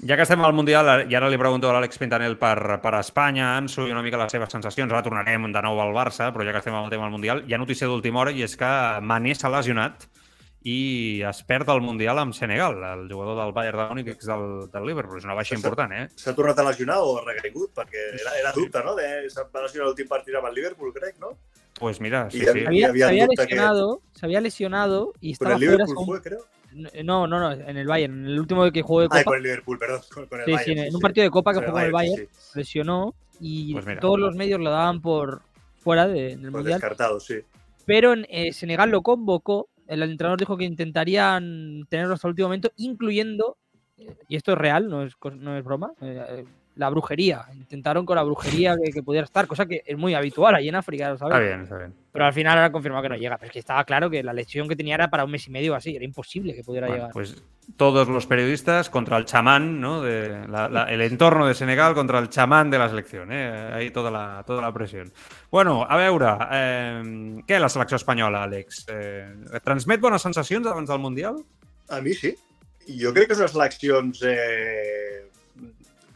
[0.00, 3.50] Ja que estem al Mundial, i ara li pregunto a l'Àlex Pintanel per, per Espanya,
[3.58, 4.94] Ansu, i una mica les seves sensacions.
[4.94, 7.42] Ara tornarem de nou al Barça, però ja que estem amb el tema del Mundial,
[7.44, 8.70] hi ha notícia d'última hora i és que
[9.02, 10.06] Mané s'ha lesionat
[10.64, 14.70] i es perd el Mundial amb Senegal, el jugador del Bayern de Múnich, ex del,
[14.72, 15.20] del Liverpool.
[15.20, 16.06] És una baixa important, eh?
[16.16, 17.74] S'ha tornat a lesionar o ha recaigut?
[17.76, 18.94] Perquè era, era dubte, no?
[18.96, 19.08] De,
[19.52, 21.34] va lesionar l'últim partit amb el Liverpool, crec, no?
[21.78, 22.46] Pues mira, sí, sí.
[22.58, 25.84] hi Había, había se había que- lesionado, se había lesionado y Con estaba el fuera.
[25.84, 26.40] Liverpool fue, creo.
[27.04, 29.36] No, no, no, en el Bayern, en el último que jugó de Ah, Copa, con
[29.36, 30.00] el Liverpool, perdón.
[30.12, 31.92] Con, con el sí, Bayern, sí, en un partido de Copa que jugó con el
[31.92, 32.58] Bayern, sí, sí.
[32.58, 34.00] lesionó y Pues mira.
[34.00, 35.40] todos los medios lo daban por
[35.78, 36.80] fuera de- del Pues Mundial.
[36.80, 37.40] descartado, sí.
[37.86, 39.68] pero en eh, Senegal lo convocó.
[39.86, 43.56] El entrenador dijo que intentarían tenerlo hasta el último momento, incluyendo,
[43.96, 46.44] eh, y esto es real, no es, no es broma, eh,
[46.78, 47.44] la brujería.
[47.52, 50.76] Intentaron con la brujería que, que pudiera estar, cosa que es muy habitual allí en
[50.76, 51.34] África, lo sabes.
[51.34, 51.94] Está bien, está bien.
[52.10, 53.36] Pero al final ahora confirmado que no llega.
[53.36, 55.50] Pero es que estaba claro que la lesión que tenía era para un mes y
[55.50, 57.12] medio o así, era imposible que pudiera Bueno, llegar.
[57.12, 57.36] pues
[57.76, 60.00] todos los periodistas contra el chamán, ¿no?
[60.02, 63.70] De la- la- el entorno de Senegal contra el chamán de la selección, ¿eh?
[63.74, 65.12] Ahí toda la, toda la presión.
[65.50, 68.86] Bueno, a veure, eh, què la selecció espanyola, Àlex?
[68.88, 69.26] Eh,
[69.62, 71.36] transmet bones sensacions abans del Mundial?
[71.90, 72.34] A mi sí.
[72.88, 75.28] jo crec que són les seleccions eh,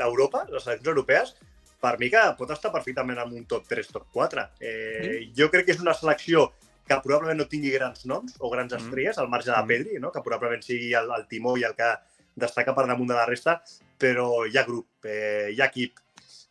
[0.02, 1.34] d'Europa, les seleccions europees,
[1.82, 4.44] per mi que pot estar perfectament en un top 3, top 4.
[4.60, 6.52] Eh, Jo crec que és una selecció
[6.86, 8.78] que probablement no tingui grans noms o grans Mm.
[8.84, 9.66] estrelles, al marge de Mm.
[9.68, 10.12] Pedri, no?
[10.12, 11.90] que probablement sigui el, el timó i el que
[12.36, 13.62] destaca per damunt de la resta,
[13.98, 15.98] però hi ha grup, eh, hi ha equip,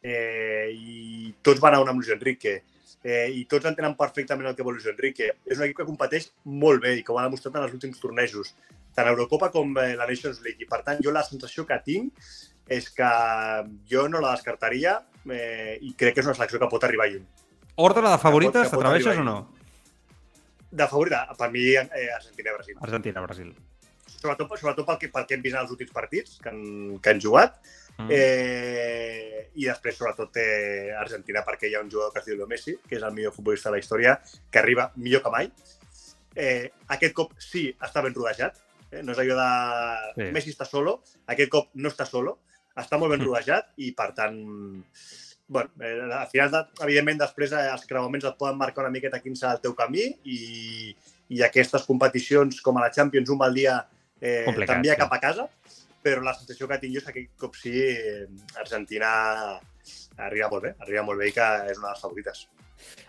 [0.03, 2.64] eh, i tots van a una amb Luis Enrique,
[3.03, 5.32] eh, i tots entenen perfectament el que vol Luis Enrique.
[5.45, 7.99] És un equip que competeix molt bé i que ho ha demostrat en els últims
[7.99, 8.53] tornejos,
[8.95, 10.61] tant a Eurocopa com eh, la Nations League.
[10.61, 12.14] I, per tant, jo la sensació que tinc
[12.67, 13.09] és que
[13.89, 17.25] jo no la descartaria eh, i crec que és una selecció que pot arribar lluny.
[17.81, 19.38] Ordre de favorites, t'atreveixes o no?
[20.71, 22.77] De favorita, per mi, eh, Argentina i Brasil.
[22.79, 23.51] Argentina, Brasil.
[24.07, 26.61] Sobretot, sobretot pel, que, pel que hem vist en els últims partits que han,
[27.01, 27.57] que han jugat.
[27.97, 28.07] Mm.
[28.13, 32.47] Eh, I després, sobretot, eh, Argentina, perquè hi ha un jugador que es diu Leo
[32.47, 34.19] Messi, que és el millor futbolista de la història,
[34.51, 35.51] que arriba millor que mai.
[36.35, 38.61] Eh, aquest cop sí, està ben rodejat.
[38.91, 39.01] Eh?
[39.03, 39.49] No és allò de
[40.15, 40.29] sí.
[40.38, 40.99] Messi està solo.
[41.33, 42.38] Aquest cop no està solo.
[42.80, 44.38] Està molt ben rodejat i, per tant,
[45.52, 49.19] bueno, eh, al final, de, evidentment, després eh, els creuaments et poden marcar una miqueta
[49.23, 50.39] quin serà el teu camí i,
[51.35, 53.81] i aquestes competicions, com a la Champions, un mal dia
[54.22, 55.02] eh, t'envia sí.
[55.02, 55.49] cap a casa,
[56.02, 58.26] però la sensació que tinc jo és que aquest cop sí eh,
[58.64, 59.11] Argentina
[60.22, 62.45] arriba molt bé, arriba molt bé i que és una de les favorites.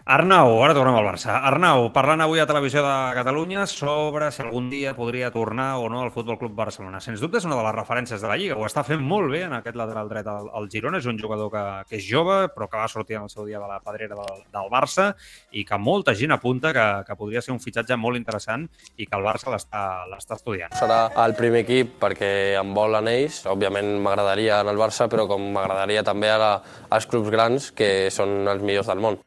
[0.03, 1.37] Arnau, ara tornem al Barça.
[1.47, 6.01] Arnau, parlant avui a Televisió de Catalunya sobre si algun dia podria tornar o no
[6.03, 6.99] al Futbol Club Barcelona.
[7.01, 8.57] Sens dubte és una de les referències de la Lliga.
[8.59, 10.99] Ho està fent molt bé en aquest lateral dret al, Girona.
[10.99, 13.63] És un jugador que, que és jove, però que va sortir en el seu dia
[13.63, 15.13] de la pedrera del, del Barça
[15.53, 18.67] i que molta gent apunta que, que podria ser un fitxatge molt interessant
[18.97, 20.75] i que el Barça l'està estudiant.
[20.83, 23.45] Serà el primer equip perquè em volen ells.
[23.47, 26.55] Òbviament m'agradaria en el Barça, però com m'agradaria també a la,
[26.91, 29.23] als clubs grans, que són els millors del món.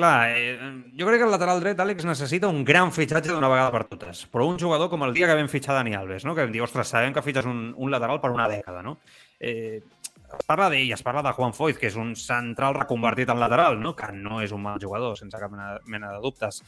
[0.00, 0.56] Clar, eh,
[0.96, 4.24] jo crec que el lateral dret, Àlex, necessita un gran fitxatge d'una vegada per totes.
[4.32, 6.34] Però un jugador com el dia que vam fitxar Dani Alves, no?
[6.34, 8.80] que vam dir, ostres, sabem que fitxes un, un lateral per una dècada.
[8.86, 8.96] No?
[9.38, 9.82] Eh,
[10.30, 13.76] es parla d'ell, es parla de Juan Foyt, que és un central reconvertit en lateral,
[13.82, 13.94] no?
[13.98, 16.62] que no és un mal jugador, sense cap mena, mena de dubtes.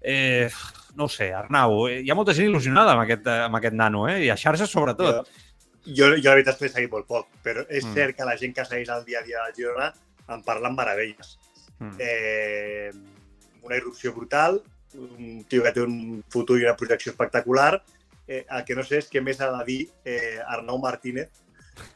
[0.00, 0.48] Eh,
[0.96, 4.22] no sé, Arnau, eh, hi ha molta gent il·lusionada amb aquest, amb aquest nano, eh?
[4.24, 5.28] i a xarxes sobretot.
[5.84, 7.94] Jo, jo la veritat és que l'he seguit molt poc, però és Mm.
[7.98, 9.92] cert que la gent que segueix el dia a dia del Girona
[10.28, 11.36] en parla amb meravelles.
[11.80, 11.96] Mm.
[11.98, 12.92] Eh,
[13.62, 14.62] una irrupció brutal,
[14.94, 17.82] un tio que té un futur i una projecció espectacular.
[18.30, 21.30] Eh, el que no sé és què més ha de dir eh, Arnau Martínez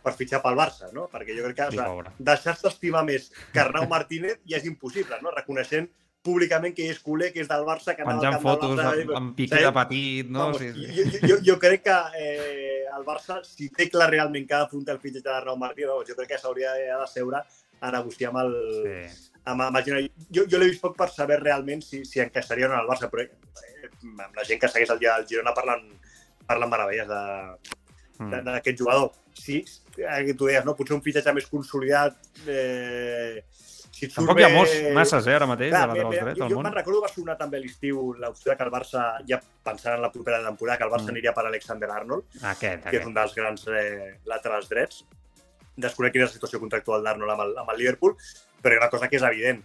[0.02, 1.04] per fitxar pel Barça, no?
[1.12, 4.64] Perquè jo crec que o Sí, sigui, deixar-se estimar més que Arnau Martínez ja és
[4.66, 5.30] impossible, no?
[5.34, 5.86] Reconeixent
[6.24, 9.02] públicament que és culer, que és del Barça, que anava Penjant camp del fotos Barça,
[9.04, 10.46] amb, amb piqué de petit, no?
[10.46, 11.04] Vamos, Sí, sí.
[11.20, 14.96] jo, jo, jo crec que eh, el Barça, si té clar realment que ha d'afrontar
[14.96, 17.44] el fitxatge d'Arnau Martí, vamos, jo crec que s'hauria de seure
[17.80, 18.56] a negociar amb el,
[18.88, 19.30] Sí.
[19.44, 20.08] Amb, amb el Girona.
[20.30, 23.10] Jo, jo l'he vist poc per saber realment si, si encaixaria o no al Barça,
[23.12, 25.86] però eh, amb la gent que segueix el dia del Girona parlen,
[26.46, 27.22] parlen meravelles de,
[28.14, 28.44] Mm.
[28.46, 29.08] d'aquest jugador.
[29.34, 29.56] Sí,
[29.98, 30.76] eh, tu deies, no?
[30.78, 32.14] potser un fitxatge més consolidat,
[32.46, 33.42] eh,
[33.90, 36.48] si Tampoc hi ha molts, masses, eh, ara mateix, Clar, de laterals mira, drets jo,
[36.54, 36.62] món.
[36.62, 40.12] me'n recordo va sonar també a l'estiu l'opció que el Barça, ja pensant en la
[40.14, 41.14] propera temporada, que el Barça Mm.
[41.16, 43.06] aniria per Alexander Arnold, Aquest, que és aquest.
[43.06, 45.04] un dels grans eh, laterals drets.
[45.76, 48.14] Desconec quina és la situació contractual d'Arnold amb, el, amb el Liverpool,
[48.64, 49.60] però hi ha una cosa que és evident.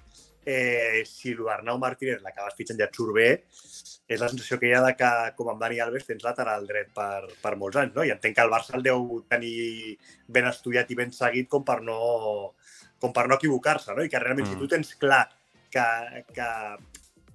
[0.50, 3.30] Eh, si l'Arnau Martínez l'acabes fitxant ja et surt bé,
[4.10, 6.90] és la sensació que hi ha de que, com amb Dani Alves, tens lateral dret
[6.96, 8.06] per, per molts anys, no?
[8.08, 9.98] I entenc que el Barça el deu tenir
[10.28, 12.00] ben estudiat i ben seguit com per no,
[13.00, 14.02] com per no equivocar-se, no?
[14.04, 14.56] I que realment, Mm.
[14.56, 15.28] si tu tens clar
[15.70, 15.86] que,
[16.34, 16.50] que,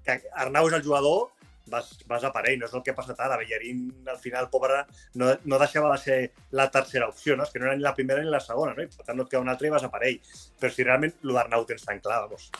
[0.02, 1.30] que Arnau és el jugador,
[1.72, 3.38] vas, vas a per ell, no és el que ha passat ara.
[3.40, 4.82] Bellerín, al final, pobre,
[5.20, 6.18] no, no deixava de ser
[6.52, 7.46] la tercera opció, no?
[7.46, 8.84] És que no era ni la primera ni la segona, no?
[8.84, 10.20] I per tant no et queda un altre i vas a per ell.
[10.60, 12.50] Però si realment l'Arnau ho tens tan clar, vamos,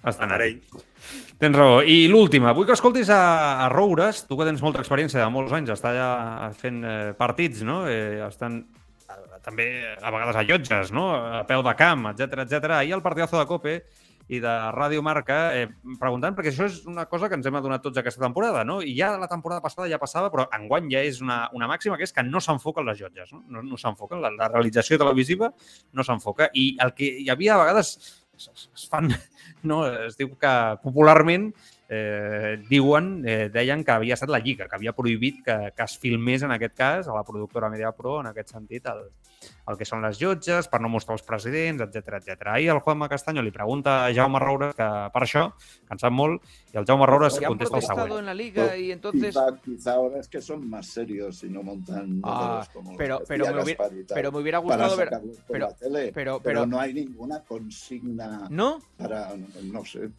[0.00, 0.60] Està a per ell.
[1.40, 1.80] Tens raó.
[1.84, 3.20] I l'última, vull que escoltis a,
[3.66, 6.10] a Roures, tu que tens molta experiència de molts anys, està ja
[6.56, 7.82] fent eh, partits, no?
[7.90, 9.68] Eh, estan eh, també
[10.00, 11.10] a vegades a llotges, no?
[11.40, 12.78] A peu de camp, etc etc.
[12.78, 13.76] Ahir el partidazo de Cope
[14.30, 15.66] i de Ràdio Marca eh,
[15.98, 18.78] preguntant, perquè això és una cosa que ens hem adonat tots aquesta temporada, no?
[18.82, 22.06] I ja la temporada passada ja passava, però enguany ja és una, una màxima, que
[22.06, 23.42] és que no s'enfoquen les llotges, no?
[23.50, 25.50] No, no s'enfoquen, la, la realització televisiva
[25.98, 26.50] no s'enfoca.
[26.54, 27.96] I el que hi havia a vegades
[28.38, 29.10] es, es fan,
[29.70, 29.82] no?
[30.06, 30.54] es diu que
[30.84, 31.50] popularment
[31.92, 35.98] eh, diuen, eh, deien que havia estat la Lliga, que havia prohibit que, que es
[35.98, 39.08] filmés en aquest cas, a la productora Media Pro, en aquest sentit, el,
[39.70, 42.46] el que són les jutges, per no mostrar els presidents, etc etc.
[42.54, 46.12] Ahir el Juanma Castaño li pregunta a Jaume Roures que per això, que en sap
[46.14, 46.44] molt,
[46.74, 48.18] i el Jaume Roures han contesta el següent.
[48.20, 49.34] en la liga y entonces...
[49.34, 53.18] Quizá, quizá ahora es que son más serios y no montan Ah, números como pero-
[53.20, 55.10] los que pero me hubiera- Pero me hubiera gustado ver...
[55.48, 58.78] pero- pero- Pero, pero- no hay ninguna consigna ¿No?
[58.96, 60.10] para, no sé,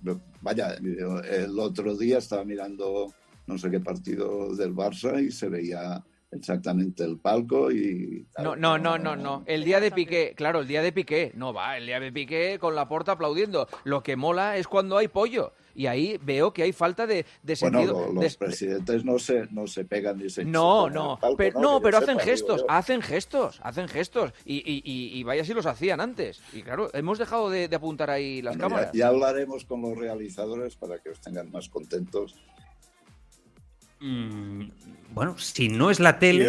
[0.41, 3.13] vaya, el otro día estaba mirando
[3.47, 8.25] no sé qué partido del Barça y se veía exactamente el palco y...
[8.41, 9.43] No, no, no, no, no.
[9.45, 12.57] El día de Piqué, claro, el día de Piqué, no va, el día de Piqué
[12.59, 13.67] con la porta aplaudiendo.
[13.83, 15.51] Lo que mola es cuando hay pollo.
[15.75, 18.07] Y ahí veo que hay falta de, de Bueno, sentido.
[18.07, 21.77] de- los presidentes no se, no se pegan ni se No, no, palco, pero, no,
[21.77, 22.65] yo pero hacen gestos, yo.
[22.69, 24.33] hacen gestos, hacen gestos.
[24.45, 26.41] Y, y, y, y vaya si los hacían antes.
[26.53, 28.91] Y claro, hemos dejado de, de apuntar ahí las Bueno, cámaras.
[28.93, 32.35] ya, hablaremos con los realizadores para que os tengan más contentos.
[33.99, 34.69] Mm,
[35.13, 36.47] bueno, si no és la tele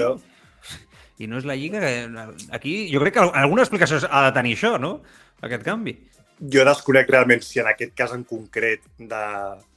[1.20, 2.09] i no és la lliga, eh,
[2.51, 5.03] aquí jo crec que al- alguna explicació ha de tenir això, no?
[5.43, 5.93] Aquest canvi.
[6.51, 9.23] Jo desconec realment si en aquest cas en concret de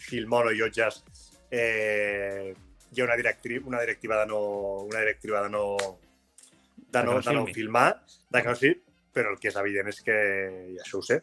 [0.01, 1.03] Filmon o Llotges
[1.51, 2.55] eh,
[2.91, 4.41] hi ha una, directri una directiva de no,
[4.87, 5.75] una directiva de no,
[6.77, 8.73] de no, no de no filmar, de que no sí,
[9.13, 10.17] però el que és evident és que,
[10.73, 11.21] i això ho sé,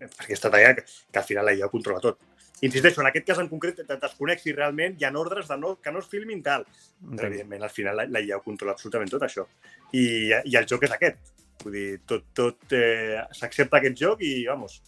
[0.00, 0.84] perquè està talla que,
[1.14, 2.20] al final la IA ho controla tot.
[2.60, 5.92] Insisteixo, en aquest cas en concret desconec si realment hi ha ordres de no, que
[5.92, 6.66] no es filmin tal.
[7.00, 9.46] Però, evidentment, al final la, la IA ho controla absolutament tot això.
[9.96, 10.04] I,
[10.44, 11.32] I el joc és aquest.
[11.64, 14.80] Vull dir, tot, tot eh, s'accepta aquest joc i, vamos,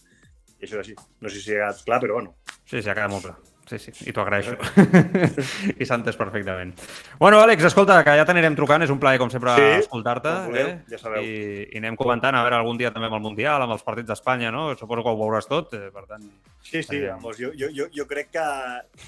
[0.59, 0.95] i això és així.
[1.21, 2.35] No sé si ha quedat clar, però bueno.
[2.65, 3.35] Sí, sí, ha quedat molt clar.
[3.63, 4.57] Sí, sí, i t'ho agraeixo.
[5.79, 6.73] I s'ha entès perfectament.
[7.19, 10.33] Bueno, Àlex, escolta, que ja t'anirem trucant, és un plaer, com sempre, Sí, escoltar-te.
[10.59, 10.65] eh?
[10.91, 11.23] ja sabeu.
[11.23, 14.09] I, I anem comentant, a veure, algun dia també amb el Mundial, amb els partits
[14.11, 14.65] d'Espanya, no?
[14.75, 15.87] Suposo que ho veuràs tot, eh?
[15.95, 16.25] per tant...
[16.59, 17.07] Sí, sí, Eh.
[17.13, 18.43] vamos, jo, jo, jo, jo crec que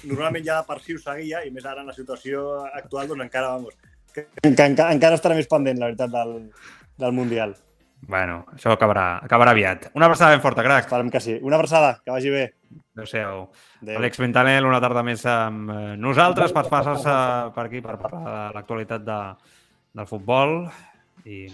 [0.08, 3.52] normalment ja per si ho seguia i més ara en la situació actual, doncs encara,
[3.58, 3.76] vamos,
[4.16, 6.38] Que, enca encara estarà més pendent, la veritat, del,
[6.98, 7.56] del Mundial.
[8.06, 9.88] Bueno, això acabarà, acabarà aviat.
[9.96, 10.84] Una abraçada ben forta, crac.
[10.84, 11.38] Esperem que sí.
[11.42, 12.44] Una abraçada, que vagi bé.
[12.94, 13.46] Adéu-siau.
[13.82, 13.96] Adéu.
[13.98, 17.16] Àlex Ventanel, una tarda més amb eh, nosaltres per passar-se
[17.56, 19.18] per aquí per parlar de l'actualitat de,
[19.96, 20.60] del futbol.
[21.26, 21.46] I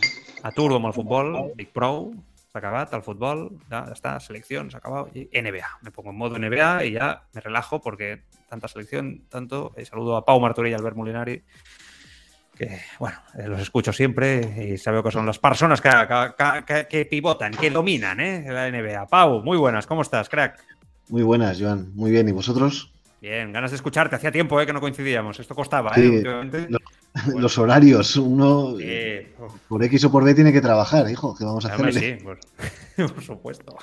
[0.44, 2.10] aturo amb el futbol, dic prou,
[2.52, 5.08] s'ha acabat el futbol, ya está, selección, se ha acabado.
[5.14, 9.72] Y NBA, me pongo en modo NBA y ya me relajo porque tanta selección, tanto.
[9.78, 11.42] Y saludo a Pau Martorell y Albert Molinari,
[12.68, 16.86] que, bueno, eh, los escucho siempre y sabeo que son las personas que, que- que-
[16.88, 18.44] que pivotan, que dominan ¿eh?
[18.48, 19.06] la NBA.
[19.06, 20.58] Pau, muy buenas, ¿cómo estás, crack?
[21.08, 21.92] Muy buenas, Joan.
[21.94, 22.28] Muy bien.
[22.28, 22.88] ¿Y vosotros?
[23.20, 24.16] Bien, ganas de escucharte.
[24.16, 24.66] Hacía tiempo ¿eh?
[24.66, 25.38] que no coincidíamos.
[25.38, 26.68] Esto costaba, Sí, ¿eh?
[27.36, 28.16] Los horarios.
[28.16, 29.28] Uno Sí,
[29.68, 31.36] por X o por B tiene que trabajar, hijo.
[31.36, 31.92] ¿Qué vamos a hacerle?
[32.18, 32.38] sí, por,
[33.14, 33.76] por supuesto.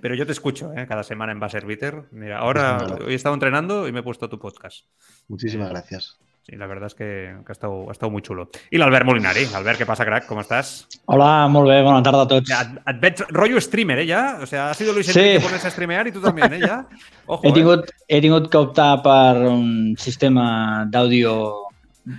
[0.00, 0.86] Pero yo te escucho ¿eh?
[0.88, 2.04] cada semana en Baserviter.
[2.10, 3.04] Mira, ahora Pues nada.
[3.04, 4.86] hoy he estado entrenando y me he puesto tu podcast.
[5.28, 6.18] Muchísimas gracias.
[6.50, 8.50] Sí, la verdad es que, que ha, estado, ha estado muy chulo.
[8.72, 9.44] I l'Albert Molinari.
[9.54, 10.24] Albert, què passa, crac?
[10.26, 10.72] Com estàs?
[11.06, 12.50] Hola, molt bé, bona tarda a tots.
[12.50, 14.06] Et, et veig rollo streamer, ¿eh?
[14.08, 14.22] Ya.
[14.42, 15.14] O sea, ha sido Luis Sí.
[15.14, 16.58] Enrique ponerse a streamear y tú también, ¿eh?
[16.58, 16.88] Ya.
[17.26, 17.52] Ojo, He ¿eh?
[17.52, 21.36] tingut, he tingut que optar per un sistema d'àudio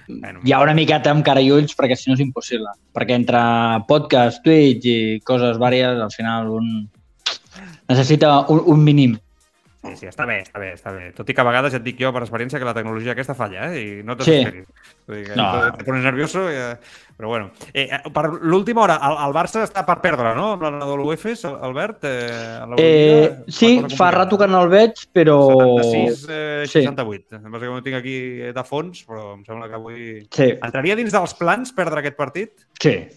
[0.08, 2.72] Bueno, ja una miqueta amb cara i ulls perquè si no és impossible.
[2.96, 3.42] Perquè entre
[3.90, 6.72] podcast, Twitch i coses vàries, al final un
[7.90, 9.20] necessita un, un mínim.
[9.82, 11.08] Sí, sí, està bé, està bé, està bé.
[11.18, 13.34] Tot i que a vegades ja et dic jo per experiència que la tecnologia aquesta
[13.34, 13.80] falla, eh?
[13.82, 14.30] I no Sí.
[14.44, 14.68] t'esperis.
[15.08, 15.48] Dir que No.
[15.76, 16.60] Te pones nervioso, i,
[17.18, 17.50] però bueno.
[17.74, 20.52] Eh, eh, per l'última hora, el, el Barça està per perdre, no?
[20.54, 22.06] Amb la de l'UEFES, Albert?
[22.06, 25.40] Eh, Eh, sí, fa rato que no el veig, però...
[25.82, 26.82] 76, eh, Sí.
[26.86, 27.36] 68.
[27.42, 30.28] Em que no tinc aquí eh, de fons, però em sembla que avui...
[30.30, 32.52] Sí, Entraria dins dels plans perdre aquest partit?
[32.80, 33.08] sí,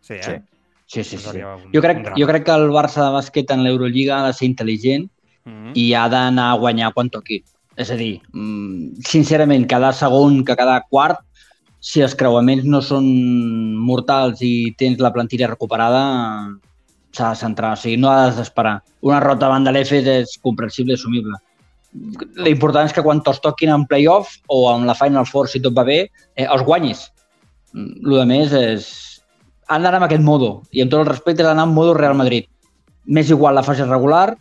[0.00, 0.42] Sí, eh?
[0.86, 1.02] Sí.
[1.02, 1.18] sí, sí.
[1.18, 1.42] sí.
[1.42, 4.46] Un- Jo crec, jo crec que el Barça de bàsquet en l'Eurolliga ha de ser
[4.50, 5.08] intel·ligent
[5.44, 5.72] Mhm.
[5.74, 7.42] i ha d'anar a guanyar quan toqui.
[7.76, 11.18] És a dir, mm, sincerament, cada segon que cada quart,
[11.80, 13.04] si els creuaments no són
[13.76, 16.56] mortals i tens la plantilla recuperada,
[17.12, 17.72] s'ha de centrar.
[17.74, 18.82] O sigui, no ha de desesperar.
[19.02, 21.36] Una rota davant de l'EFES és comprensible i assumible.
[22.36, 25.76] L'important és que quan te'ls toquin en playoff o amb la Final Four, si tot
[25.76, 27.10] va bé, eh, els guanyis.
[27.74, 29.20] El de més és...
[29.68, 30.62] Han d'anar amb aquest modo.
[30.72, 32.48] I amb tot el respecte, han d'anar en modo Real Madrid.
[33.06, 34.36] M'és igual la fase regular,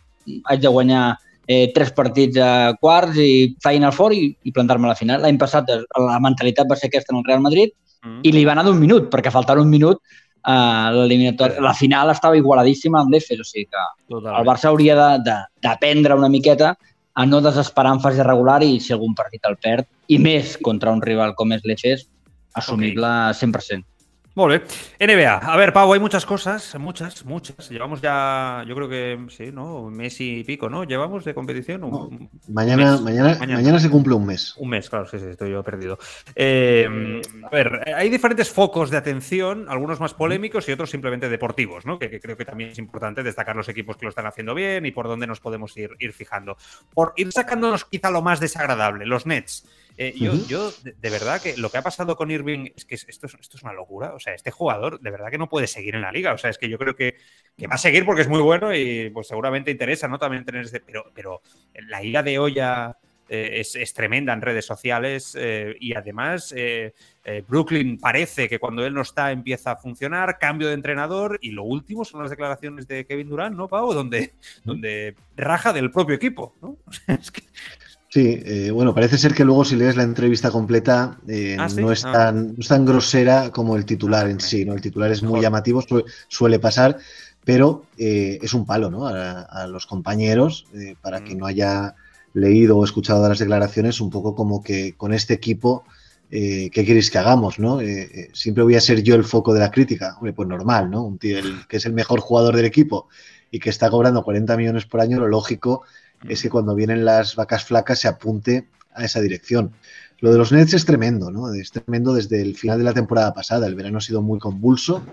[0.45, 1.17] haig de guanyar
[1.47, 5.21] eh, tres partits a quarts i Final Four i, i plantar-me a la final.
[5.21, 7.71] L'any passat eh, la mentalitat va ser aquesta en el Real Madrid
[8.03, 8.19] Mhm.
[8.27, 10.01] i li va anar d'un minut, perquè faltava un minut
[10.43, 11.53] a l'eliminatori.
[11.63, 14.45] La final estava igualadíssima amb l'EFES, o sigui que el Totalment.
[14.49, 16.77] Barça hauria de- de- d'aprendre una miqueta
[17.15, 20.91] a no desesperar en fase regular i si algun partit el perd, i més contra
[20.91, 22.07] un rival com és l'EFES,
[22.55, 23.85] assumible 100%.
[24.35, 24.63] Bé.
[24.99, 25.37] NBA.
[25.37, 27.69] A ver, Pau, hay muchas cosas, muchas, muchas.
[27.69, 29.81] Llevamos ya, yo creo que, sí, ¿no?
[29.81, 30.83] Un mes y pico, ¿no?
[30.85, 31.83] ¿Llevamos de competición?
[31.83, 34.55] Un, No, un Mañana, mañana, mañana se cumple un mes.
[34.57, 35.99] Un mes, claro, sí, sí, estoy yo perdido.
[36.35, 41.85] Eh, a ver, hay diferentes focos de atención, algunos más polémicos y otros simplemente deportivos,
[41.85, 41.99] ¿no?
[41.99, 44.83] Que, que creo que también es importante destacar los equipos que lo están haciendo bien
[44.87, 46.57] y por dónde nos podemos ir, ir fijando.
[46.91, 49.67] Por ir sacándonos quizá lo más desagradable, los Nets.
[49.97, 52.95] Eh, yo, yo, de, de verdad, que lo que ha pasado con Irving es que
[52.95, 54.13] es- esto es, esto es una locura.
[54.15, 56.33] O sea, este jugador de verdad que no puede seguir en la liga.
[56.33, 57.15] O sea, es que yo creo que,
[57.57, 60.17] que va a seguir porque es muy bueno y pues seguramente interesa, ¿no?
[60.19, 60.79] También tener ese.
[60.79, 61.41] Pero, pero
[61.87, 62.97] la ida de olla
[63.29, 66.53] eh, es, es tremenda en redes sociales eh, y además
[67.47, 71.63] Brooklyn parece que cuando él no está empieza a funcionar, cambio de entrenador y lo
[71.63, 73.93] último son las declaraciones de Kevin Durant, ¿no, Pau?
[73.93, 74.33] Donde,
[74.63, 76.77] donde raja del propio equipo, ¿no?
[77.07, 77.43] Es que-
[78.13, 81.81] Sí, eh, bueno, parece ser que luego si lees la entrevista completa eh, ¿Ah, sí?
[81.81, 82.11] no, es Ah.
[82.13, 84.73] tan, no es tan grosera como el titular en sí, ¿no?
[84.73, 86.97] El titular es muy llamativo, su- suele pasar,
[87.43, 89.07] pero eh, es un palo, ¿no?
[89.07, 91.23] A, a los compañeros, eh, para Mm.
[91.23, 91.95] quien no haya
[92.33, 95.83] leído o escuchado las declaraciones, un poco como que con este equipo,
[96.29, 97.79] eh, ¿qué queréis que hagamos, no?
[98.33, 100.15] Siempre voy a ser yo el foco de la crítica.
[100.17, 101.03] Hombre, pues normal, ¿no?
[101.03, 103.07] Un tío el, que es el mejor jugador del equipo
[103.51, 105.83] y que está cobrando 40 millones por año, lo lógico
[106.27, 109.73] es que cuando vienen las vacas flacas se apunte a esa dirección.
[110.19, 111.53] Lo de los Nets es tremendo, ¿no?
[111.53, 113.67] Es tremendo desde el final de la temporada pasada.
[113.67, 115.03] El verano ha sido muy convulso,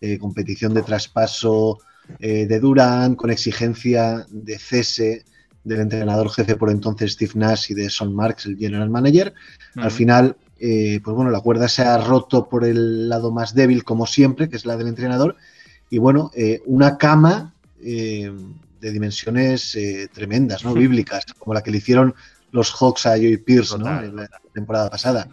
[0.00, 1.78] eh, competición de traspaso
[2.18, 5.24] eh, de Durant, con exigencia de cese
[5.64, 9.32] del entrenador jefe por entonces Steve Nash y de Son Marks, el general manager.
[9.76, 13.84] Al final, eh, pues bueno, la cuerda se ha roto por el lado más débil,
[13.84, 15.36] como siempre, que es la del entrenador.
[15.90, 16.30] Y bueno,
[16.66, 17.54] una cama
[18.80, 20.72] de dimensiones eh, tremendas, ¿no?
[20.88, 22.14] Bíblicas, como la que le hicieron
[22.52, 23.84] los Hawks a Joey Pierce, ¿no?
[24.02, 25.28] En la temporada pasada.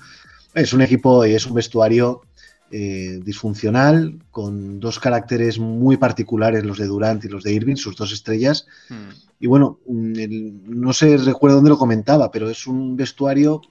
[0.54, 2.22] Es un equipo y es un vestuario
[2.70, 7.96] eh, disfuncional, con dos caracteres muy particulares, los de Durant y los de Irving, sus
[7.96, 8.68] dos estrellas.
[8.90, 9.10] Mm.
[9.40, 13.62] Y bueno, mm, el- no sé, recuerdo dónde lo comentaba, pero es un vestuario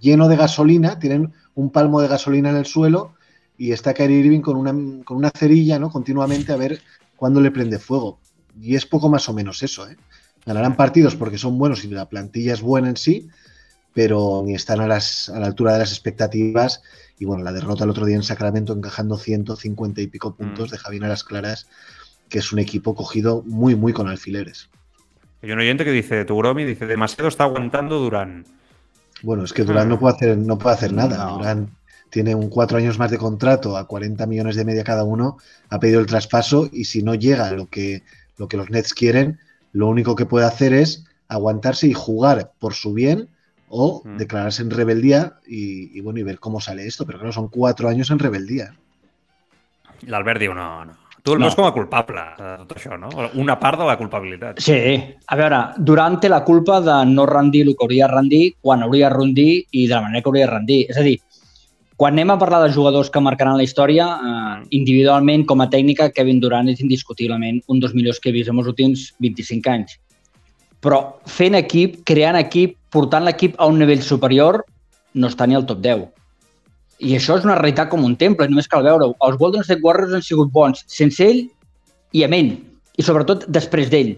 [0.00, 3.14] lleno de gasolina, tienen un palmo de gasolina en el suelo
[3.56, 4.72] y está Kyrie Irving con una,
[5.04, 5.88] con una cerilla, ¿no?
[5.90, 6.80] Continuamente a ver
[7.16, 8.18] cuándo le prende fuego.
[8.60, 9.96] Y es poco más o menos eso, ¿eh?
[10.44, 13.28] Ganarán partidos porque son buenos y la plantilla es buena en sí,
[13.94, 16.82] pero ni están a, las, a la altura de las expectativas.
[17.18, 20.90] Y bueno, la derrota el otro día en Sacramento encajando 150 y pico puntos deja
[20.90, 21.68] bien a las claras
[22.28, 24.70] que es un equipo cogido muy, muy con alfileres.
[25.42, 28.46] Hay un oyente que dice, tu Gromi, dice, demasiado está aguantando Durán.
[29.22, 31.26] Bueno, es que Durán no puede hacer, no puede hacer nada.
[31.26, 31.38] No.
[31.38, 31.70] Durán
[32.10, 35.38] tiene un cuatro años más de contrato a 40 millones de media cada uno,
[35.70, 38.02] ha pedido el traspaso y si no llega a lo que,
[38.38, 39.38] lo que los Nets quieren,
[39.72, 43.28] lo único que puede hacer es aguantarse y jugar por su bien
[43.68, 44.16] o Mm.
[44.18, 47.06] declararse en rebeldía y, y, bueno, y ver cómo sale esto.
[47.06, 48.74] Pero claro, son cuatro años en rebeldía.
[50.06, 50.92] L'Albert diu, no, no.
[51.22, 51.46] Tu el No.
[51.46, 53.08] veus com a culpable de tot això, no?
[53.38, 54.58] Una part de la culpabilitat.
[54.58, 54.74] Sí,
[55.28, 58.82] a veure, Durant té la culpa de no rendir el que hauria de rendir quan
[58.82, 60.80] hauria de rendir i de la manera que hauria de rendir.
[60.90, 61.20] És a dir,
[62.02, 66.08] quan anem a parlar de jugadors que marcaran la història, eh, individualment, com a tècnica,
[66.10, 70.00] Kevin Durant és indiscutiblement un dels millors que he vist en els últims 25 anys.
[70.82, 70.98] Però
[71.30, 74.64] fent equip, creant equip, portant l'equip a un nivell superior,
[75.14, 76.02] no està ni al top 10.
[77.06, 79.14] I això és una realitat com un temple, només cal veure-ho.
[79.22, 81.46] Els Golden State Warriors han sigut bons sense ell
[82.10, 82.52] i amb ell,
[82.98, 84.16] i sobretot després d'ell.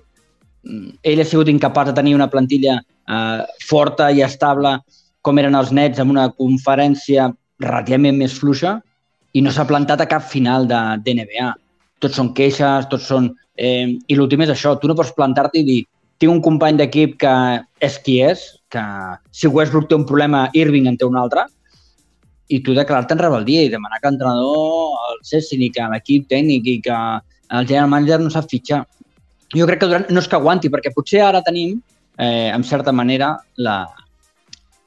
[0.64, 4.78] Mm, Ell ha sigut incapaç de tenir una plantilla eh, forta i estable
[5.20, 8.78] com eren els Nets amb una conferència relativament més fluixa
[9.34, 11.48] i no s'ha plantat a cap final de, de NBA.
[12.02, 13.32] Tots són queixes, tots són...
[13.54, 15.80] Eh, I l'últim és això, tu no pots plantar-te i dir
[16.18, 17.34] tinc un company d'equip que
[17.82, 18.82] és qui és, que
[19.34, 21.46] si Westbrook té un problema, Irving en té un altre,
[22.48, 26.68] i tu declarar-te en rebeldia i demanar que l'entrenador el cessin i que l'equip tècnic
[26.70, 26.98] i que
[27.58, 28.84] el general manager no sap fitxar.
[29.54, 31.78] Jo crec que Durant no és que aguanti, perquè potser ara tenim,
[32.18, 33.78] eh, en certa manera, la,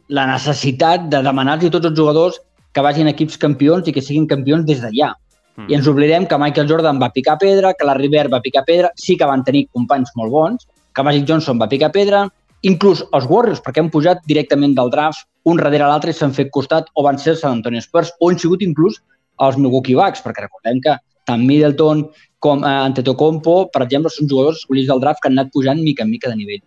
[0.09, 2.41] la necessitat de demanar-los a tots els jugadors
[2.77, 5.15] que vagin equips campions i que siguin campions des d'allà.
[5.57, 5.69] Mm.
[5.71, 8.91] I ens oblidem que Michael Jordan va picar pedra, que la River va picar pedra,
[9.01, 12.27] sí que van tenir companys molt bons, que Magic Johnson va picar pedra,
[12.69, 16.51] inclús els Warriors, perquè han pujat directament del draft un darrere l'altre i s'han fet
[16.53, 18.99] costat, o van ser els San Antonio Spurs, o han sigut inclús
[19.41, 20.93] els Milwaukee Bucks, perquè recordem que
[21.29, 22.05] tant Middleton
[22.43, 26.05] com eh, Antetokounmpo, per exemple, són jugadors escollits del draft que han anat pujant mica
[26.05, 26.61] en mica de nivell.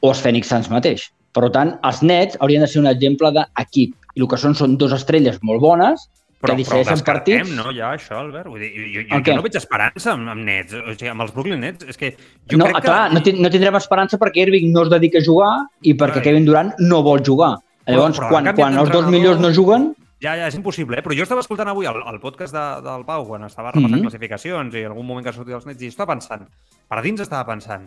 [0.00, 1.10] O els Phoenix Suns mateix.
[1.36, 3.96] Per tant, els Nets haurien de ser un exemple d'equip.
[4.16, 6.06] I el que són són dues estrelles molt bones
[6.36, 7.56] Però, que però decideixen descartem, partits.
[7.56, 8.48] no, ja, això, Albert?
[8.52, 11.32] Vull dir, jo, jo, jo no veig esperança amb, amb Nets, o sigui, amb els
[11.32, 11.86] Brooklyn Nets.
[11.88, 12.10] És que
[12.50, 12.82] jo no, crec que...
[12.90, 16.20] clar, no, tin- no tindrem esperança perquè Irving no es dedica a jugar i perquè.
[16.26, 17.54] Kevin Durant no vol jugar.
[17.88, 21.02] Llavors, però ha quan, quan els dos millors no juguen, Ja, ja, és impossible, eh?
[21.04, 24.06] però jo estava escoltant avui el, el podcast de, del Pau quan estava repassant Mhm.
[24.06, 26.46] classificacions i en algun moment que ha sortit els nets i estava pensant,
[26.88, 27.84] per dins estava pensant,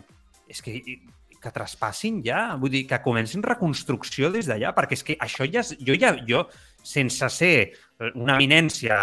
[0.48, 0.76] és que,
[1.40, 5.64] que traspassin ja, vull dir, que comencin reconstrucció des d'allà, perquè és que això ja,
[5.80, 6.44] jo ja, jo,
[6.82, 7.54] sense ser
[8.14, 8.96] una eminència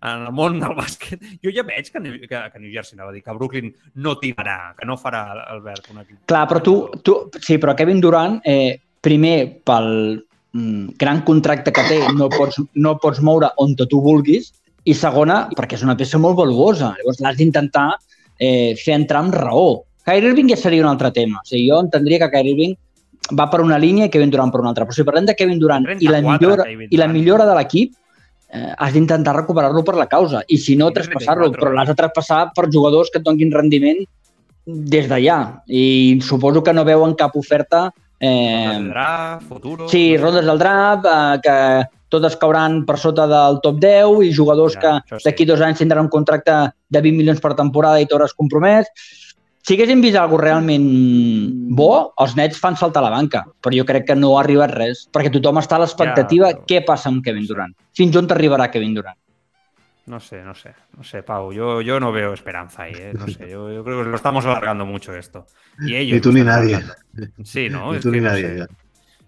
[0.00, 3.16] en el món del bàsquet, jo ja veig que, que, que New Jersey, anava a
[3.16, 3.72] dir, que Brooklyn
[4.04, 6.22] no tirarà, que no farà Albert un equip.
[6.30, 9.36] Clar, però tu, tu sí, però Kevin Durant, eh, primer,
[9.66, 9.90] pel
[10.52, 14.52] mm, gran contracte que té, no pots, no pots moure on tu vulguis,
[14.88, 16.94] i segona, perquè és una peça molt valuosa.
[16.98, 17.90] Llavors l'has d'intentar
[18.40, 19.82] eh, fer entrar amb raó.
[20.10, 21.38] Kyrie Irving ja seria un altre tema.
[21.38, 22.74] O sigui, jo entendria que Kyrie Irving
[23.38, 24.86] va per una línia i Kevin Durant per una altra.
[24.88, 27.94] Però si parlem de Kevin Durant i la 34, millora, i la millora de l'equip,
[28.50, 30.42] eh, has d'intentar recuperar-lo per la causa.
[30.48, 31.52] I si no, traspassar-lo.
[31.52, 31.60] 34.
[31.62, 34.02] Però l'has de traspassar per jugadors que et donin rendiment
[34.66, 35.62] des d'allà.
[35.66, 37.88] I suposo que no veuen cap oferta...
[38.20, 39.88] Eh, Draft, futuro...
[39.88, 41.56] Sí, rondes del draft, eh, que
[42.10, 45.24] totes cauran per sota del top 10 i jugadors Ja, que sí.
[45.24, 46.52] d'aquí dos anys tindran un contracte
[46.90, 48.90] de 20 milions per temporada i t'hauràs compromès.
[49.62, 50.86] Si haguéssim vist alguna realment
[51.76, 55.02] bo, els Nets fan saltar la banca, però jo crec que no ha arribat res,
[55.12, 57.74] perquè tothom està a l'expectativa Ja, però- què passa amb Kevin Durant.
[57.96, 59.16] Fins on t'arribarà Kevin Durant?
[60.06, 61.52] No sé, no sé, no sé, Pau.
[61.52, 63.12] Yo, yo no veo esperanza ahí, ¿eh?
[63.14, 65.46] No sé, yo, yo creo que lo estamos alargando mucho esto.
[65.78, 66.74] Y ellos Ni tú ni nadie.
[66.76, 66.94] alargando.
[67.44, 67.90] Sí, ¿no?
[67.92, 68.58] Ni Es tú que ni no nadie, sé.
[68.58, 68.66] ya.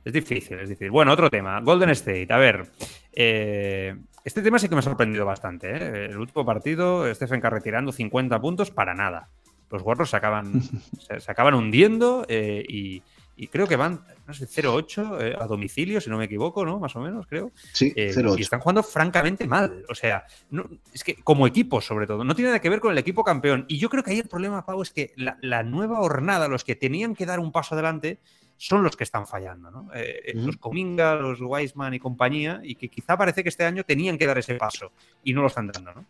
[0.04, 0.90] Es difícil, es difícil.
[0.90, 1.60] Bueno, otro tema.
[1.60, 2.26] Golden State.
[2.32, 2.66] A ver,
[3.12, 3.94] eh,
[4.24, 5.70] este tema sí que me ha sorprendido bastante.
[5.70, 6.06] ¿eh?
[6.06, 9.28] El último partido, Stephen Curry tirando 50 puntos para nada.
[9.72, 10.62] Los Warriors se acaban,
[11.00, 13.02] se, se acaban hundiendo eh, y,
[13.36, 16.78] y creo que van, no sé, 0-8 eh, a domicilio, si no me equivoco, ¿no?
[16.78, 17.50] Más o menos, creo.
[17.72, 18.38] Sí, Eh, 0-8.
[18.38, 19.84] y están jugando francamente mal.
[19.88, 22.92] O sea, no- es que como equipo, sobre todo, no tiene nada que ver con
[22.92, 23.64] el equipo campeón.
[23.68, 26.62] Y yo creo que ahí el problema, Pau, es que la, la nueva hornada, los
[26.64, 28.18] que tenían que dar un paso adelante,
[28.58, 29.70] son los que están fallando.
[29.72, 29.88] ¿no?
[29.94, 30.32] Eh.
[30.36, 34.26] Los Cominga, los Wiseman y compañía, y que quizá parece que este año tenían que
[34.26, 34.92] dar ese paso
[35.24, 35.92] y no lo están dando.
[35.94, 36.04] ¿no?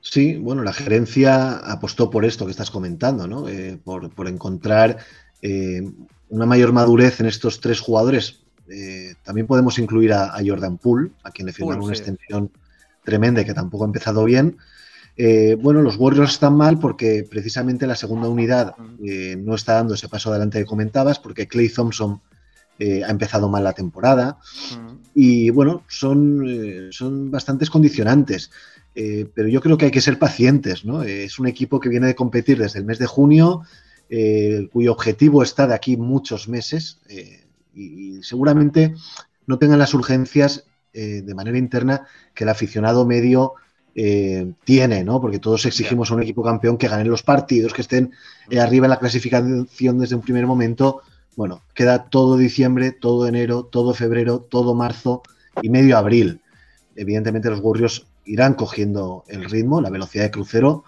[0.00, 3.48] Sí, bueno, la gerencia apostó por esto que estás comentando, ¿no?
[3.48, 4.98] Eh, por, por encontrar
[5.42, 5.82] eh,
[6.28, 8.40] una mayor madurez en estos tres jugadores.
[8.68, 12.10] Eh, también podemos incluir a, a Jordan Poole, a quien le firmaron Poole, una sí.
[12.10, 12.50] extensión
[13.04, 14.56] tremenda y que tampoco ha empezado bien.
[15.60, 20.30] Bueno, los Warriors están mal porque precisamente la segunda unidad no está dando ese paso
[20.30, 22.22] adelante que comentabas, porque Clay Thompson
[22.80, 24.38] eh, ha empezado mal la temporada.
[25.14, 28.50] Y bueno, son, eh, son bastantes condicionantes.
[28.94, 31.02] Eh, pero yo creo que hay que ser pacientes, ¿no?
[31.02, 33.62] Eh, es un equipo que viene de competir desde el mes de junio,
[34.08, 38.94] eh, cuyo objetivo está de aquí muchos meses eh, y, y seguramente
[39.46, 43.54] no tengan las urgencias de manera interna que el aficionado medio
[43.94, 45.20] eh, tiene, ¿no?
[45.20, 48.12] Porque todos exigimos a un equipo campeón que gane los partidos, que estén
[48.48, 51.02] eh, arriba en la clasificación desde un primer momento.
[51.36, 55.22] Bueno, queda todo diciembre, todo enero, todo febrero, todo marzo
[55.60, 56.40] y medio abril.
[56.94, 60.84] Evidentemente los Warriors irán cogiendo el ritmo, la velocidad de crucero.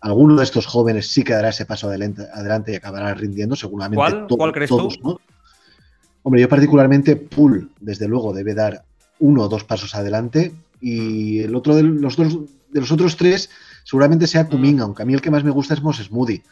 [0.00, 3.96] Alguno de estos jóvenes sí que dará ese paso adelante, adelante y acabará rindiendo, seguramente.
[3.96, 4.26] ¿Cuál?
[4.26, 5.08] to- ¿Cuál crees todos, tú?
[5.08, 5.20] ¿no?
[6.24, 8.84] Hombre, yo particularmente, Pool, desde luego, debe dar
[9.20, 10.52] uno o dos pasos adelante.
[10.80, 12.36] Y el otro de los, dos,
[12.70, 13.50] de los otros tres,
[13.84, 16.42] seguramente sea Kuminga, aunque a mí el que más me gusta es Moses Moody.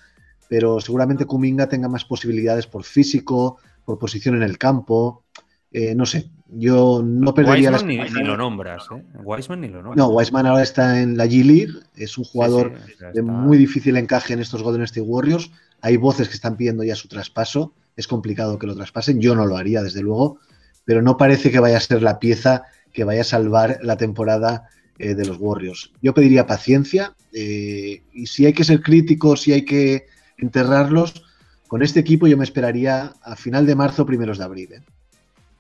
[0.49, 5.25] Pero seguramente Kuminga tenga más posibilidades por físico, por posición en el campo.
[5.73, 9.03] Eh, no sé, yo no perdería Wiseman la ni, ni lo nombras, ¿eh?
[9.23, 9.97] Wiseman ni lo nombras.
[9.97, 14.33] no, Wiseman ahora está en la G-League, es un jugador sí, de muy difícil encaje
[14.33, 15.51] en estos Golden State Warriors.
[15.81, 19.47] Hay voces que están pidiendo ya su traspaso, es complicado que lo traspasen, yo no
[19.47, 20.39] lo haría desde luego,
[20.85, 24.69] pero no parece que vaya a ser la pieza que vaya a salvar la temporada
[24.99, 25.93] eh, de los Warriors.
[26.03, 30.07] Yo pediría paciencia eh, y si hay que ser críticos, si hay que
[30.37, 31.25] enterrarlos,
[31.69, 34.73] con este equipo yo me esperaría a final de marzo, primeros de abril.
[34.73, 34.83] eh.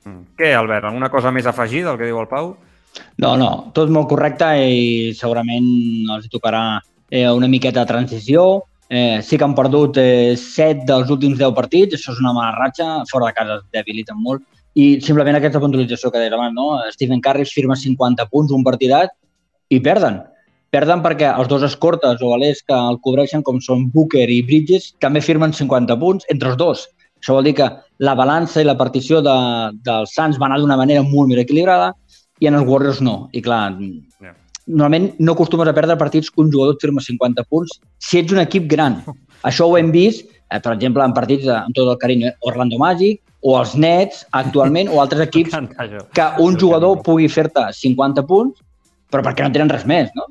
[0.04, 0.88] Què, Albert?
[0.88, 2.54] Alguna cosa més afegida al que diu el Pau?
[3.22, 5.66] No, no, tot molt correcte i segurament
[6.16, 6.64] els tocarà
[7.10, 8.64] eh, una miqueta de transició.
[8.90, 12.56] Eh, sí que han perdut eh, 7 dels últims 10 partits, això és una mala
[12.56, 14.42] ratxa, fora de casa es debiliten molt.
[14.74, 16.80] I simplement aquesta puntualització que deies abans, no?
[16.94, 19.14] Stephen Curry firma 50 punts, un partidat,
[19.70, 20.20] i perden.
[20.70, 24.92] Perden perquè els dos escortes o alers que el cobreixen, com són Booker i Bridges,
[25.02, 26.86] també firmen 50 punts entre els dos.
[27.20, 27.68] Això vol dir que
[28.00, 29.36] la balança i la partició de,
[29.86, 31.92] dels Suns va anar d'una manera molt més equilibrada
[32.40, 33.28] i en els Warriors no.
[33.36, 33.76] I clar,
[34.24, 34.34] Ja.
[34.66, 38.32] normalment no acostumes a perdre partits que un jugador et firma 50 punts si ets
[38.32, 39.02] un equip gran.
[39.48, 42.36] Això ho hem vist, eh, per exemple, en partits de, amb tot el carinyo, eh,
[42.48, 45.56] Orlando Magic o els Nets actualment o altres equips
[46.16, 48.60] que un jugador pugui fer-te 50 punts
[49.10, 50.28] però perquè no tenen res més, no?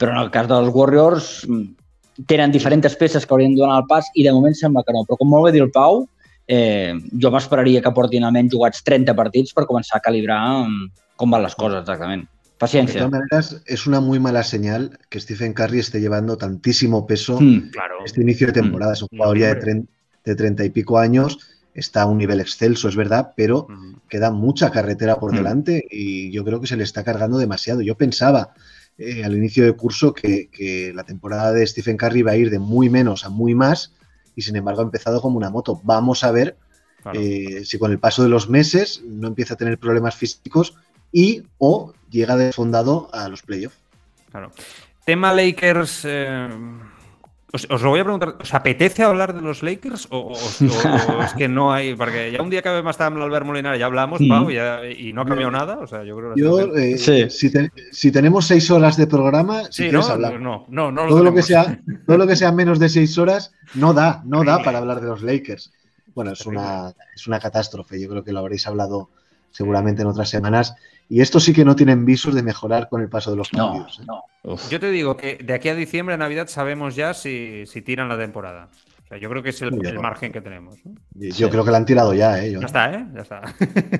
[0.00, 3.86] Però en el cas dels Warriors mm, tenen diferents peces que haurien de donar el
[3.90, 5.04] pas i de moment sembla que no.
[5.04, 6.06] Però com molt bé diu el Pau,
[6.46, 11.30] eh, jo m'esperaria que portin almenys jugats 30 partits per començar a calibrar mm, com
[11.30, 12.26] van les coses exactament.
[12.62, 17.40] De todas maneras, es una muy mala señal que Stephen Curry esté llevando tantísimo peso
[17.40, 17.70] Mm.
[17.72, 17.94] Claro.
[18.04, 18.92] este inicio de temporada.
[18.92, 19.84] Es un jugador ya de,
[20.24, 21.38] de 30 y pico años,
[21.74, 23.66] está a un nivel excelso, es verdad, pero
[24.08, 25.36] queda mucha carretera por Mm.
[25.36, 27.80] delante y yo creo que se le está cargando demasiado.
[27.80, 28.52] Yo pensaba
[28.96, 32.50] eh, al inicio del curso que, que la temporada de Stephen Curry iba a ir
[32.50, 33.92] de muy menos a muy más
[34.36, 35.80] y sin embargo ha empezado como una moto.
[35.84, 36.56] Vamos a ver
[37.02, 37.18] Claro.
[37.20, 40.74] eh, si con el paso de los meses no empieza a tener problemas físicos
[41.10, 43.76] y o llega desfondado a los playoffs.
[44.30, 44.52] Claro.
[45.04, 46.48] Tema Lakers, eh,
[47.54, 51.18] Os, os lo voy a preguntar, ¿os apetece hablar de los Lakers o, o- o-
[51.18, 51.94] o es que no hay?
[51.94, 54.28] Porque ya un día que vam estar amb l'Albert Molinar ya hablamos, Mm.
[54.28, 55.76] Pau, y, ya- y no ha cambiado nada.
[55.78, 56.96] O sea, yo creo que Yo, eh,
[57.28, 60.12] si, te- si tenemos seis horas de programa, si Sí, quieres ¿no?
[60.14, 60.40] hablar.
[60.40, 63.18] No, no, no lo todo, lo que sea, todo lo que sea menos de seis
[63.18, 65.72] horas no da, no da para hablar de los Lakers.
[66.14, 68.00] Bueno, es una, es una catástrofe.
[68.00, 69.10] Yo creo que lo habréis hablado
[69.50, 70.74] seguramente en otras semanas.
[71.12, 74.00] Y esto sí que no tienen visos de mejorar con el paso de los partidos.
[74.00, 74.54] ¿eh?
[74.70, 78.16] Yo te digo que de aquí a diciembre, Navidad, sabemos ya si, si tiran la
[78.16, 78.70] temporada.
[79.04, 80.78] O sea, yo creo que es el, margen que tenemos.
[80.86, 80.94] ¿no?
[81.14, 82.52] Yo creo que la han tirado ya, ¿eh?
[82.52, 83.06] Yo- Ya está, ¿eh?
[83.14, 83.42] Ya está.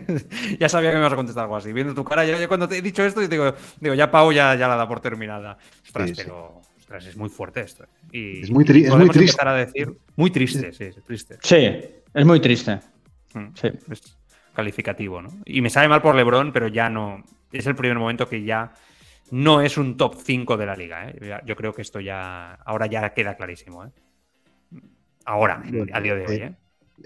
[0.59, 1.71] ya sabía que me ibas a contestar algo así.
[1.75, 4.33] Viendo tu cara, ya, ya cuando te he dicho esto, yo digo, digo ya Pau
[4.33, 5.59] ya, ya la da por terminada.
[5.85, 6.23] Ostras, Sí, sí.
[6.25, 7.85] pero ostras, es muy fuerte esto.
[7.85, 7.89] ¿eh?
[8.11, 9.33] Y Es muy tri- es muy podemos triste.
[9.33, 11.37] empezar a decir, muy triste, sí, es triste.
[11.43, 12.81] Sí, es muy triste.
[13.35, 13.69] Mm, Sí.
[13.91, 14.17] Es
[14.55, 15.31] calificativo, ¿no?
[15.45, 17.23] Y me sabe mal por LeBron, pero ya no.
[17.53, 18.73] Es el primer momento que ya
[19.31, 21.09] no es un top 5 de la liga.
[21.09, 21.41] ¿eh?
[21.47, 22.55] Yo creo que esto ya.
[22.55, 23.85] Ahora ya queda clarísimo.
[23.85, 23.91] ¿eh?
[25.25, 25.63] Ahora,
[25.93, 26.37] a día de hoy.
[26.37, 26.55] eh, ¿eh?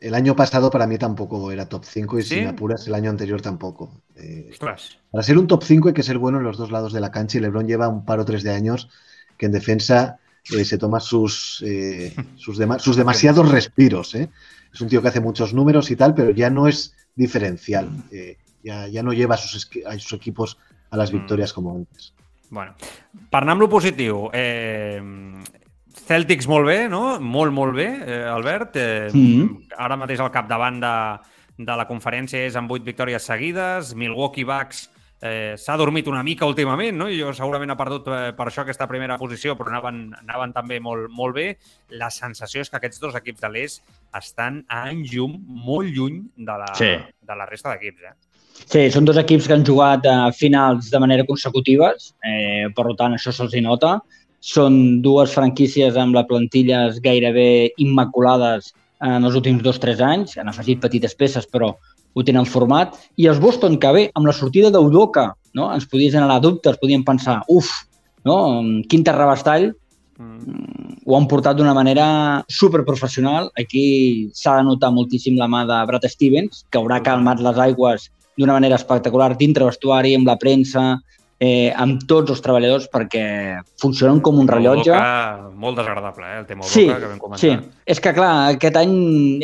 [0.01, 2.29] El año pasado para mí tampoco era top 5 y ¿Sí?
[2.37, 4.03] si me apuras el año anterior tampoco.
[4.17, 7.01] Eh, para ser un top 5 hay que ser bueno en los dos lados de
[7.01, 8.91] la cancha y LeBron lleva un par o tres de años
[9.39, 10.19] que en defensa
[10.53, 11.59] eh, se toma sus,
[12.37, 14.15] sus, dema- sus demasiados respiros.
[14.15, 14.29] ¿eh?
[14.77, 17.89] Es un tío que hace muchos números y tal, pero ya no es diferencial.
[18.13, 20.59] Eh, ya, ya no lleva a sus, a sus equipos
[20.91, 21.17] a las Mm.
[21.17, 22.13] victorias como antes.
[22.51, 22.75] Bueno,
[23.31, 25.01] parlant-lo positiu, eh,
[26.07, 27.19] Celtics molt bé, no?
[27.21, 28.77] Molt, molt bé, eh, Albert.
[28.77, 29.69] Eh, Mhm.
[29.79, 33.95] Ara mateix al capdavant de, de la conferència és amb 8 victòries seguides.
[33.95, 34.91] Milwaukee Bucks
[35.29, 37.09] eh, s'ha dormit una mica últimament, no?
[37.09, 40.79] I jo segurament ha perdut eh, per això aquesta primera posició, però anaven, anaven també
[40.81, 41.49] molt, molt bé.
[41.99, 43.83] La sensació és que aquests dos equips de l'est
[44.17, 46.95] estan a any llum, molt lluny de la, Sí.
[46.97, 48.15] de la resta d'equips, eh?
[48.65, 53.13] Sí, són dos equips que han jugat a finals de manera consecutives, eh, per tant
[53.13, 54.01] això se'ls nota.
[54.41, 60.39] Són dues franquícies amb les plantilles gairebé immaculades en els últims dos o tres anys.
[60.39, 61.75] Han afegit petites peces, però
[62.17, 62.97] ho tenen format.
[63.21, 65.69] I els Boston, que bé, amb la sortida d'Udoka, no?
[65.75, 67.69] ens podia generar dubtes, podíem pensar, uf,
[68.25, 68.39] no?
[68.89, 69.75] quin terrabastall,
[70.17, 72.07] ho han portat d'una manera
[72.49, 73.51] superprofessional.
[73.61, 78.09] Aquí s'ha de notar moltíssim la mà de Brad Stevens, que haurà calmat les aigües
[78.37, 80.97] d'una manera espectacular dintre vestuari, amb la premsa,
[81.39, 84.91] eh, amb tots els treballadors, perquè funcionen com un rellotge.
[84.91, 86.39] Udoka, molt desagradable, eh?
[86.41, 87.41] El tema Udoka, Sí, que vam comentar.
[87.41, 87.71] sí.
[87.85, 88.95] És que, clar, aquest any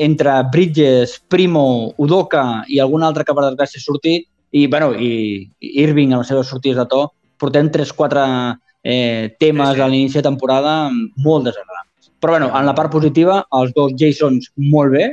[0.00, 5.48] entre Bridges, Primo, Udoka i algun altre que per desgràcia ha sortit, i, bueno, i,
[5.60, 7.06] i Irving amb les seves sortides de to,
[7.38, 9.80] portem 3-4 eh, temes Sí, sí.
[9.80, 12.10] a l'inici de temporada molt desagradables.
[12.20, 15.06] Però, bueno, en la part positiva, els dos Jasons molt bé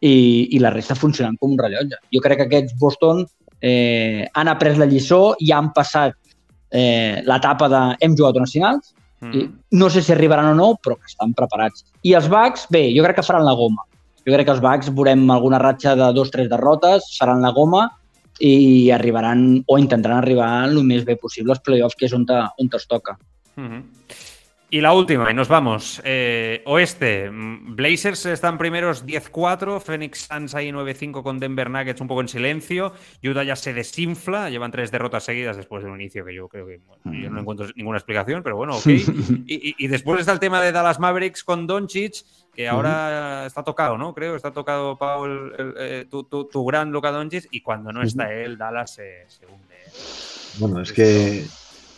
[0.00, 1.98] i, i la resta funcionant com un rellotge.
[2.14, 3.24] Jo crec que aquests Boston
[3.60, 6.14] eh, han après la lliçó i han passat
[6.70, 9.34] eh, l'etapa de hem jugat unes finals, Mm.
[9.34, 11.84] i no sé si arribaran o no, però que estan preparats.
[12.06, 13.82] I els Bucks, bé, jo crec que faran la goma.
[14.22, 17.50] Jo crec que els Bucks veurem alguna ratxa de dos o tres derrotes, faran la
[17.56, 17.88] goma
[18.38, 22.38] i arribaran o intentaran arribar el més bé possible als playoffs, que és on, te,
[22.62, 23.16] on es toca.
[23.58, 23.82] Ujú.
[24.70, 26.02] Y la última, y nos vamos.
[26.04, 32.06] Eh, oeste, mm, Blazers están primeros 10-4, Phoenix Suns ahí 9-5 con Denver Nuggets un
[32.08, 32.92] poco en silencio,
[33.24, 36.66] Utah ya se desinfla, llevan tres derrotas seguidas después de un inicio que yo creo
[36.66, 38.86] que bueno, yo no encuentro ninguna explicación, pero bueno, ok.
[38.86, 42.16] y, y- y después está el tema de Dallas Mavericks con Doncic,
[42.54, 44.12] que ahora está tocado, ¿no?
[44.12, 48.34] Creo, está tocado, Paul, eh, tu, tu- tu gran Luka Doncic, y cuando no está
[48.34, 49.76] él, Dallas se, se hunde.
[50.58, 51.46] Bueno, es que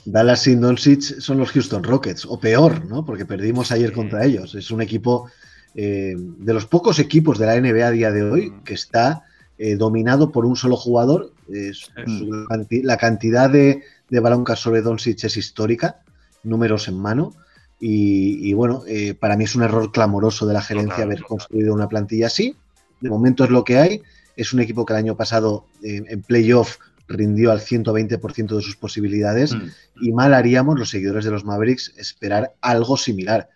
[0.05, 3.05] Dallas sin Doncic son los Houston Rockets, o peor, ¿no?
[3.05, 4.55] Porque perdimos ayer contra ellos.
[4.55, 5.29] Es un equipo
[5.75, 9.23] eh, de los pocos equipos de la NBA a día de hoy que está
[9.59, 11.33] eh, dominado por un solo jugador.
[11.49, 16.01] Es- su- la canti- la cantidad de, de baloncas sobre Doncic es histórica,
[16.43, 17.35] números en mano.
[17.79, 21.19] Y, y bueno, eh, para mí es un error clamoroso de la gerencia Total, haber
[21.19, 21.29] total.
[21.29, 22.55] construido una plantilla así.
[23.01, 24.03] De momento es lo que hay.
[24.37, 26.77] Es un equipo que el año pasado eh, en playoff
[27.13, 29.55] rindió al 120% de sus posibilidades
[30.01, 33.49] y mal haríamos los seguidores de los Mavericks esperar algo similar.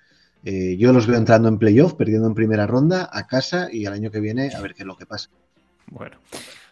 [0.45, 3.95] Eh, yo los veo entrando en playoff, perdiendo en primera ronda, a casa y al
[3.95, 5.31] año que viene a ver qué es lo que pasa.
[5.91, 6.17] Bueno.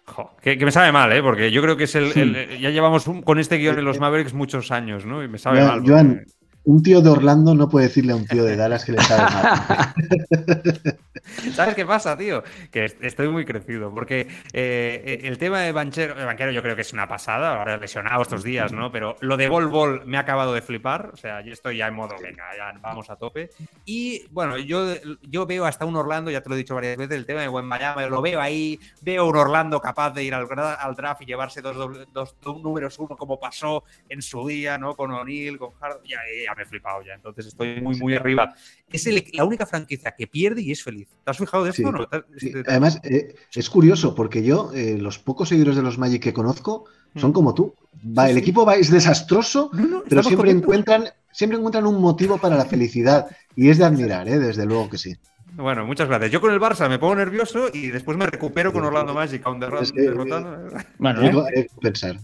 [0.05, 1.23] Jo, que, que me sabe mal, ¿eh?
[1.23, 2.13] Porque yo creo que es el,
[2.61, 5.23] ya llevamos un- con este guion en los Mavericks muchos años, ¿no?
[5.25, 5.83] Y me sabe mal.
[5.87, 6.25] Joan,
[6.65, 9.23] un tío de Orlando no puede decirle a un tío de Dallas que le sabe
[9.33, 9.95] mal.
[11.55, 12.43] ¿Sabes qué pasa, tío?
[12.71, 16.75] Que est- estoy muy crecido, porque eh, el tema de Banchero, de Banquero yo creo
[16.75, 18.91] que es una pasada, ahora lesionado estos días, ¿no?
[18.91, 21.87] Pero lo de Bol Bol me ha acabado de flipar, o sea, yo estoy ya
[21.89, 23.51] en modo, venga, ya vamos a tope.
[23.85, 27.17] Y bueno, yo, yo veo hasta un Orlando, ya te lo he dicho varias veces,
[27.17, 30.47] el tema de Miami, lo veo ahí, veo un Orlando capaz de ir al,
[30.79, 31.77] al draft y llevarse dos,
[32.13, 34.95] dos, números uno como pasó en su día, ¿no?
[34.95, 36.19] Con O'Neill, con Hard, ya,
[36.53, 38.55] ya me he flipado ya, entonces estoy muy, muy arriba.
[38.91, 41.09] Es el- la única franquicia que pierde y es feliz.
[41.25, 42.07] ¿Te has fijado de esto Sí, o no?
[42.07, 45.99] ¿Te- Sí, te- Además, eh, es curioso porque yo, eh, los pocos seguidores de los
[45.99, 46.85] Magic que conozco,
[47.17, 47.35] son Mm.
[47.35, 47.75] como tú.
[48.19, 48.43] Va, Sí, el sí.
[48.43, 49.71] equipo va, es desastroso,
[50.09, 53.27] pero siempre encuentran, siempre encuentran un motivo para la felicidad.
[53.55, 54.39] Y es de admirar, ¿eh?
[54.39, 55.15] desde luego que sí.
[55.55, 56.31] Bueno, muchas gracias.
[56.31, 59.61] Yo con el Barça me pongo nervioso y después me recupero con Orlando Magic, aún
[59.61, 60.69] derro- Es que- derrotando.
[60.99, 61.67] Bueno, ¿eh?
[61.83, 62.17] pensar.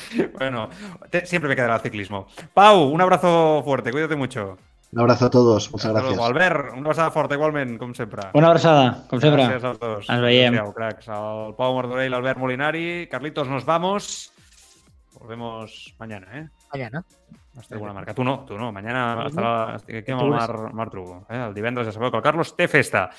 [0.38, 0.68] Bueno,
[1.10, 2.26] te- siempre me quedará el ciclismo.
[2.54, 4.58] Pau, un abrazo fuerte, cuídate mucho.
[4.92, 6.16] Un abrazo a todos, muchas Hasta gracias.
[6.16, 6.26] luego.
[6.26, 8.28] Albert, una abraçada forta igualment, com sempre.
[8.34, 9.46] Una abraçada, com sempre.
[9.46, 10.08] Gràcies als dos.
[10.10, 10.52] Ens veiem.
[10.58, 11.08] Adéu, cracs.
[11.08, 13.08] El Pau Martorell, Albert Molinari.
[13.08, 14.32] Carlitos, nos vamos.
[15.18, 16.48] Volvemos mañana, ¿eh?
[16.72, 17.04] Mañana.
[17.56, 18.12] Hasta alguna marca.
[18.14, 18.72] Tu no, tu no.
[18.72, 19.76] Mañana estarà...
[19.76, 21.26] Aquí amb el Mar, Mar Trugo.
[21.28, 21.36] Eh?
[21.48, 23.10] El divendres ja sabeu que el Carlos té festa.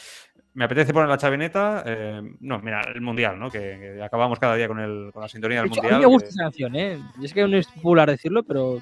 [0.56, 1.84] Me apetece poner la chavineta.
[1.86, 3.50] eh, no, mira, el Mundial, ¿no?
[3.50, 3.60] Que,
[3.96, 6.00] que acabamos cada día con, el, con la sintonía De del hecho, a Mundial.
[6.00, 7.00] mí me gusta que- esa canción, ¿eh?
[7.20, 8.82] Y es que no es popular decirlo, pero.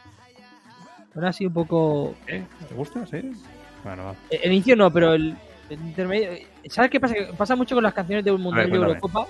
[1.13, 2.15] Suena así un poco.
[2.27, 2.43] ¿Eh?
[2.67, 3.05] ¿Te gusta?
[3.05, 3.31] Sí.
[3.83, 4.15] Bueno, va.
[4.29, 5.35] El el inicio no, pero el,
[5.69, 6.29] el intermedio.
[6.69, 7.13] ¿Sabes qué pasa?
[7.13, 8.93] Que pasa mucho con las canciones de un mundial de cuéntame.
[8.93, 9.27] Eurocopa.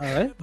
[0.00, 0.34] A ver.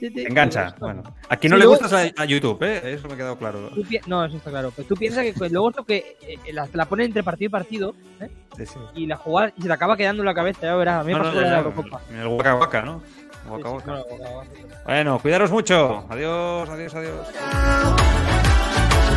[0.00, 0.74] Te engancha.
[0.80, 2.94] Bueno, a quien no Sí, le luego- gusta es a, a YouTube, ¿eh?
[2.94, 3.68] Eso me ha quedado claro.
[3.74, 4.72] Tú pi- No, eso está claro.
[4.74, 7.50] Pero tú piensas que luego esto que eh, la, te la ponen entre partido y
[7.50, 8.28] partido ¿eh?
[8.56, 8.78] Sí, sí.
[8.96, 11.00] y la jugar y se te acaba quedando en la cabeza, ya verás.
[11.00, 12.00] A mí me No, pasó no, la Eurocopa.
[12.10, 13.00] El Waka Waka, ¿no?
[13.00, 13.84] Sí, Waka sí, Waka.
[13.92, 14.50] bueno, Waka Waka.
[14.84, 16.06] Bueno, cuidaros mucho.
[16.10, 17.28] Adiós, adiós, adiós.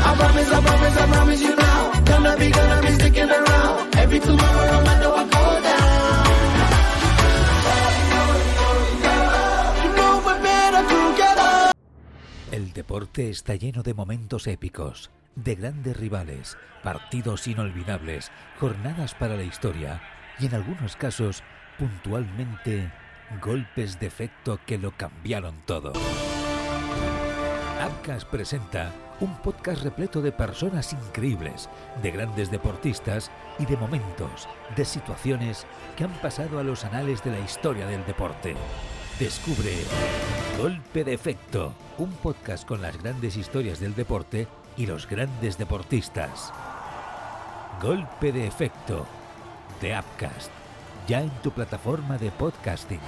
[0.08, 0.18] I
[12.56, 19.44] El deporte está lleno de momentos épicos, de grandes rivales, partidos inolvidables, jornadas para la
[19.44, 20.02] historia
[20.40, 21.44] y en algunos casos,
[21.78, 22.94] puntualmente,
[23.42, 25.92] golpes de efecto que lo cambiaron todo.
[27.86, 31.70] Upcast presenta un podcast repleto de personas increíbles,
[32.02, 35.66] de grandes deportistas y de momentos, de situaciones
[35.98, 38.56] que han pasado a los anales de la historia del deporte.
[39.20, 39.72] Descubre
[40.58, 46.52] Golpe de Efecto, un podcast con las grandes historias del deporte y los grandes deportistas.
[47.82, 49.06] Golpe de Efecto,
[49.80, 50.52] de Upcast,
[51.08, 53.00] ya en tu plataforma de podcasting.